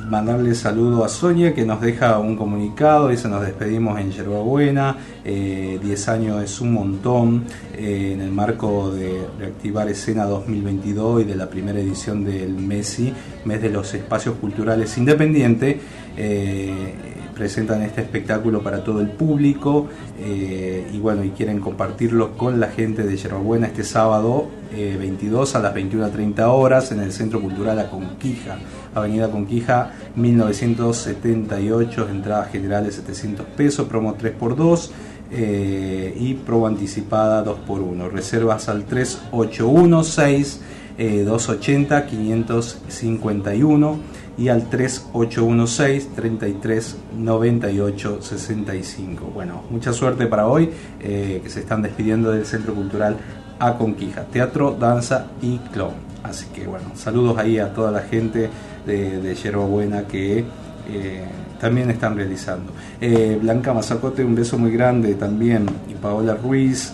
mandarle 0.09 0.55
saludo 0.55 1.05
a 1.05 1.09
Sonia 1.09 1.53
que 1.53 1.65
nos 1.65 1.81
deja 1.81 2.17
un 2.19 2.35
comunicado, 2.35 3.09
dice 3.09 3.27
nos 3.27 3.41
despedimos 3.41 3.99
en 3.99 4.11
Yerbabuena, 4.11 4.97
10 5.23 5.25
eh, 5.25 6.11
años 6.11 6.43
es 6.43 6.59
un 6.61 6.73
montón, 6.73 7.43
eh, 7.77 8.13
en 8.13 8.21
el 8.21 8.31
marco 8.31 8.91
de 8.91 9.27
reactivar 9.37 9.87
escena 9.87 10.25
2022 10.25 11.21
y 11.21 11.23
de 11.25 11.35
la 11.35 11.49
primera 11.49 11.79
edición 11.79 12.25
del 12.25 12.53
MESI, 12.53 13.13
mes 13.45 13.61
de 13.61 13.69
los 13.69 13.93
espacios 13.93 14.35
culturales 14.35 14.97
independientes. 14.97 15.77
Eh, 16.17 17.18
presentan 17.39 17.81
este 17.83 18.01
espectáculo 18.01 18.61
para 18.61 18.83
todo 18.83 18.99
el 18.99 19.07
público 19.07 19.87
eh, 20.19 20.85
y 20.93 20.99
bueno 20.99 21.23
y 21.23 21.29
quieren 21.29 21.61
compartirlo 21.61 22.37
con 22.37 22.59
la 22.59 22.67
gente 22.67 23.03
de 23.03 23.15
Yerbabuena 23.15 23.67
este 23.67 23.85
sábado 23.85 24.49
eh, 24.75 24.97
22 24.99 25.55
a 25.55 25.59
las 25.59 25.73
21.30 25.73 26.41
horas 26.49 26.91
en 26.91 26.99
el 26.99 27.13
Centro 27.13 27.39
Cultural 27.39 27.77
La 27.77 27.89
Conquija, 27.89 28.57
Avenida 28.93 29.31
Conquija 29.31 29.93
1978, 30.17 32.09
entradas 32.09 32.51
generales 32.51 32.95
700 32.95 33.45
pesos, 33.55 33.87
promo 33.87 34.17
3x2 34.17 34.89
eh, 35.31 36.13
y 36.19 36.33
promo 36.33 36.67
anticipada 36.67 37.45
2x1, 37.45 38.11
reservas 38.11 38.67
al 38.67 38.83
3816 38.83 40.59
eh, 40.97 41.23
280 41.23 42.05
551 42.05 44.18
y 44.39 44.47
al 44.47 44.69
3816 44.69 46.15
33 46.15 46.97
98 47.17 48.21
65. 48.21 49.31
Bueno, 49.33 49.63
mucha 49.69 49.91
suerte 49.91 50.27
para 50.27 50.47
hoy, 50.47 50.69
eh, 51.01 51.41
que 51.43 51.49
se 51.49 51.59
están 51.59 51.81
despidiendo 51.81 52.31
del 52.31 52.45
Centro 52.45 52.73
Cultural 52.73 53.17
A 53.59 53.77
Conquija, 53.77 54.23
teatro, 54.23 54.75
danza 54.79 55.27
y 55.41 55.57
clown. 55.57 55.93
Así 56.23 56.45
que 56.55 56.65
bueno, 56.65 56.85
saludos 56.95 57.37
ahí 57.37 57.59
a 57.59 57.73
toda 57.73 57.91
la 57.91 58.01
gente 58.01 58.49
de, 58.85 59.21
de 59.21 60.05
que 60.07 60.45
eh, 60.89 61.25
también 61.59 61.91
están 61.91 62.15
realizando. 62.15 62.71
Eh, 63.01 63.37
Blanca 63.41 63.73
Mazacote, 63.73 64.23
un 64.23 64.35
beso 64.35 64.57
muy 64.57 64.71
grande 64.71 65.15
también, 65.15 65.65
y 65.89 65.95
Paola 65.95 66.35
Ruiz, 66.35 66.93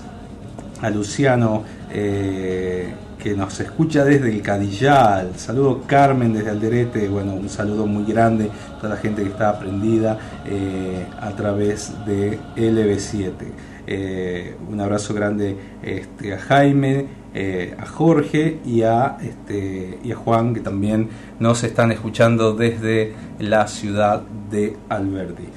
a 0.81 0.89
Luciano. 0.89 1.63
Que 3.25 3.35
nos 3.35 3.59
escucha 3.59 4.05
desde 4.05 4.29
el 4.29 4.43
Cadillal. 4.43 5.31
Saludo 5.35 5.81
Carmen 5.87 6.31
desde 6.31 6.51
Alderete, 6.51 7.09
bueno, 7.09 7.33
un 7.33 7.49
saludo 7.49 7.87
muy 7.87 8.05
grande 8.05 8.51
a 8.71 8.77
toda 8.77 8.89
la 8.93 8.97
gente 8.97 9.23
que 9.23 9.29
está 9.29 9.49
aprendida 9.49 10.19
eh, 10.45 11.07
a 11.19 11.31
través 11.31 11.91
de 12.05 12.37
LB7. 12.55 13.31
Eh, 13.87 14.55
un 14.69 14.79
abrazo 14.79 15.15
grande 15.15 15.57
este, 15.81 16.35
a 16.35 16.37
Jaime, 16.37 17.07
eh, 17.33 17.75
a 17.79 17.87
Jorge 17.87 18.59
y 18.63 18.83
a, 18.83 19.17
este, 19.19 19.97
y 20.03 20.11
a 20.11 20.15
Juan, 20.15 20.53
que 20.53 20.59
también 20.59 21.09
nos 21.39 21.63
están 21.63 21.91
escuchando 21.91 22.53
desde 22.53 23.15
la 23.39 23.67
ciudad 23.67 24.21
de 24.51 24.77
Alberdi. 24.87 25.49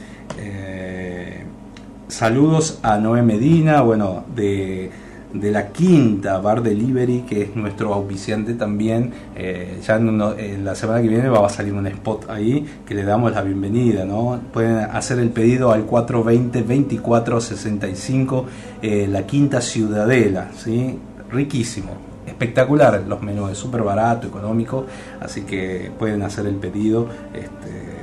Saludos 2.08 2.78
a 2.82 2.96
Noé 2.96 3.20
Medina, 3.20 3.82
bueno, 3.82 4.24
de 4.34 4.90
de 5.32 5.50
la 5.50 5.68
quinta 5.68 6.38
Bar 6.38 6.62
Delivery, 6.62 7.22
que 7.28 7.42
es 7.42 7.56
nuestro 7.56 7.92
auspiciante 7.92 8.54
también. 8.54 9.12
Eh, 9.36 9.78
ya 9.86 9.96
en, 9.96 10.08
uno- 10.08 10.34
en 10.36 10.64
la 10.64 10.74
semana 10.74 11.02
que 11.02 11.08
viene 11.08 11.28
va 11.28 11.44
a 11.46 11.50
salir 11.50 11.74
un 11.74 11.86
spot 11.86 12.30
ahí 12.30 12.64
que 12.86 12.94
le 12.94 13.04
damos 13.04 13.32
la 13.32 13.42
bienvenida. 13.42 14.04
¿no? 14.04 14.40
Pueden 14.52 14.76
hacer 14.78 15.18
el 15.18 15.30
pedido 15.30 15.72
al 15.72 15.86
420-2465, 15.86 18.44
eh, 18.82 19.06
la 19.08 19.26
quinta 19.26 19.60
Ciudadela. 19.60 20.50
¿sí? 20.56 20.98
Riquísimo. 21.30 21.92
Espectacular 22.26 23.02
los 23.08 23.22
menús, 23.22 23.56
súper 23.56 23.82
barato, 23.82 24.26
económico, 24.28 24.84
así 25.20 25.42
que 25.42 25.90
pueden 25.98 26.22
hacer 26.22 26.46
el 26.46 26.56
pedido. 26.56 27.08
Este, 27.32 27.97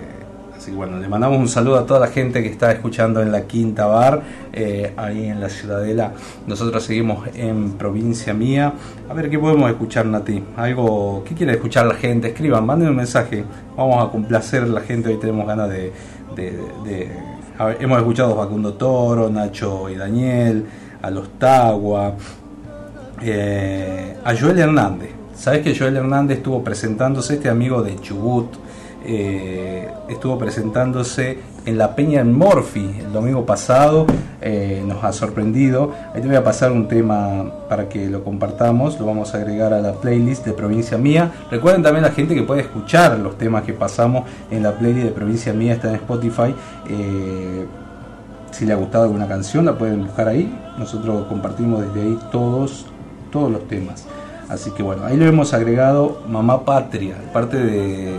Así 0.65 0.73
bueno, 0.73 0.97
le 0.97 1.07
mandamos 1.07 1.37
un 1.37 1.47
saludo 1.47 1.77
a 1.77 1.85
toda 1.85 1.99
la 1.99 2.07
gente 2.07 2.41
que 2.41 2.49
está 2.49 2.71
escuchando 2.71 3.21
en 3.21 3.31
la 3.31 3.41
Quinta 3.43 3.85
Bar, 3.85 4.23
eh, 4.51 4.93
ahí 4.97 5.27
en 5.27 5.39
la 5.39 5.47
Ciudadela. 5.47 6.13
Nosotros 6.47 6.81
seguimos 6.83 7.27
en 7.35 7.73
provincia 7.73 8.33
mía. 8.33 8.73
A 9.07 9.13
ver 9.13 9.29
qué 9.29 9.37
podemos 9.37 9.69
escuchar, 9.69 10.07
Nati. 10.07 10.43
Algo, 10.57 11.23
¿qué 11.23 11.35
quiere 11.35 11.51
escuchar 11.53 11.85
la 11.85 11.93
gente? 11.93 12.29
Escriban, 12.29 12.65
manden 12.65 12.89
un 12.89 12.95
mensaje. 12.95 13.43
Vamos 13.77 14.07
a 14.07 14.09
complacer 14.09 14.63
a 14.63 14.65
la 14.65 14.81
gente. 14.81 15.09
Hoy 15.09 15.19
tenemos 15.19 15.45
ganas 15.45 15.69
de. 15.69 15.93
de- 16.35 16.59
de- 16.83 17.11
a 17.59 17.71
hemos 17.79 17.99
escuchado 17.99 18.35
Facundo 18.35 18.73
Toro, 18.73 19.29
Nacho 19.29 19.87
y 19.91 19.95
Daniel, 19.95 20.65
a 20.99 21.11
los 21.11 21.29
Tagua, 21.37 22.15
eh, 23.21 24.15
a 24.23 24.35
Joel 24.35 24.57
Hernández. 24.57 25.09
Sabes 25.35 25.61
que 25.61 25.77
Joel 25.77 25.97
Hernández 25.97 26.37
estuvo 26.37 26.63
presentándose, 26.63 27.35
este 27.35 27.49
amigo 27.49 27.83
de 27.83 27.97
Chubut, 27.99 28.47
eh, 29.07 29.87
estuvo 30.09 30.37
presentándose 30.37 31.37
en 31.65 31.77
la 31.77 31.95
Peña 31.95 32.21
en 32.21 32.33
Morphy 32.33 32.99
el 32.99 33.11
domingo 33.11 33.45
pasado, 33.45 34.05
eh, 34.41 34.83
nos 34.85 35.03
ha 35.03 35.11
sorprendido. 35.13 35.91
Ahí 36.13 36.21
te 36.21 36.27
voy 36.27 36.35
a 36.35 36.43
pasar 36.43 36.71
un 36.71 36.87
tema 36.87 37.51
para 37.69 37.89
que 37.89 38.09
lo 38.09 38.23
compartamos, 38.23 38.99
lo 38.99 39.05
vamos 39.05 39.33
a 39.33 39.37
agregar 39.37 39.73
a 39.73 39.81
la 39.81 39.93
playlist 39.93 40.45
de 40.45 40.53
Provincia 40.53 40.97
Mía. 40.97 41.31
Recuerden 41.49 41.83
también 41.83 42.03
la 42.03 42.11
gente 42.11 42.35
que 42.35 42.43
puede 42.43 42.61
escuchar 42.61 43.17
los 43.19 43.37
temas 43.37 43.63
que 43.63 43.73
pasamos 43.73 44.25
en 44.51 44.63
la 44.63 44.71
playlist 44.73 45.07
de 45.07 45.11
Provincia 45.11 45.53
Mía, 45.53 45.73
está 45.73 45.89
en 45.89 45.95
Spotify. 45.95 46.55
Eh, 46.89 47.65
si 48.51 48.65
le 48.65 48.73
ha 48.73 48.77
gustado 48.77 49.03
alguna 49.03 49.27
canción, 49.27 49.65
la 49.65 49.77
pueden 49.77 50.05
buscar 50.05 50.27
ahí. 50.27 50.53
Nosotros 50.77 51.25
compartimos 51.27 51.81
desde 51.81 52.01
ahí 52.01 52.19
todos, 52.31 52.85
todos 53.31 53.51
los 53.51 53.67
temas. 53.67 54.05
Así 54.47 54.71
que 54.71 54.83
bueno, 54.83 55.05
ahí 55.05 55.17
le 55.17 55.27
hemos 55.27 55.53
agregado 55.53 56.21
Mamá 56.29 56.63
Patria, 56.63 57.15
parte 57.33 57.57
de 57.57 58.15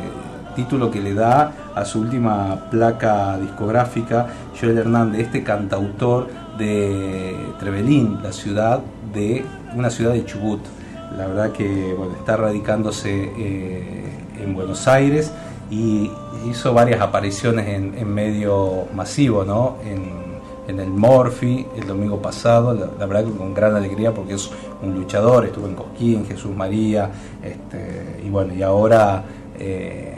título 0.56 0.90
que 0.90 1.00
le 1.00 1.14
da 1.14 1.52
a 1.74 1.84
su 1.84 2.00
última 2.00 2.68
placa 2.70 3.38
discográfica, 3.38 4.26
Joel 4.58 4.78
Hernández, 4.78 5.26
este 5.26 5.44
cantautor 5.44 6.28
de 6.58 7.36
Trevelín, 7.60 8.18
la 8.22 8.32
ciudad 8.32 8.80
de 9.12 9.44
una 9.76 9.90
ciudad 9.90 10.12
de 10.14 10.24
Chubut. 10.24 10.60
La 11.16 11.26
verdad 11.26 11.52
que 11.52 11.94
bueno, 11.96 12.14
está 12.14 12.36
radicándose 12.36 13.30
eh, 13.38 14.04
en 14.42 14.54
Buenos 14.54 14.88
Aires 14.88 15.30
y 15.70 16.10
hizo 16.48 16.72
varias 16.72 17.00
apariciones 17.00 17.68
en, 17.68 18.12
medio 18.12 18.86
masivo, 18.94 19.44
¿no? 19.44 19.76
En, 19.84 20.26
en 20.68 20.80
el 20.80 20.88
Morphy 20.88 21.66
el 21.76 21.86
domingo 21.86 22.20
pasado, 22.20 22.74
la, 22.74 22.88
la 22.98 23.06
verdad 23.06 23.24
que 23.30 23.36
con 23.36 23.54
gran 23.54 23.76
alegría 23.76 24.12
porque 24.12 24.34
es 24.34 24.50
un 24.82 24.94
luchador, 24.94 25.44
estuvo 25.44 25.66
en 25.66 25.74
Cosquín, 25.74 26.26
Jesús 26.26 26.54
María, 26.54 27.10
este, 27.42 28.20
y 28.24 28.30
bueno, 28.30 28.54
y 28.54 28.62
ahora 28.62 29.24
eh, 29.58 30.14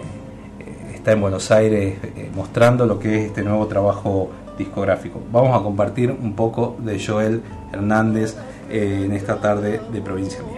está 1.08 1.14
en 1.14 1.22
Buenos 1.22 1.50
Aires 1.50 1.96
eh, 2.04 2.30
mostrando 2.34 2.84
lo 2.84 2.98
que 2.98 3.16
es 3.16 3.26
este 3.28 3.42
nuevo 3.42 3.66
trabajo 3.66 4.28
discográfico. 4.58 5.22
Vamos 5.32 5.58
a 5.58 5.62
compartir 5.62 6.10
un 6.10 6.34
poco 6.34 6.76
de 6.80 7.02
Joel 7.02 7.40
Hernández 7.72 8.36
eh, 8.68 9.04
en 9.06 9.12
esta 9.12 9.40
tarde 9.40 9.80
de 9.90 10.02
Provincia 10.02 10.42
Mía. 10.42 10.57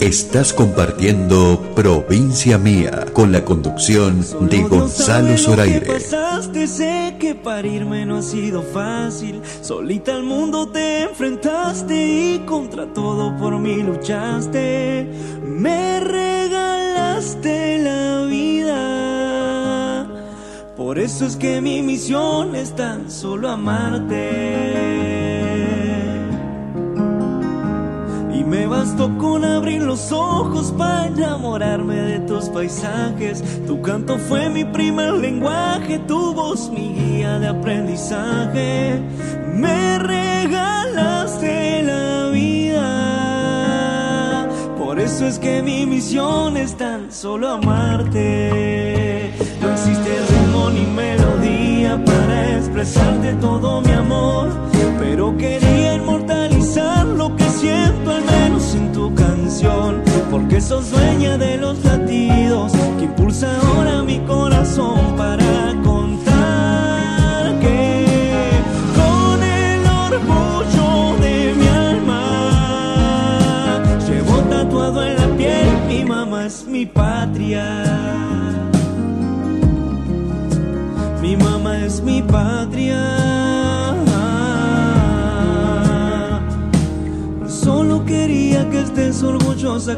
Estás 0.00 0.52
compartiendo 0.54 1.60
Provincia 1.76 2.56
Mía 2.56 3.04
con 3.12 3.32
la 3.32 3.44
conducción 3.44 4.24
de 4.48 4.62
Gonzalo 4.62 5.36
Zoraire. 5.36 5.86
pasaste, 5.86 6.66
sé 6.66 7.16
que 7.20 7.34
parirme 7.34 8.06
no 8.06 8.16
ha 8.16 8.22
sido 8.22 8.62
fácil. 8.62 9.42
Solita 9.60 10.14
al 10.14 10.22
mundo 10.22 10.66
te 10.68 11.02
enfrentaste 11.02 11.94
y 11.94 12.38
contra 12.46 12.90
todo 12.94 13.36
por 13.36 13.58
mí 13.58 13.82
luchaste. 13.82 15.06
Me 15.44 16.00
regalaste 16.00 17.80
la 17.80 18.24
vida. 18.24 20.08
Por 20.78 20.98
eso 20.98 21.26
es 21.26 21.36
que 21.36 21.60
mi 21.60 21.82
misión 21.82 22.56
es 22.56 22.74
tan 22.74 23.10
solo 23.10 23.50
amarte. 23.50 24.80
Y 28.40 28.44
Me 28.44 28.66
bastó 28.66 29.16
con 29.18 29.44
abrir 29.44 29.82
los 29.82 30.10
ojos 30.12 30.72
para 30.78 31.08
enamorarme 31.08 31.96
de 31.96 32.20
tus 32.20 32.48
paisajes. 32.48 33.44
Tu 33.66 33.82
canto 33.82 34.16
fue 34.16 34.48
mi 34.48 34.64
primer 34.64 35.12
lenguaje, 35.12 35.98
tu 36.08 36.32
voz 36.32 36.70
mi 36.70 36.94
guía 36.94 37.38
de 37.38 37.48
aprendizaje. 37.48 38.98
Me 39.52 39.98
regalaste 39.98 41.82
la 41.82 42.30
vida. 42.32 42.88
Por 44.78 44.98
eso 44.98 45.26
es 45.26 45.38
que 45.38 45.60
mi 45.60 45.84
misión 45.84 46.56
es 46.56 46.74
tan 46.78 47.12
solo 47.12 47.46
amarte. 47.50 49.34
No 49.60 49.70
existe 49.70 50.18
ritmo 50.30 50.70
ni 50.70 50.86
melodía 50.86 52.02
para 52.06 52.56
expresarte 52.56 53.34
todo 53.34 53.82
mi 53.82 53.92
amor. 53.92 54.48
Pero 54.98 55.36
quería 55.36 55.92
inmortalizar 55.92 56.29
Porque 60.60 60.68
sos 60.68 60.90
dueña 60.90 61.38
de 61.38 61.56
los 61.56 61.78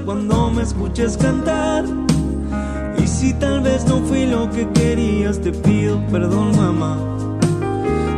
cuando 0.05 0.51
me 0.51 0.63
escuches 0.63 1.17
cantar. 1.17 1.85
Y 3.03 3.07
si 3.07 3.33
tal 3.33 3.63
vez 3.63 3.87
no 3.87 4.03
fui 4.03 4.27
lo 4.27 4.51
que 4.51 4.69
querías, 4.69 5.41
te 5.41 5.51
pido 5.51 5.99
perdón, 6.09 6.55
mamá. 6.57 6.99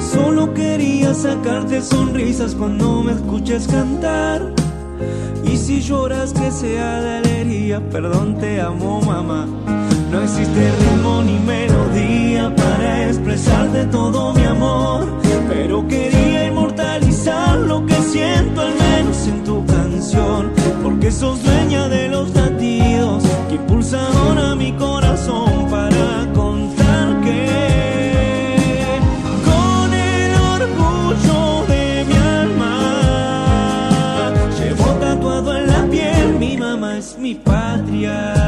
Solo 0.00 0.52
quería 0.52 1.14
sacarte 1.14 1.80
sonrisas 1.80 2.56
cuando 2.56 3.04
me 3.04 3.12
escuches 3.12 3.68
cantar. 3.68 4.52
Y 5.44 5.56
si 5.56 5.80
lloras 5.80 6.32
que 6.32 6.50
sea 6.50 7.00
de 7.00 7.18
alegría, 7.18 7.80
perdón, 7.88 8.36
te 8.38 8.60
amo, 8.60 9.00
mamá. 9.02 9.46
No 10.10 10.22
existe 10.22 10.72
ritmo 10.80 11.22
ni 11.22 11.38
melodía 11.38 12.52
para 12.56 13.08
expresarte 13.08 13.84
todo 13.86 14.34
mi 14.34 14.44
amor. 14.44 15.06
Pero 15.48 15.86
quería 15.86 16.48
inmortalizar 16.48 17.58
lo 17.58 17.86
que 17.86 17.94
siento 17.94 18.60
al 18.60 18.74
menos 18.74 19.28
en 19.28 19.44
tu 19.44 19.63
Porque 20.82 21.10
sos 21.10 21.42
dueña 21.42 21.88
de 21.88 22.08
los 22.08 22.30
latidos 22.34 23.24
que 23.48 23.56
impulsa 23.56 23.98
ahora 24.06 24.54
mi 24.54 24.72
corazón 24.72 25.68
para 25.68 26.30
contar 26.32 27.20
que 27.20 29.00
con 29.44 29.92
el 29.92 30.34
orgullo 30.36 31.66
de 31.66 32.04
mi 32.04 32.14
alma 32.14 32.76
llevo 34.56 34.84
tatuado 35.00 35.56
en 35.56 35.66
la 35.66 35.84
piel 35.90 36.38
mi 36.38 36.56
mamá 36.56 36.98
es 36.98 37.18
mi 37.18 37.34
patria. 37.34 38.43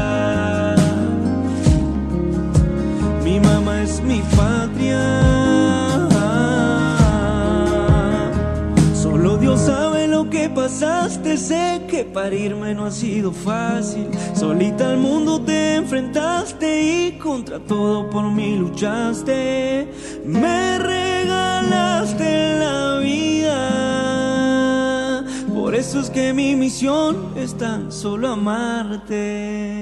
Sé 10.77 11.81
que 11.87 12.03
parirme 12.03 12.73
no 12.75 12.85
ha 12.85 12.91
sido 12.91 13.31
fácil. 13.31 14.07
Solita 14.33 14.89
al 14.89 14.97
mundo 14.97 15.39
te 15.41 15.75
enfrentaste 15.75 16.81
y 16.81 17.17
contra 17.19 17.59
todo 17.59 18.09
por 18.09 18.29
mí 18.31 18.57
luchaste. 18.57 19.87
Me 20.25 20.77
regalaste 20.77 22.59
la 22.59 22.97
vida. 22.99 23.55
Por 25.53 25.73
eso 25.73 25.99
es 25.99 26.09
que 26.09 26.33
mi 26.33 26.55
misión 26.55 27.33
es 27.35 27.55
tan 27.57 27.91
solo 27.91 28.29
amarte. 28.29 29.77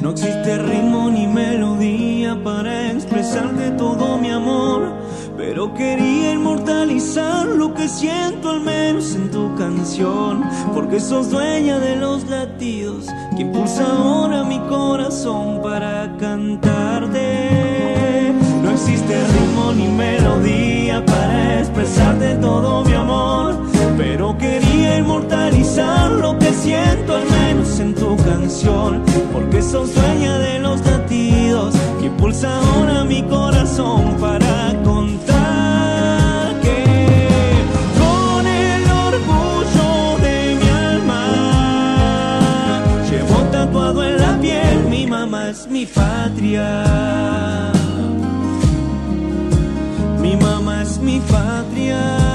No 0.00 0.10
existe 0.10 0.58
ritmo 0.58 1.08
ni 1.10 1.26
melodía 1.26 2.36
para 2.44 2.90
expresarte 2.90 3.70
todo 3.70 4.18
mi 4.18 4.30
amor, 4.30 4.92
pero 5.36 5.72
quería 5.74 6.32
inmortalizar 6.32 7.46
lo 7.46 7.74
que 7.74 7.88
siento 7.88 8.50
al 8.50 8.60
menos 8.60 9.14
en 9.14 9.30
tu 9.30 9.54
canción, 9.56 10.44
porque 10.72 11.00
sos 11.00 11.30
dueña 11.30 11.78
de 11.78 11.96
los 11.96 12.28
latidos 12.28 13.06
que 13.36 13.42
impulsa 13.42 13.86
ahora 13.86 14.44
mi 14.44 14.58
corazón 14.60 15.60
para 15.62 16.16
cantarte. 16.18 18.32
No 18.62 18.70
existe 18.70 19.14
ritmo 19.14 19.72
ni 19.72 19.88
melodía 19.88 21.04
para 21.04 21.60
expresarte 21.60 22.36
todo 22.36 22.84
mi 22.84 22.94
amor, 22.94 23.56
pero 23.96 24.36
quería 24.38 24.98
inmortalizar 24.98 26.12
lo 26.12 26.38
que 26.38 26.52
siento 26.52 27.16
al 27.16 27.28
menos 27.30 27.80
en 27.80 27.94
tu 27.94 28.16
canción, 28.16 29.02
porque 29.32 29.62
sos 29.62 29.94
dueña 29.94 30.38
de 30.38 30.58
los 30.60 30.84
latidos 30.86 31.74
que 32.00 32.06
impulsa 32.06 32.58
ahora 32.58 33.04
mi 33.04 33.22
corazón 33.22 34.16
para 34.20 34.74
contar 34.84 35.03
mi 44.90 45.06
mamá 45.06 45.50
es 45.50 45.66
mi 45.68 45.86
patria. 45.86 46.84
Mi 50.20 50.36
mamá 50.36 50.82
es 50.82 50.98
mi 50.98 51.20
patria. 51.20 52.33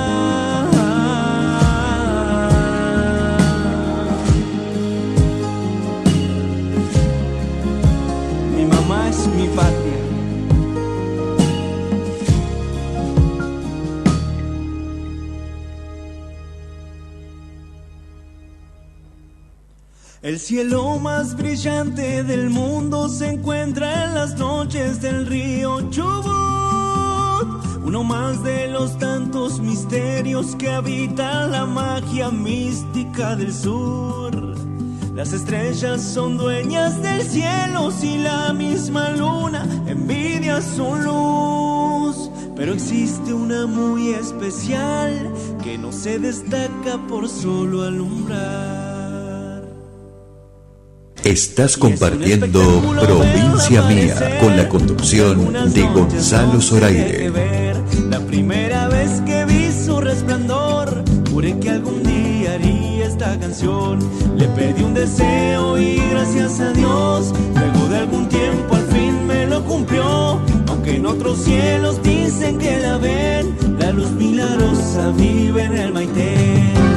El 20.22 20.38
cielo 20.38 21.00
más 21.00 21.38
brillante 21.38 22.24
del 22.24 22.50
mundo 22.50 23.08
se 23.08 23.30
encuentra 23.30 24.04
en 24.04 24.16
las 24.16 24.38
noches 24.38 25.02
del 25.02 25.26
río 25.26 25.90
Chubut. 25.92 26.28
Uno 27.86 28.04
más 28.04 28.44
de 28.44 28.68
los 28.68 29.00
tantos 29.00 29.62
misterios 29.62 30.58
que 30.58 30.70
habitan 30.72 31.54
la 31.54 31.66
magia 31.66 32.32
mística 32.32 33.38
del 33.38 33.54
sur. 33.54 34.58
Las 35.16 35.32
estrellas 35.32 36.02
son 36.02 36.38
dueñas 36.38 37.02
del 37.02 37.22
cielo 37.22 37.90
si 37.90 38.18
la 38.18 38.52
misma 38.52 39.12
luna 39.12 39.66
envidia 39.88 40.62
su 40.62 40.96
luz. 40.98 42.30
Pero 42.58 42.74
existe 42.74 43.34
una 43.34 43.66
muy 43.68 44.10
especial 44.10 45.34
que 45.64 45.78
no 45.78 45.94
se 45.94 46.20
destaca 46.20 46.98
por 47.08 47.30
solo 47.30 47.84
alumbrar. 47.84 48.89
Estás 51.24 51.76
compartiendo 51.78 52.82
Provincia 53.00 53.82
Mía 53.84 54.40
con 54.40 54.56
la 54.56 54.70
conducción 54.70 55.74
de 55.74 55.82
Gonzalo 55.84 56.62
Zoraire. 56.62 57.32
La 58.10 58.20
primera 58.22 58.88
vez 58.88 59.22
que 59.26 59.46
vi 59.46 59.70
su 59.72 60.00
resplandor, 60.00 61.04
juré 61.30 61.60
que 61.60 61.72
algún 61.72 62.04
día 62.04 62.54
haría 62.54 63.06
esta 63.06 63.38
canción. 63.38 64.00
Le 64.38 64.48
pedí 64.50 64.82
un 64.82 64.94
deseo 64.94 65.78
y 65.78 66.02
gracias 66.10 66.60
a 66.62 66.72
Dios, 66.72 67.34
luego 67.54 67.90
de 67.90 67.98
algún 67.98 68.30
tiempo 68.30 68.76
al 68.76 68.88
fin 68.88 69.28
me 69.28 69.46
lo 69.46 69.64
cumplió. 69.66 70.40
Aunque 70.68 70.96
en 70.96 71.06
otros 71.06 71.44
cielos 71.44 72.02
dicen 72.02 72.58
que 72.58 72.80
la 72.80 72.98
ven, 72.98 73.56
la 73.78 73.92
luz 73.92 74.12
milagrosa 74.12 75.12
vive 75.18 75.64
en 75.64 75.78
el 75.78 75.94
Maitén. 75.94 76.89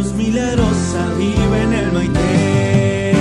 Milagros, 0.00 0.14
milagrosa, 0.14 1.14
vive 1.18 1.62
en 1.62 1.72
el 1.74 1.92
Maite. 1.92 3.12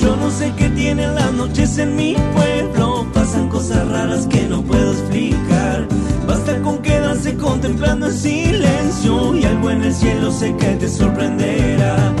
Yo 0.00 0.14
no 0.14 0.30
sé 0.30 0.52
qué 0.56 0.70
tienen 0.70 1.16
las 1.16 1.32
noches 1.32 1.76
en 1.78 1.96
mi 1.96 2.14
pueblo, 2.34 3.04
pasan 3.12 3.48
cosas 3.48 3.88
raras 3.88 4.28
que 4.28 4.42
no 4.42 4.62
puedo 4.62 4.92
explicar. 4.92 5.88
Basta 6.28 6.62
con 6.62 6.78
quedarse 6.78 7.36
contemplando 7.36 8.06
en 8.06 8.16
silencio 8.16 9.34
y 9.34 9.44
algo 9.44 9.70
en 9.70 9.82
el 9.82 9.92
cielo 9.92 10.30
sé 10.30 10.54
que 10.56 10.76
te 10.76 10.88
sorprenderá. 10.88 12.14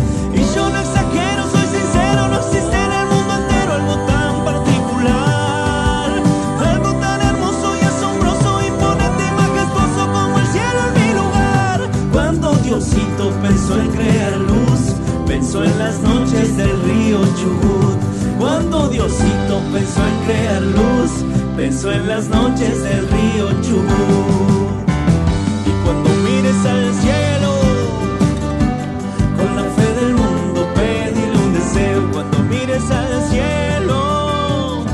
En 15.66 15.78
las 15.78 16.00
noches 16.00 16.56
del 16.56 16.82
río 16.82 17.18
Chubut. 17.36 17.98
Cuando 18.38 18.88
Diosito 18.88 19.60
pensó 19.72 20.00
en 20.06 20.26
crear 20.26 20.62
luz, 20.62 21.10
pensó 21.56 21.92
en 21.92 22.06
las 22.06 22.28
noches 22.28 22.82
del 22.82 23.08
río 23.08 23.50
Chubut. 23.62 24.88
Y 25.66 25.70
cuando 25.84 26.10
mires 26.26 26.66
al 26.66 26.94
cielo, 26.94 27.52
con 29.36 29.56
la 29.56 29.64
fe 29.76 29.88
del 30.00 30.14
mundo 30.14 30.68
pedile 30.74 31.36
un 31.36 31.52
deseo. 31.54 32.10
Cuando 32.12 32.38
mires 32.44 32.90
al 32.90 33.22
cielo 33.30 34.84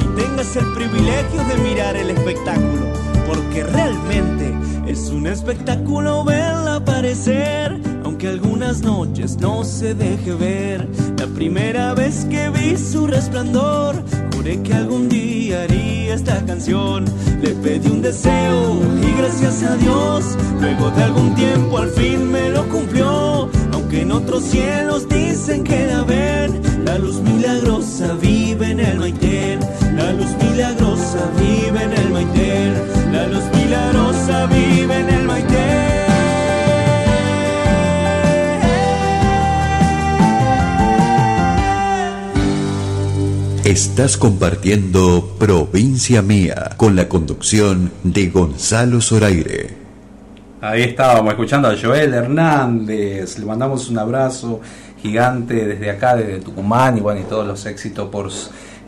y 0.00 0.20
tengas 0.20 0.56
el 0.56 0.66
privilegio 0.74 1.44
de 1.44 1.56
mirar 1.68 1.96
el 1.96 2.10
espectáculo, 2.10 2.92
porque 3.26 3.64
realmente 3.64 4.54
es 4.86 5.08
un 5.10 5.26
espectáculo 5.26 6.24
verla 6.24 6.76
aparecer, 6.76 7.79
aunque 8.20 8.28
algunas 8.28 8.82
noches 8.82 9.38
no 9.38 9.64
se 9.64 9.94
deje 9.94 10.34
ver. 10.34 10.86
La 11.18 11.26
primera 11.26 11.94
vez 11.94 12.26
que 12.28 12.50
vi 12.50 12.76
su 12.76 13.06
resplandor, 13.06 13.96
juré 14.34 14.60
que 14.62 14.74
algún 14.74 15.08
día 15.08 15.62
haría 15.62 16.14
esta 16.16 16.44
canción. 16.44 17.06
Le 17.40 17.50
pedí 17.54 17.88
un 17.88 18.02
deseo 18.02 18.78
y 19.02 19.18
gracias 19.18 19.62
a 19.62 19.74
Dios, 19.76 20.36
luego 20.60 20.90
de 20.90 21.02
algún 21.02 21.34
tiempo 21.34 21.78
al 21.78 21.88
fin 21.88 22.30
me 22.30 22.50
lo 22.50 22.68
cumplió. 22.68 23.48
Aunque 23.72 24.02
en 24.02 24.12
otros 24.12 24.44
cielos 24.44 25.08
dicen 25.08 25.64
que 25.64 25.86
la 25.86 26.02
ven, 26.02 26.60
la 26.84 26.98
luz 26.98 27.22
milagrosa 27.22 28.12
vive 28.20 28.70
en 28.70 28.80
el 28.80 28.98
Maitén. 28.98 29.60
La 29.96 30.12
luz 30.12 30.36
milagrosa 30.42 31.30
vive 31.38 31.84
en 31.84 31.92
el 31.94 32.10
Maitén. 32.10 32.74
La 33.12 33.26
luz 33.28 33.44
milagrosa 33.54 34.46
vive 34.46 35.00
en 35.00 35.08
el 35.08 35.19
Estás 43.70 44.16
compartiendo 44.16 45.36
Provincia 45.38 46.22
Mía 46.22 46.70
con 46.76 46.96
la 46.96 47.08
conducción 47.08 47.92
de 48.02 48.26
Gonzalo 48.28 49.00
Zoraire. 49.00 49.70
Ahí 50.60 50.82
estábamos 50.82 51.30
escuchando 51.34 51.68
a 51.68 51.76
Joel 51.80 52.12
Hernández. 52.14 53.38
Le 53.38 53.46
mandamos 53.46 53.88
un 53.88 53.98
abrazo 53.98 54.60
gigante 55.00 55.66
desde 55.68 55.88
acá, 55.88 56.16
desde 56.16 56.40
Tucumán, 56.40 56.98
y 56.98 57.00
bueno, 57.00 57.20
y 57.20 57.22
todos 57.22 57.46
los 57.46 57.64
éxitos 57.64 58.08
por 58.08 58.28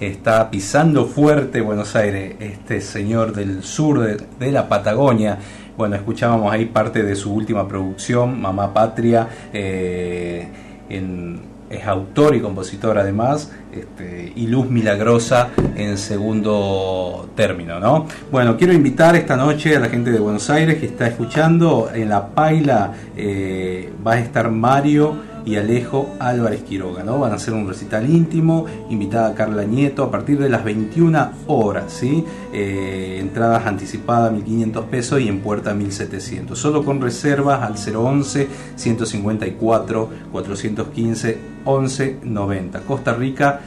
está 0.00 0.50
pisando 0.50 1.06
fuerte 1.06 1.60
Buenos 1.60 1.94
Aires, 1.94 2.34
este 2.40 2.80
señor 2.80 3.32
del 3.36 3.62
sur 3.62 4.00
de, 4.00 4.16
de 4.40 4.50
la 4.50 4.68
Patagonia. 4.68 5.38
Bueno, 5.76 5.94
escuchábamos 5.94 6.52
ahí 6.52 6.64
parte 6.66 7.04
de 7.04 7.14
su 7.14 7.32
última 7.32 7.68
producción, 7.68 8.40
Mamá 8.42 8.74
Patria, 8.74 9.28
eh, 9.52 10.48
en- 10.88 11.51
es 11.72 11.86
autor 11.86 12.36
y 12.36 12.40
compositor 12.40 12.98
además, 12.98 13.50
este, 13.72 14.32
y 14.36 14.46
Luz 14.46 14.68
Milagrosa 14.68 15.48
en 15.74 15.96
segundo 15.96 17.30
término, 17.34 17.80
¿no? 17.80 18.06
Bueno, 18.30 18.56
quiero 18.56 18.72
invitar 18.72 19.16
esta 19.16 19.36
noche 19.36 19.76
a 19.76 19.80
la 19.80 19.88
gente 19.88 20.10
de 20.10 20.18
Buenos 20.18 20.50
Aires 20.50 20.78
que 20.78 20.86
está 20.86 21.06
escuchando, 21.06 21.90
en 21.92 22.08
la 22.08 22.28
paila 22.28 22.92
eh, 23.16 23.90
va 24.06 24.12
a 24.12 24.18
estar 24.18 24.50
Mario 24.50 25.31
y 25.44 25.56
Alejo 25.56 26.14
Álvarez 26.18 26.62
Quiroga, 26.62 27.02
¿no? 27.02 27.18
Van 27.18 27.32
a 27.32 27.36
hacer 27.36 27.54
un 27.54 27.68
recital 27.68 28.08
íntimo, 28.08 28.66
invitada 28.90 29.34
Carla 29.34 29.64
Nieto 29.64 30.04
a 30.04 30.10
partir 30.10 30.38
de 30.38 30.48
las 30.48 30.64
21 30.64 31.30
horas, 31.46 31.92
¿sí? 31.92 32.24
Eh, 32.52 33.18
entradas 33.20 33.66
anticipadas 33.66 34.32
1500 34.32 34.84
pesos 34.86 35.20
y 35.20 35.28
en 35.28 35.40
puerta 35.40 35.74
1700. 35.74 36.58
Solo 36.58 36.84
con 36.84 37.00
reservas 37.00 37.62
al 37.62 37.74
011 37.74 38.48
154 38.76 40.08
415 40.30 41.38
11 41.64 42.18
90. 42.22 42.80
Costa 42.80 43.14
Rica 43.14 43.60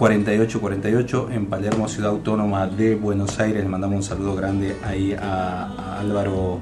4848 0.00 1.28
en 1.30 1.44
Palermo, 1.44 1.86
Ciudad 1.86 2.12
Autónoma 2.12 2.66
de 2.66 2.94
Buenos 2.94 3.38
Aires. 3.38 3.62
Le 3.62 3.68
mandamos 3.68 3.96
un 3.96 4.02
saludo 4.02 4.34
grande 4.34 4.74
ahí 4.82 5.12
a, 5.12 6.00
Álvaro, 6.00 6.60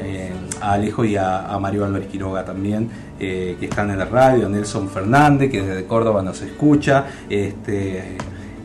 eh, 0.00 0.30
a 0.60 0.74
Alejo 0.74 1.04
y 1.04 1.16
a, 1.16 1.58
Mario 1.60 1.84
Álvarez 1.84 2.06
Quiroga 2.06 2.44
también, 2.44 2.88
eh, 3.18 3.56
que 3.58 3.66
están 3.66 3.90
en 3.90 3.98
la 3.98 4.04
radio, 4.04 4.48
Nelson 4.48 4.88
Fernández, 4.88 5.50
que 5.50 5.62
desde 5.62 5.84
Córdoba 5.84 6.22
nos 6.22 6.40
escucha. 6.42 7.06
Este, 7.28 8.18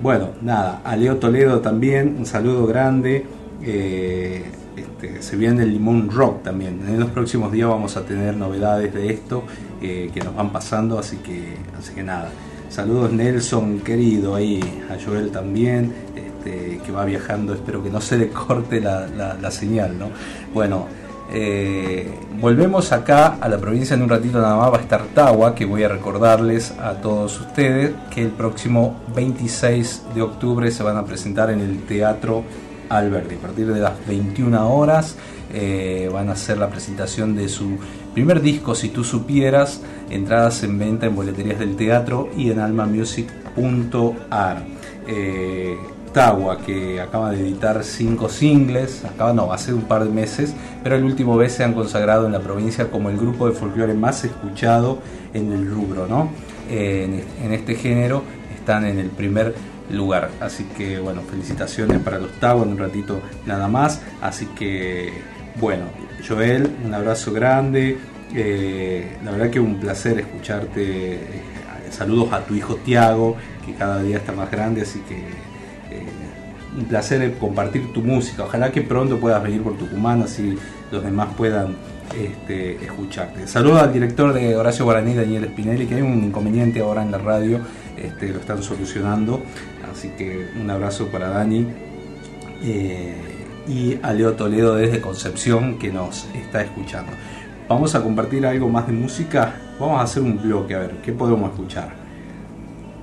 bueno, 0.03 0.29
nada, 0.43 0.81
a 0.83 0.95
Leo 0.95 1.17
Toledo 1.17 1.59
también, 1.59 2.15
un 2.19 2.27
saludo 2.27 2.67
grande. 2.67 3.25
eh, 3.63 4.45
este, 4.77 5.23
se 5.23 5.35
viene 5.35 5.63
el 5.63 5.71
Limón 5.71 6.11
Rock 6.11 6.43
también. 6.43 6.79
En 6.87 6.99
los 6.99 7.09
próximos 7.09 7.51
días 7.51 7.69
vamos 7.69 7.97
a 7.97 8.05
tener 8.05 8.37
novedades 8.37 8.93
de 8.93 9.11
esto 9.11 9.43
que 9.81 10.21
nos 10.23 10.35
van 10.35 10.51
pasando, 10.51 10.99
así 10.99 11.17
que, 11.17 11.55
así 11.75 11.95
que 11.95 12.03
nada. 12.03 12.29
Saludos 12.71 13.11
Nelson, 13.11 13.79
querido, 13.81 14.35
ahí 14.35 14.61
a 14.89 14.95
Joel 15.03 15.29
también, 15.29 15.93
este, 16.15 16.79
que 16.85 16.91
va 16.93 17.03
viajando, 17.03 17.53
espero 17.53 17.83
que 17.83 17.89
no 17.89 17.99
se 17.99 18.17
le 18.17 18.29
corte 18.29 18.79
la, 18.79 19.07
la- 19.07 19.51
señal, 19.51 19.99
¿no? 19.99 20.07
Bueno, 20.53 20.85
eh, 21.33 22.09
volvemos 22.39 22.93
acá 22.93 23.37
a 23.41 23.49
la 23.49 23.57
provincia 23.57 23.93
en 23.93 24.03
un 24.03 24.07
ratito 24.09 24.39
nada 24.39 24.55
más, 24.55 24.71
va 24.71 24.77
a 24.77 24.81
estar 24.81 25.03
Tawa, 25.13 25.53
que 25.53 25.65
voy 25.65 25.83
a 25.83 25.89
recordarles 25.89 26.71
a 26.79 26.93
todos 26.93 27.41
ustedes 27.41 27.91
que 28.09 28.21
el 28.21 28.29
próximo 28.29 28.95
26 29.15 30.03
de 30.15 30.21
octubre 30.21 30.71
se 30.71 30.81
van 30.81 30.95
a 30.95 31.03
presentar 31.03 31.49
en 31.51 31.59
el 31.59 31.83
Teatro 31.83 32.43
Alberti. 32.87 33.35
A 33.35 33.39
partir 33.39 33.67
de 33.67 33.81
las 33.81 33.93
21 34.07 34.73
horas 34.73 35.17
eh, 35.53 36.09
van 36.11 36.29
a 36.29 36.33
hacer 36.33 36.57
la 36.57 36.69
presentación 36.69 37.35
de 37.35 37.49
su 37.49 37.77
primer 38.13 38.41
disco, 38.41 38.75
Si 38.75 38.89
tú 38.89 39.03
supieras, 39.03 39.81
entradas 40.11 40.63
en 40.63 40.77
venta 40.77 41.05
en 41.05 41.15
boleterías 41.15 41.59
del 41.59 41.75
teatro 41.75 42.29
y 42.35 42.51
en 42.51 42.59
almamusic.ar. 42.59 44.63
Eh, 45.07 45.77
Tawa, 46.13 46.57
que 46.57 46.99
acaba 46.99 47.31
de 47.31 47.39
editar 47.39 47.83
cinco 47.83 48.27
singles, 48.27 49.05
acaba 49.05 49.33
no, 49.33 49.53
hace 49.53 49.73
un 49.73 49.83
par 49.83 50.03
de 50.03 50.09
meses, 50.09 50.53
pero 50.83 50.95
el 50.95 51.05
último 51.05 51.37
vez 51.37 51.53
se 51.53 51.63
han 51.63 51.73
consagrado 51.73 52.25
en 52.25 52.33
la 52.33 52.41
provincia 52.41 52.91
como 52.91 53.09
el 53.09 53.17
grupo 53.17 53.47
de 53.47 53.53
folclore 53.53 53.93
más 53.93 54.25
escuchado 54.25 54.99
en 55.33 55.53
el 55.53 55.69
rubro, 55.69 56.07
¿no? 56.07 56.29
Eh, 56.69 57.23
en, 57.43 57.53
este, 57.53 57.75
género 57.75 58.23
están 58.53 58.85
en 58.85 58.99
el 58.99 59.09
primer 59.09 59.55
lugar. 59.89 60.29
Así 60.41 60.65
que 60.77 60.99
bueno, 60.99 61.21
felicitaciones 61.21 61.99
para 61.99 62.19
los 62.19 62.31
Tawa 62.39 62.63
en 62.63 62.71
un 62.71 62.77
ratito 62.77 63.21
nada 63.45 63.67
más. 63.67 64.01
Así 64.21 64.47
que 64.47 65.13
bueno, 65.59 65.85
Joel, 66.27 66.69
un 66.85 66.93
abrazo 66.93 67.31
grande. 67.31 67.97
La 68.33 69.31
verdad 69.31 69.49
que 69.49 69.59
un 69.59 69.79
placer 69.79 70.19
escucharte. 70.19 71.13
Eh, 71.15 71.41
saludos 71.91 72.31
a 72.31 72.45
tu 72.45 72.55
hijo 72.55 72.75
Tiago, 72.77 73.35
que 73.65 73.73
cada 73.73 74.01
día 74.01 74.17
está 74.17 74.31
más 74.31 74.49
grande, 74.49 74.81
así 74.81 74.99
que 75.01 75.17
eh, 75.17 76.05
un 76.77 76.85
placer 76.85 77.33
compartir 77.37 77.91
tu 77.93 78.01
música. 78.01 78.43
Ojalá 78.43 78.71
que 78.71 78.81
pronto 78.81 79.19
puedas 79.19 79.43
venir 79.43 79.61
por 79.61 79.77
Tucumán, 79.77 80.21
así 80.21 80.57
los 80.91 81.03
demás 81.03 81.29
puedan 81.35 81.75
este, 82.17 82.83
escucharte. 82.83 83.47
Saludos 83.47 83.81
al 83.81 83.93
director 83.93 84.33
de 84.33 84.55
Horacio 84.55 84.85
Guaraní, 84.85 85.13
Daniel 85.13 85.45
Spinelli, 85.45 85.85
que 85.85 85.95
hay 85.95 86.01
un 86.01 86.23
inconveniente 86.23 86.79
ahora 86.79 87.03
en 87.03 87.11
la 87.11 87.17
radio, 87.17 87.59
este, 87.97 88.29
lo 88.29 88.39
están 88.39 88.63
solucionando. 88.63 89.41
Así 89.91 90.09
que 90.17 90.47
un 90.59 90.69
abrazo 90.69 91.07
para 91.07 91.29
Dani. 91.29 91.67
Eh, 92.63 93.15
y 93.67 93.99
a 94.01 94.13
Leo 94.13 94.33
Toledo 94.33 94.75
desde 94.75 95.01
Concepción 95.01 95.77
que 95.77 95.91
nos 95.91 96.27
está 96.33 96.61
escuchando. 96.61 97.11
Vamos 97.71 97.95
a 97.95 98.03
compartir 98.03 98.45
algo 98.45 98.67
más 98.67 98.85
de 98.85 98.91
música. 98.91 99.53
Vamos 99.79 100.01
a 100.01 100.03
hacer 100.03 100.21
un 100.21 100.41
bloque, 100.41 100.75
a 100.75 100.79
ver, 100.79 100.97
¿qué 101.01 101.13
podemos 101.13 101.51
escuchar? 101.51 101.93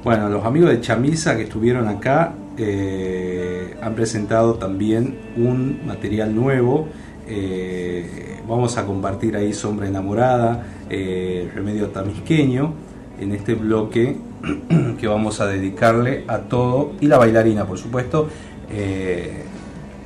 Bueno, 0.05 0.29
los 0.29 0.45
amigos 0.45 0.69
de 0.69 0.83
Chamisa 0.83 1.39
que 1.39 1.45
estuvieron 1.45 1.89
acá 1.89 2.35
eh, 2.59 3.75
han 3.81 3.95
presentado 3.95 4.57
también 4.57 5.21
un 5.39 5.87
material 5.87 6.35
nuevo. 6.35 6.87
Eh, 7.27 8.41
vamos 8.47 8.77
a 8.77 8.85
compartir 8.85 9.37
ahí 9.37 9.55
Sombra 9.55 9.89
Enamorada, 9.89 10.67
eh, 10.91 11.51
Remedio 11.55 11.89
Tamisqueño, 11.89 12.75
en 13.19 13.33
este 13.33 13.55
bloque 13.55 14.19
que 15.01 15.07
vamos 15.07 15.41
a 15.41 15.47
dedicarle 15.47 16.25
a 16.29 16.41
todo, 16.41 16.93
y 17.01 17.07
la 17.07 17.17
bailarina, 17.17 17.65
por 17.65 17.79
supuesto, 17.79 18.29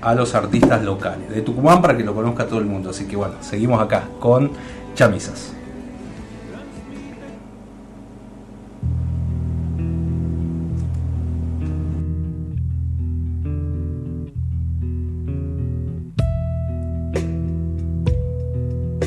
a 0.02 0.14
los 0.14 0.34
artistas 0.34 0.82
locales 0.82 1.30
de 1.30 1.40
Tucumán 1.42 1.80
para 1.80 1.96
que 1.96 2.04
lo 2.04 2.14
conozca 2.14 2.46
todo 2.46 2.58
el 2.58 2.66
mundo. 2.66 2.90
Así 2.90 3.06
que 3.06 3.16
bueno, 3.16 3.34
seguimos 3.40 3.80
acá 3.80 4.08
con 4.20 4.50
chamisas. 4.94 5.54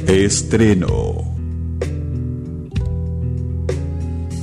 Estreno. 0.07 1.35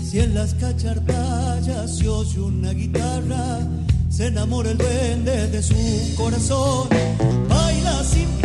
Si 0.04 0.20
en 0.20 0.34
las 0.34 0.54
cacharpayas 0.54 1.98
se 1.98 2.08
oye 2.08 2.40
una 2.40 2.72
guitarra 2.72 3.60
se 4.12 4.26
enamora 4.26 4.70
el 4.70 4.76
duende 4.76 5.48
de 5.48 5.62
su 5.62 5.74
corazón, 6.16 6.88
baila 7.48 8.04
sin 8.04 8.41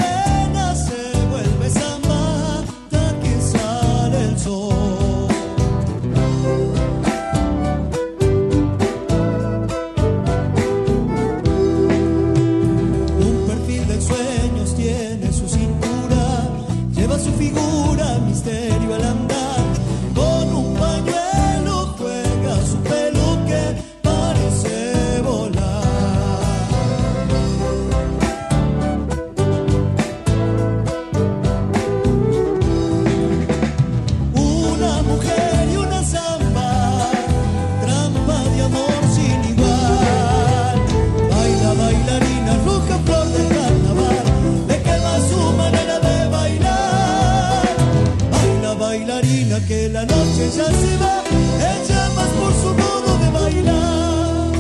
por 52.40 52.54
su 52.54 52.70
modo 52.74 53.18
de 53.20 53.30
bailar. 53.32 54.52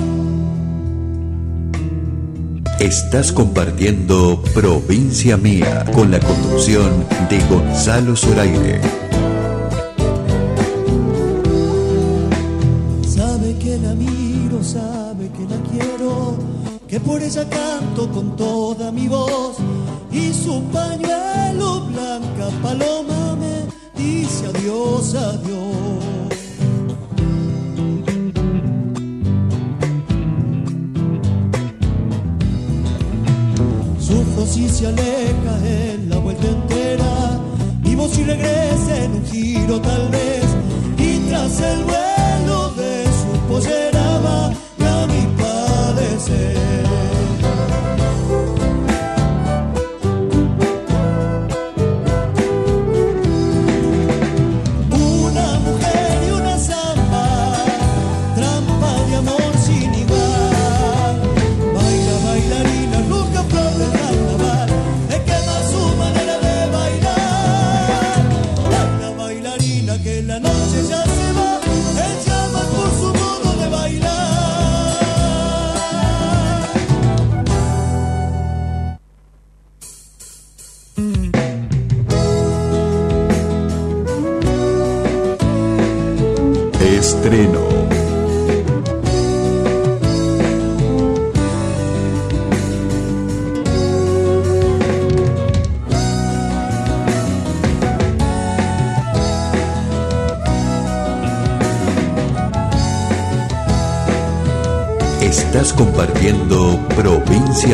Estás 2.79 3.31
compartiendo 3.31 4.43
Provincia 4.53 5.37
Mía 5.37 5.85
con 5.93 6.11
la 6.11 6.19
conducción 6.19 7.05
de 7.29 7.39
Gonzalo 7.49 8.15
Zoraire. 8.15 8.79
Sabe 13.07 13.55
que 13.57 13.77
la 13.77 13.95
miro, 13.95 14.63
sabe 14.63 15.29
que 15.31 15.43
la 15.49 15.59
quiero, 15.71 16.37
que 16.87 16.99
por 16.99 17.21
ella 17.21 17.49
canto 17.49 18.11
con 18.11 18.35
todo 18.35 18.46
your 34.87 34.95
name. 34.95 35.16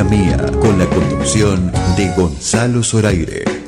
Mía, 0.01 0.37
con 0.59 0.79
la 0.79 0.87
conducción 0.87 1.71
de 1.95 2.11
Gonzalo 2.15 2.81
Zoraire. 2.81 3.62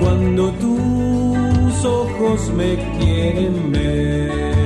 Cuando 0.00 0.52
tus 0.52 1.84
ojos 1.84 2.50
me 2.56 2.76
quieren 2.98 3.72
ver. 3.72 4.61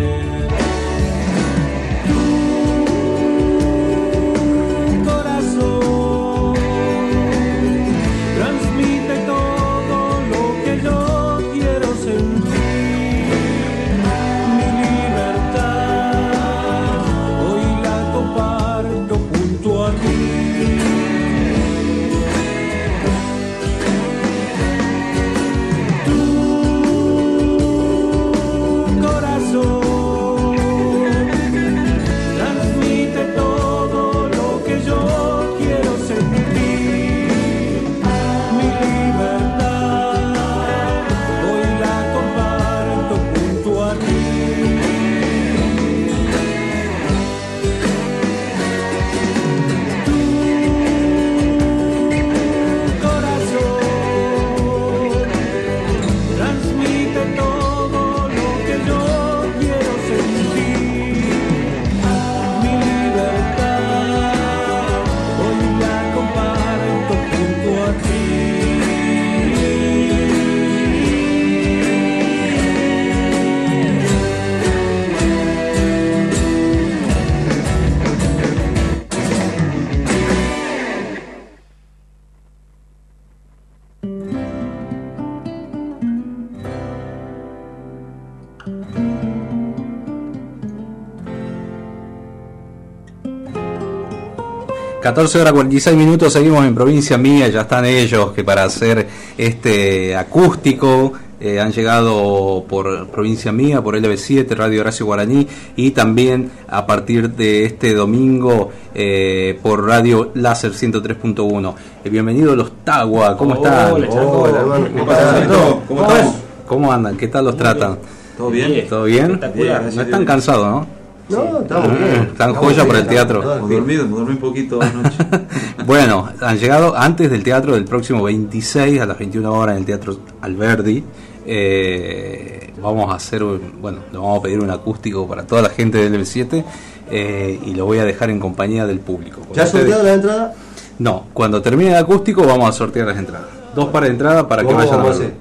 14 95.16 95.40
horas 95.40 95.52
46 95.54 95.96
minutos, 95.96 96.30
seguimos 96.30 96.62
en 96.66 96.74
provincia 96.74 97.16
mía, 97.16 97.48
ya 97.48 97.62
están 97.62 97.86
ellos 97.86 98.32
que 98.32 98.44
para 98.44 98.64
hacer 98.64 99.08
este 99.38 100.14
acústico 100.14 101.14
eh, 101.40 101.58
han 101.58 101.72
llegado 101.72 102.66
por 102.68 103.06
provincia 103.06 103.50
mía, 103.50 103.80
por 103.80 103.96
LB7, 103.96 104.54
Radio 104.54 104.82
Horacio 104.82 105.06
Guaraní 105.06 105.48
y 105.74 105.92
también 105.92 106.50
a 106.68 106.84
partir 106.84 107.30
de 107.30 107.64
este 107.64 107.94
domingo 107.94 108.70
eh, 108.94 109.58
por 109.62 109.86
Radio 109.86 110.32
Láser 110.34 110.72
103.1. 110.72 111.74
Eh, 112.04 112.10
bienvenidos 112.10 112.54
los 112.54 112.84
Tagua, 112.84 113.38
¿cómo 113.38 113.54
están? 113.54 113.92
Hola, 113.92 114.08
Chaco. 114.10 114.42
Hola, 114.42 114.60
hermano. 114.60 114.88
¿Qué 114.94 115.02
pasa, 115.02 115.40
Chaco? 115.40 115.82
¿Cómo 115.88 116.02
estamos? 116.02 116.34
¿Cómo 116.66 116.92
andan? 116.92 117.16
¿Qué 117.16 117.28
tal 117.28 117.46
los 117.46 117.56
tratan? 117.56 117.96
¿Todo 118.36 118.50
bien? 118.50 118.86
¿Todo 118.86 119.04
bien? 119.04 119.30
Espectacular. 119.30 119.94
No 119.94 120.02
están 120.02 120.24
cansados, 120.26 120.66
¿no? 120.66 120.95
No, 121.28 121.60
estamos 121.60 121.88
Ah, 121.90 121.94
bien. 121.94 122.08
Están 122.14 122.28
Estamos 122.30 122.58
joya 122.58 122.76
bien. 122.76 122.86
para 122.88 122.98
el 123.00 123.06
teatro. 123.06 123.42
Hemos 123.56 123.70
dormido 123.70 124.04
un 124.04 124.36
poquito 124.38 124.80
anoche. 124.82 125.16
Bueno, 125.86 126.28
han 126.40 126.58
llegado 126.58 126.96
antes 126.96 127.30
del 127.30 127.42
teatro 127.44 127.74
del 127.74 127.84
próximo 127.84 128.24
26 128.24 129.00
a 129.00 129.06
las 129.06 129.18
21 129.18 129.52
horas 129.52 129.74
en 129.74 129.80
el 129.80 129.86
Teatro 129.86 130.18
Alberdi. 130.40 131.04
Eh, 131.46 132.72
vamos 132.82 133.10
a 133.12 133.14
hacer, 133.16 133.42
un- 133.44 133.80
bueno, 133.80 133.98
le 134.10 134.18
vamos 134.18 134.40
a 134.40 134.42
pedir 134.42 134.58
un 134.60 134.70
acústico 134.70 135.26
para 135.28 135.44
toda 135.46 135.62
la 135.62 135.68
gente 135.68 135.98
del 135.98 136.20
L7 136.20 136.64
eh, 137.10 137.60
y 137.64 137.74
lo 137.74 137.86
voy 137.86 137.98
a 137.98 138.04
dejar 138.04 138.30
en 138.30 138.40
compañía 138.40 138.84
del 138.86 138.98
público. 138.98 139.42
¿Ya 139.54 139.62
has 139.62 139.70
sorteado 139.70 140.02
la 140.02 140.14
entrada? 140.14 140.54
No, 140.98 141.26
cuando 141.32 141.62
termine 141.62 141.90
el 141.90 141.96
acústico 141.96 142.44
vamos 142.44 142.68
a 142.68 142.72
sortear 142.72 143.06
las 143.06 143.18
entradas. 143.18 143.46
Dos 143.74 143.88
pares 143.90 144.08
de 144.08 144.12
entradas 144.14 144.44
para 144.44 144.62
que 144.62 144.66
¿Cómo 144.66 144.78
vayan 144.78 145.00
a 145.06 145.10
hacer? 145.10 145.34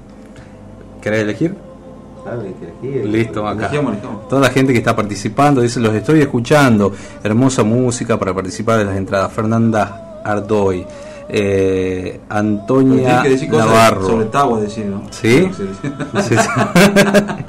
¿Querés 1.00 1.22
elegir? 1.22 1.54
Listo, 3.04 3.46
acá. 3.46 3.66
Elegimos, 3.66 3.92
elegimos. 3.92 4.28
Toda 4.28 4.42
la 4.42 4.50
gente 4.50 4.72
que 4.72 4.78
está 4.78 4.94
participando 4.94 5.60
dice, 5.60 5.80
los 5.80 5.94
estoy 5.94 6.20
escuchando. 6.20 6.92
Hermosa 7.22 7.62
música 7.62 8.18
para 8.18 8.34
participar 8.34 8.78
de 8.78 8.84
las 8.84 8.96
entradas. 8.96 9.32
Fernanda 9.32 10.20
Ardoy, 10.24 10.84
eh, 11.28 12.20
Antonia 12.28 13.22
que 13.22 13.30
decir 13.30 13.50
cosas 13.50 13.66
Navarro. 13.66 14.06
sobre 14.06 14.26
Tagua, 14.26 14.60
decir, 14.60 14.86
¿no? 14.86 15.02
Sí. 15.10 15.46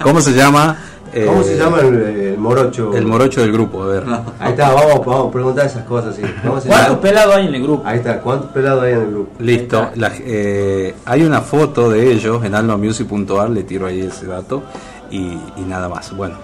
¿Cómo 0.03 0.21
se 0.21 0.33
llama? 0.33 0.77
¿Cómo 1.25 1.41
Eh, 1.41 1.43
se 1.43 1.57
llama 1.57 1.79
el, 1.81 1.95
el 2.01 2.37
morocho? 2.37 2.95
El 2.95 3.05
morocho 3.05 3.41
del 3.41 3.51
grupo, 3.51 3.83
a 3.83 3.87
ver. 3.87 4.03
Ahí 4.39 4.51
está, 4.51 4.73
vamos, 4.73 5.05
vamos 5.05 5.27
a 5.29 5.31
preguntar 5.31 5.65
esas 5.65 5.83
cosas. 5.85 6.15
Sí. 6.15 6.21
¿Cómo 6.45 6.59
se 6.61 6.67
¿Cuántos 6.67 6.97
pelados 6.97 7.35
hay 7.35 7.47
en 7.47 7.55
el 7.55 7.63
grupo? 7.63 7.83
Ahí 7.87 7.97
está, 7.97 8.19
¿cuántos 8.21 8.51
pelados 8.51 8.83
hay 8.83 8.93
en 8.93 8.99
el 9.01 9.11
grupo? 9.11 9.31
Listo. 9.39 9.89
La- 9.95 10.11
eh, 10.19 10.95
hay 11.05 11.23
una 11.23 11.41
foto 11.41 11.89
de 11.89 12.11
ellos 12.11 12.43
en 12.43 12.53
almamusic.ar, 12.55 13.49
le 13.49 13.63
tiro 13.63 13.85
ahí 13.87 14.01
ese 14.01 14.25
dato 14.27 14.63
y, 15.09 15.17
y 15.55 15.61
nada 15.67 15.87
más. 15.89 16.15
Bueno, 16.15 16.35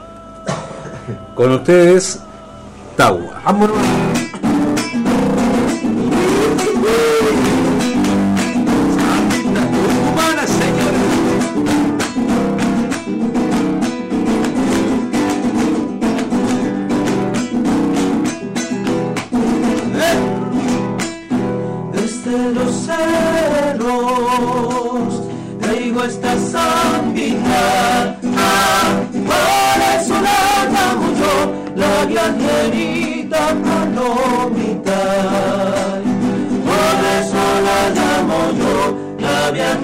con 1.36 1.52
ustedes, 1.52 2.20
Tagua. 2.96 3.42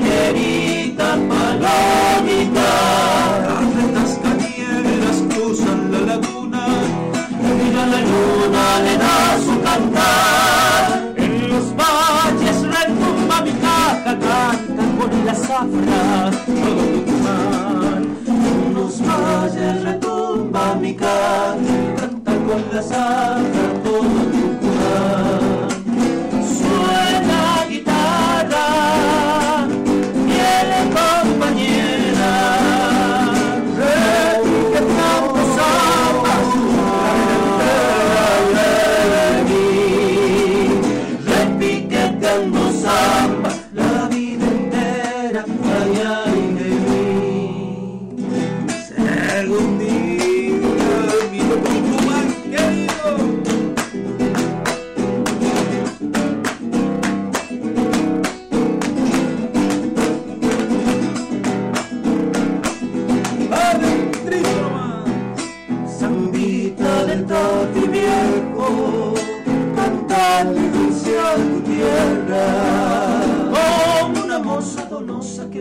Viajerita 0.09 1.17
palomita. 1.29 2.71
Las 3.47 3.75
rentas 3.75 4.11
cañeras 4.23 5.17
cruzan 5.29 5.91
la 5.91 5.99
laguna, 6.01 6.63
y 7.41 7.73
la 7.73 7.85
luna 7.85 8.65
le 8.85 8.97
da 8.97 9.37
su 9.45 9.61
cantar. 9.61 11.13
En 11.17 11.49
los 11.49 11.75
valles 11.75 12.57
retumba 12.75 13.41
mi 13.41 13.51
caja, 13.51 14.17
canta 14.19 14.83
con 14.97 15.25
la 15.25 15.35
zafra 15.35 16.31
todo 16.45 16.83
Tucumán. 16.93 18.01
En 18.27 18.73
los 18.73 19.01
valles 19.01 19.83
retumba 19.83 20.75
mi 20.75 20.93
caja, 20.93 21.55
canta 21.99 22.31
con 22.31 22.61
la 22.73 22.81
zafra 22.81 23.65
todo 23.83 23.99
Tucumán. 24.33 25.48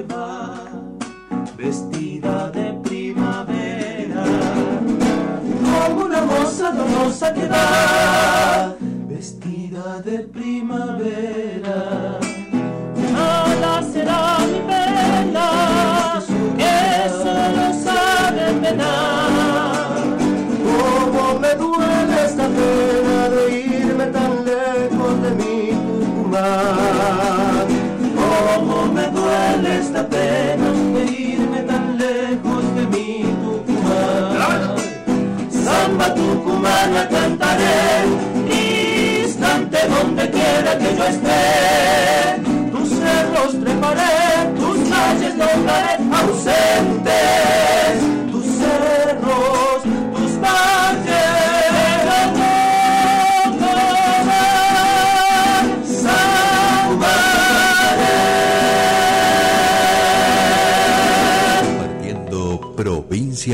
Va, 0.03 0.65
vestida 1.57 2.51
de 2.51 2.73
primavera. 2.85 4.25
Como 5.63 6.05
una 6.05 6.21
moza 6.23 6.71
donosa 6.71 7.33
que 7.33 7.49
va, 7.49 8.58
tucumana 36.29 37.09
cantaré, 37.09 38.05
instante 39.25 39.79
donde 39.89 40.31
quiera 40.31 40.79
que 40.79 40.97
yo 40.97 41.05
esté. 41.05 42.41
Tus 42.73 42.89
cerros 43.01 43.53
treparé, 43.63 44.17
tus 44.59 44.79
calles 44.91 45.35
nombraré 45.37 45.95
ausentes. 46.21 47.19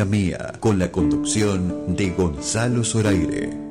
Mía 0.03 0.55
con 0.59 0.81
la 0.81 0.91
conducción 0.91 1.95
de 1.95 2.11
Gonzalo 2.11 2.83
Zoraire. 2.83 3.64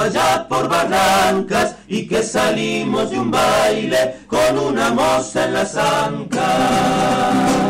allá 0.00 0.46
por 0.48 0.68
barrancas 0.68 1.76
y 1.88 2.06
que 2.06 2.22
salimos 2.22 3.10
de 3.10 3.18
un 3.18 3.30
baile 3.30 4.16
con 4.26 4.58
una 4.58 4.90
moza 4.90 5.44
en 5.44 5.54
la 5.54 5.66
zanca. 5.66 7.69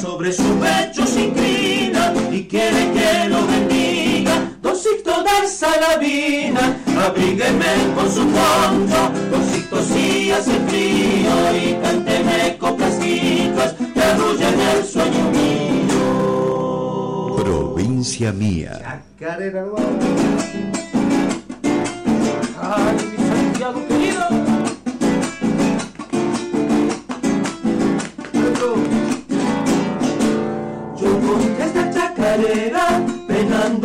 sobre 0.00 0.32
su 0.32 0.58
pecho 0.58 1.06
se 1.06 1.24
inclina 1.24 2.14
y 2.30 2.44
quiere 2.44 2.92
que 2.92 3.28
lo 3.28 3.46
bendiga. 3.46 4.50
Don 4.62 4.76
Sixto 4.76 5.22
danza 5.22 5.68
la 5.80 5.96
vida, 5.98 6.76
abrígueme 7.06 7.66
con 7.94 8.10
su 8.10 8.22
concho. 8.22 9.10
Don 9.30 9.44
Sixto 9.52 9.82
si 9.82 10.30
hace 10.30 10.52
frío 10.68 11.56
y 11.56 11.74
cánteme 11.82 12.56
coplas 12.58 12.98
guitas 13.00 13.74
que 13.94 14.00
arrullan 14.00 14.60
el 14.60 14.84
sueño 14.84 15.30
mío. 15.30 15.98
Provincia 17.42 18.32
mía. 18.32 19.02
Ay, 22.60 22.96
mi 23.10 23.16
Santiago 23.28 23.86
querido. 23.88 24.43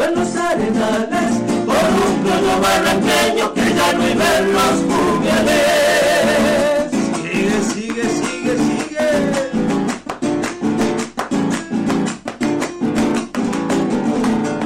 Los 0.08 0.36
arenales 0.36 1.32
por 1.66 1.76
un 1.76 2.24
pueblo 2.24 2.60
barranqueño 2.62 3.54
que 3.54 3.74
ya 3.76 3.94
no 3.94 4.04
vive 4.06 4.38
en 4.38 4.54
los 4.54 4.76
jugueles. 4.88 6.92
Sigue, 7.22 7.58
sigue, 7.74 8.06
sigue, 8.10 8.54
sigue. 8.58 9.10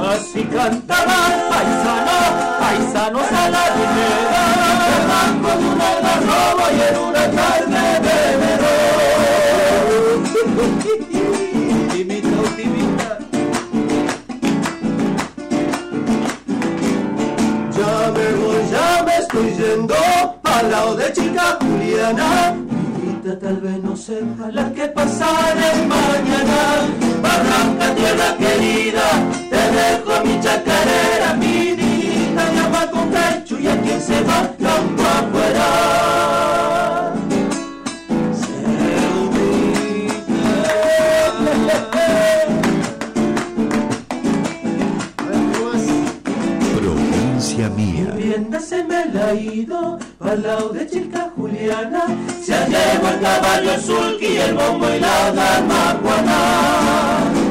Así 0.08 0.42
cantaba 0.44 1.18
estoy 19.34 19.52
yendo 19.58 19.96
al 20.44 20.72
lado 20.72 20.96
de 20.96 21.12
chica 21.12 21.58
Juliana. 21.60 22.56
Julieta 22.70 23.40
tal 23.40 23.58
vez 23.58 23.84
no 23.84 23.96
sepa 23.98 24.52
la 24.52 24.72
que 24.72 24.88
pasaré 24.88 25.72
mañana. 25.88 26.62
Barranca, 27.22 27.96
tierra 27.96 28.38
querida, 28.38 29.06
te 29.50 29.62
dejo 29.78 30.26
mi 30.26 30.40
chacarera, 30.40 31.34
mi 31.36 31.76
niñita, 31.76 32.54
llama 32.54 32.88
con 32.92 33.10
pecho 33.10 33.60
y 33.60 33.68
a 33.68 33.82
quien 33.82 34.02
se 34.02 34.22
va 34.24 34.42
campo 34.60 35.04
afuera. 35.04 35.93
Al 50.20 50.44
lado 50.44 50.70
de 50.70 50.88
chica 50.88 51.32
Juliana. 51.36 52.06
Se 52.42 52.54
ha 52.54 52.68
llevado 52.68 53.16
el 53.16 53.22
caballo 53.22 53.74
el 53.74 53.82
sulky, 53.82 54.38
el 54.38 54.54
bombo 54.54 54.88
y 54.88 55.00
la 55.00 55.32
dama 55.32 56.00
Juana. 56.02 57.43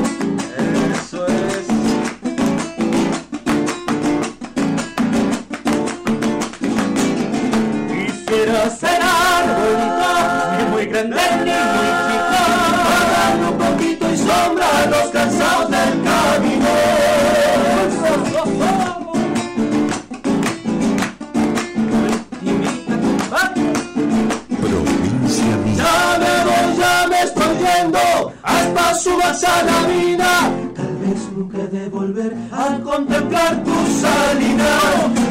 Hasta 28.93 29.10
su 29.10 29.66
la 29.66 29.89
mina. 29.89 30.51
Tal 30.74 30.97
vez 30.98 31.32
nunca 31.35 31.59
he 31.59 31.66
de 31.69 31.89
volver 31.89 32.36
al 32.52 32.82
contemplar 32.82 33.64
tu 33.64 33.74
salida. 34.01 34.81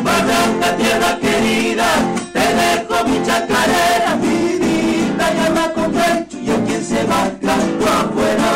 Barranca, 0.03 0.77
tierra 0.77 1.19
querida, 1.19 1.87
te 2.33 2.39
dejo 2.39 3.07
mi 3.07 3.23
chacarera, 3.25 4.15
mi 4.15 4.59
vida, 4.59 5.33
llama 5.33 5.73
con 5.73 5.91
pecho 5.91 6.39
y 6.39 6.49
a 6.49 6.65
quien 6.65 6.83
se 6.83 7.03
va 7.05 7.29
canto 7.39 7.85
afuera. 7.87 8.47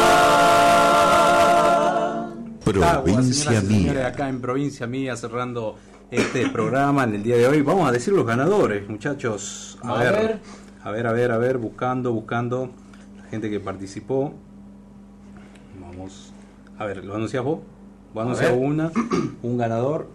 Provincia 2.64 3.61
mía. 3.61 4.07
acá 4.07 4.27
en 4.27 4.41
provincia 4.41 4.88
mía 4.88 5.15
cerrando 5.15 5.76
este 6.10 6.49
programa 6.49 7.03
en 7.03 7.15
el 7.15 7.23
día 7.23 7.38
de 7.38 7.48
hoy. 7.48 7.61
Vamos 7.61 7.88
a 7.88 7.91
decir 7.91 8.14
los 8.14 8.26
ganadores, 8.26 8.90
muchachos. 8.90 9.77
A, 9.84 9.94
A 9.94 9.99
ver, 9.99 10.14
ver. 10.14 10.40
a 10.84 10.91
ver, 10.91 11.07
a 11.07 11.11
ver, 11.14 11.32
a 11.32 11.38
ver, 11.38 11.57
buscando, 11.60 12.11
buscando 12.11 12.72
la 13.18 13.23
gente 13.30 13.49
que 13.52 13.60
participó. 13.60 14.34
A 16.78 16.86
ver, 16.86 17.04
¿lo 17.06 17.16
anuncias 17.16 17.44
vos? 17.44 17.60
Voy 18.14 18.22
a 18.22 18.24
A 18.24 18.26
anunciar 18.26 18.52
ver. 18.52 18.60
una, 18.64 18.92
un 19.44 19.58
ganador. 19.58 20.08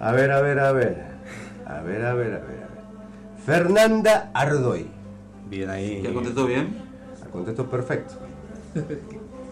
A 0.00 0.12
ver, 0.12 0.30
a 0.30 0.40
ver, 0.40 0.58
a 0.60 0.72
ver. 0.72 1.04
A 1.66 1.80
ver, 1.80 2.04
a 2.04 2.14
ver, 2.14 2.34
a 2.34 2.38
ver. 2.38 2.40
a 2.42 2.46
ver. 2.46 2.66
Fernanda 3.44 4.30
Ardoy. 4.34 4.86
Bien 5.48 5.70
ahí. 5.70 6.02
¿Ya 6.02 6.12
contestó 6.12 6.46
bien? 6.46 6.76
Contestó 7.32 7.68
perfecto. 7.68 8.14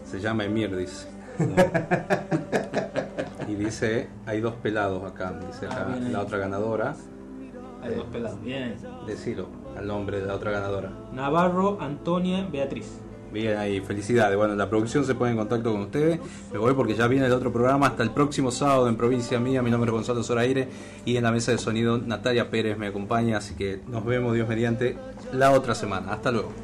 Se 0.05 0.21
llama 0.21 0.45
Emir, 0.45 0.75
dice. 0.77 1.09
y 3.49 3.55
dice, 3.55 4.09
hay 4.27 4.41
dos 4.41 4.55
pelados 4.55 5.03
acá, 5.05 5.39
dice 5.47 5.67
Ah, 5.71 5.97
la 6.01 6.21
otra 6.21 6.39
ganadora. 6.39 6.95
Hay 7.83 7.95
dos 7.95 8.07
pelados. 8.07 8.41
Bien. 8.43 8.77
Decilo, 9.07 9.49
al 9.77 9.87
nombre 9.87 10.21
de 10.21 10.27
la 10.27 10.35
otra 10.35 10.51
ganadora. 10.51 10.91
Navarro, 11.13 11.79
Antonia, 11.81 12.47
Beatriz. 12.51 13.01
Bien 13.35 13.59
ahí, 13.59 13.81
felicidades. 13.81 14.37
Bueno, 14.37 14.55
la 14.55 14.71
producción 14.71 15.05
se 15.05 15.17
pone 15.17 15.33
en 15.33 15.37
contacto 15.37 15.73
con 15.73 15.81
ustedes. 15.81 16.21
Me 16.53 16.59
voy 16.59 16.73
porque 16.73 16.95
ya 16.95 17.09
viene 17.09 17.27
el 17.27 17.33
otro 17.33 17.53
programa. 17.53 17.89
Hasta 17.89 18.05
el 18.05 18.13
próximo 18.13 18.53
sábado 18.53 18.89
en 18.89 18.97
Provincia 18.97 19.41
Mía. 19.41 19.61
Mi 19.61 19.73
nombre 19.73 19.89
es 19.89 19.93
Gonzalo 19.93 20.23
Zoraire 20.23 20.69
y 21.05 21.17
en 21.17 21.25
la 21.25 21.33
mesa 21.33 21.51
de 21.51 21.59
sonido 21.59 21.99
Natalia 21.99 22.49
Pérez 22.49 22.79
me 22.79 22.87
acompaña. 22.87 23.39
Así 23.39 23.57
que 23.57 23.81
nos 23.89 24.05
vemos, 24.05 24.35
Dios 24.35 24.49
mediante, 24.49 24.97
la 25.33 25.51
otra 25.51 25.75
semana. 25.75 26.13
Hasta 26.13 26.31
luego. 26.31 26.64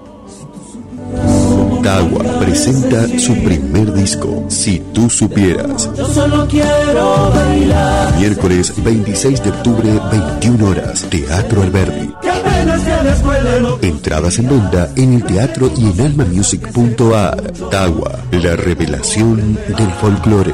Tagua 1.83 2.23
presenta 2.39 3.07
su 3.17 3.33
primer 3.43 3.91
disco, 3.93 4.45
Si 4.49 4.79
tú 4.93 5.09
supieras. 5.09 5.89
Yo 5.97 6.05
solo 6.07 6.47
quiero 6.47 7.31
bailar. 7.33 8.19
Miércoles 8.19 8.73
26 8.77 9.43
de 9.43 9.49
octubre, 9.49 9.99
21 10.11 10.67
horas, 10.67 11.05
Teatro 11.09 11.63
Alberdi. 11.63 12.13
Entradas 13.81 14.37
en 14.37 14.49
venta 14.49 14.89
en 14.95 15.13
el 15.13 15.23
teatro 15.23 15.71
y 15.75 15.85
en 15.89 16.01
almamusic.ar. 16.01 17.51
Tagua, 17.71 18.19
la 18.31 18.55
revelación 18.55 19.57
del 19.67 19.91
folclore. 19.99 20.53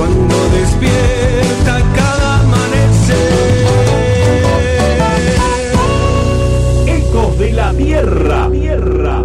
cuando 0.00 0.48
despierta 0.48 1.82
cada 1.94 2.40
amanecer. 2.40 3.66
Ecos 6.86 7.38
de 7.38 7.52
la 7.52 7.70
Tierra. 7.74 8.48
Tierra. 8.50 9.24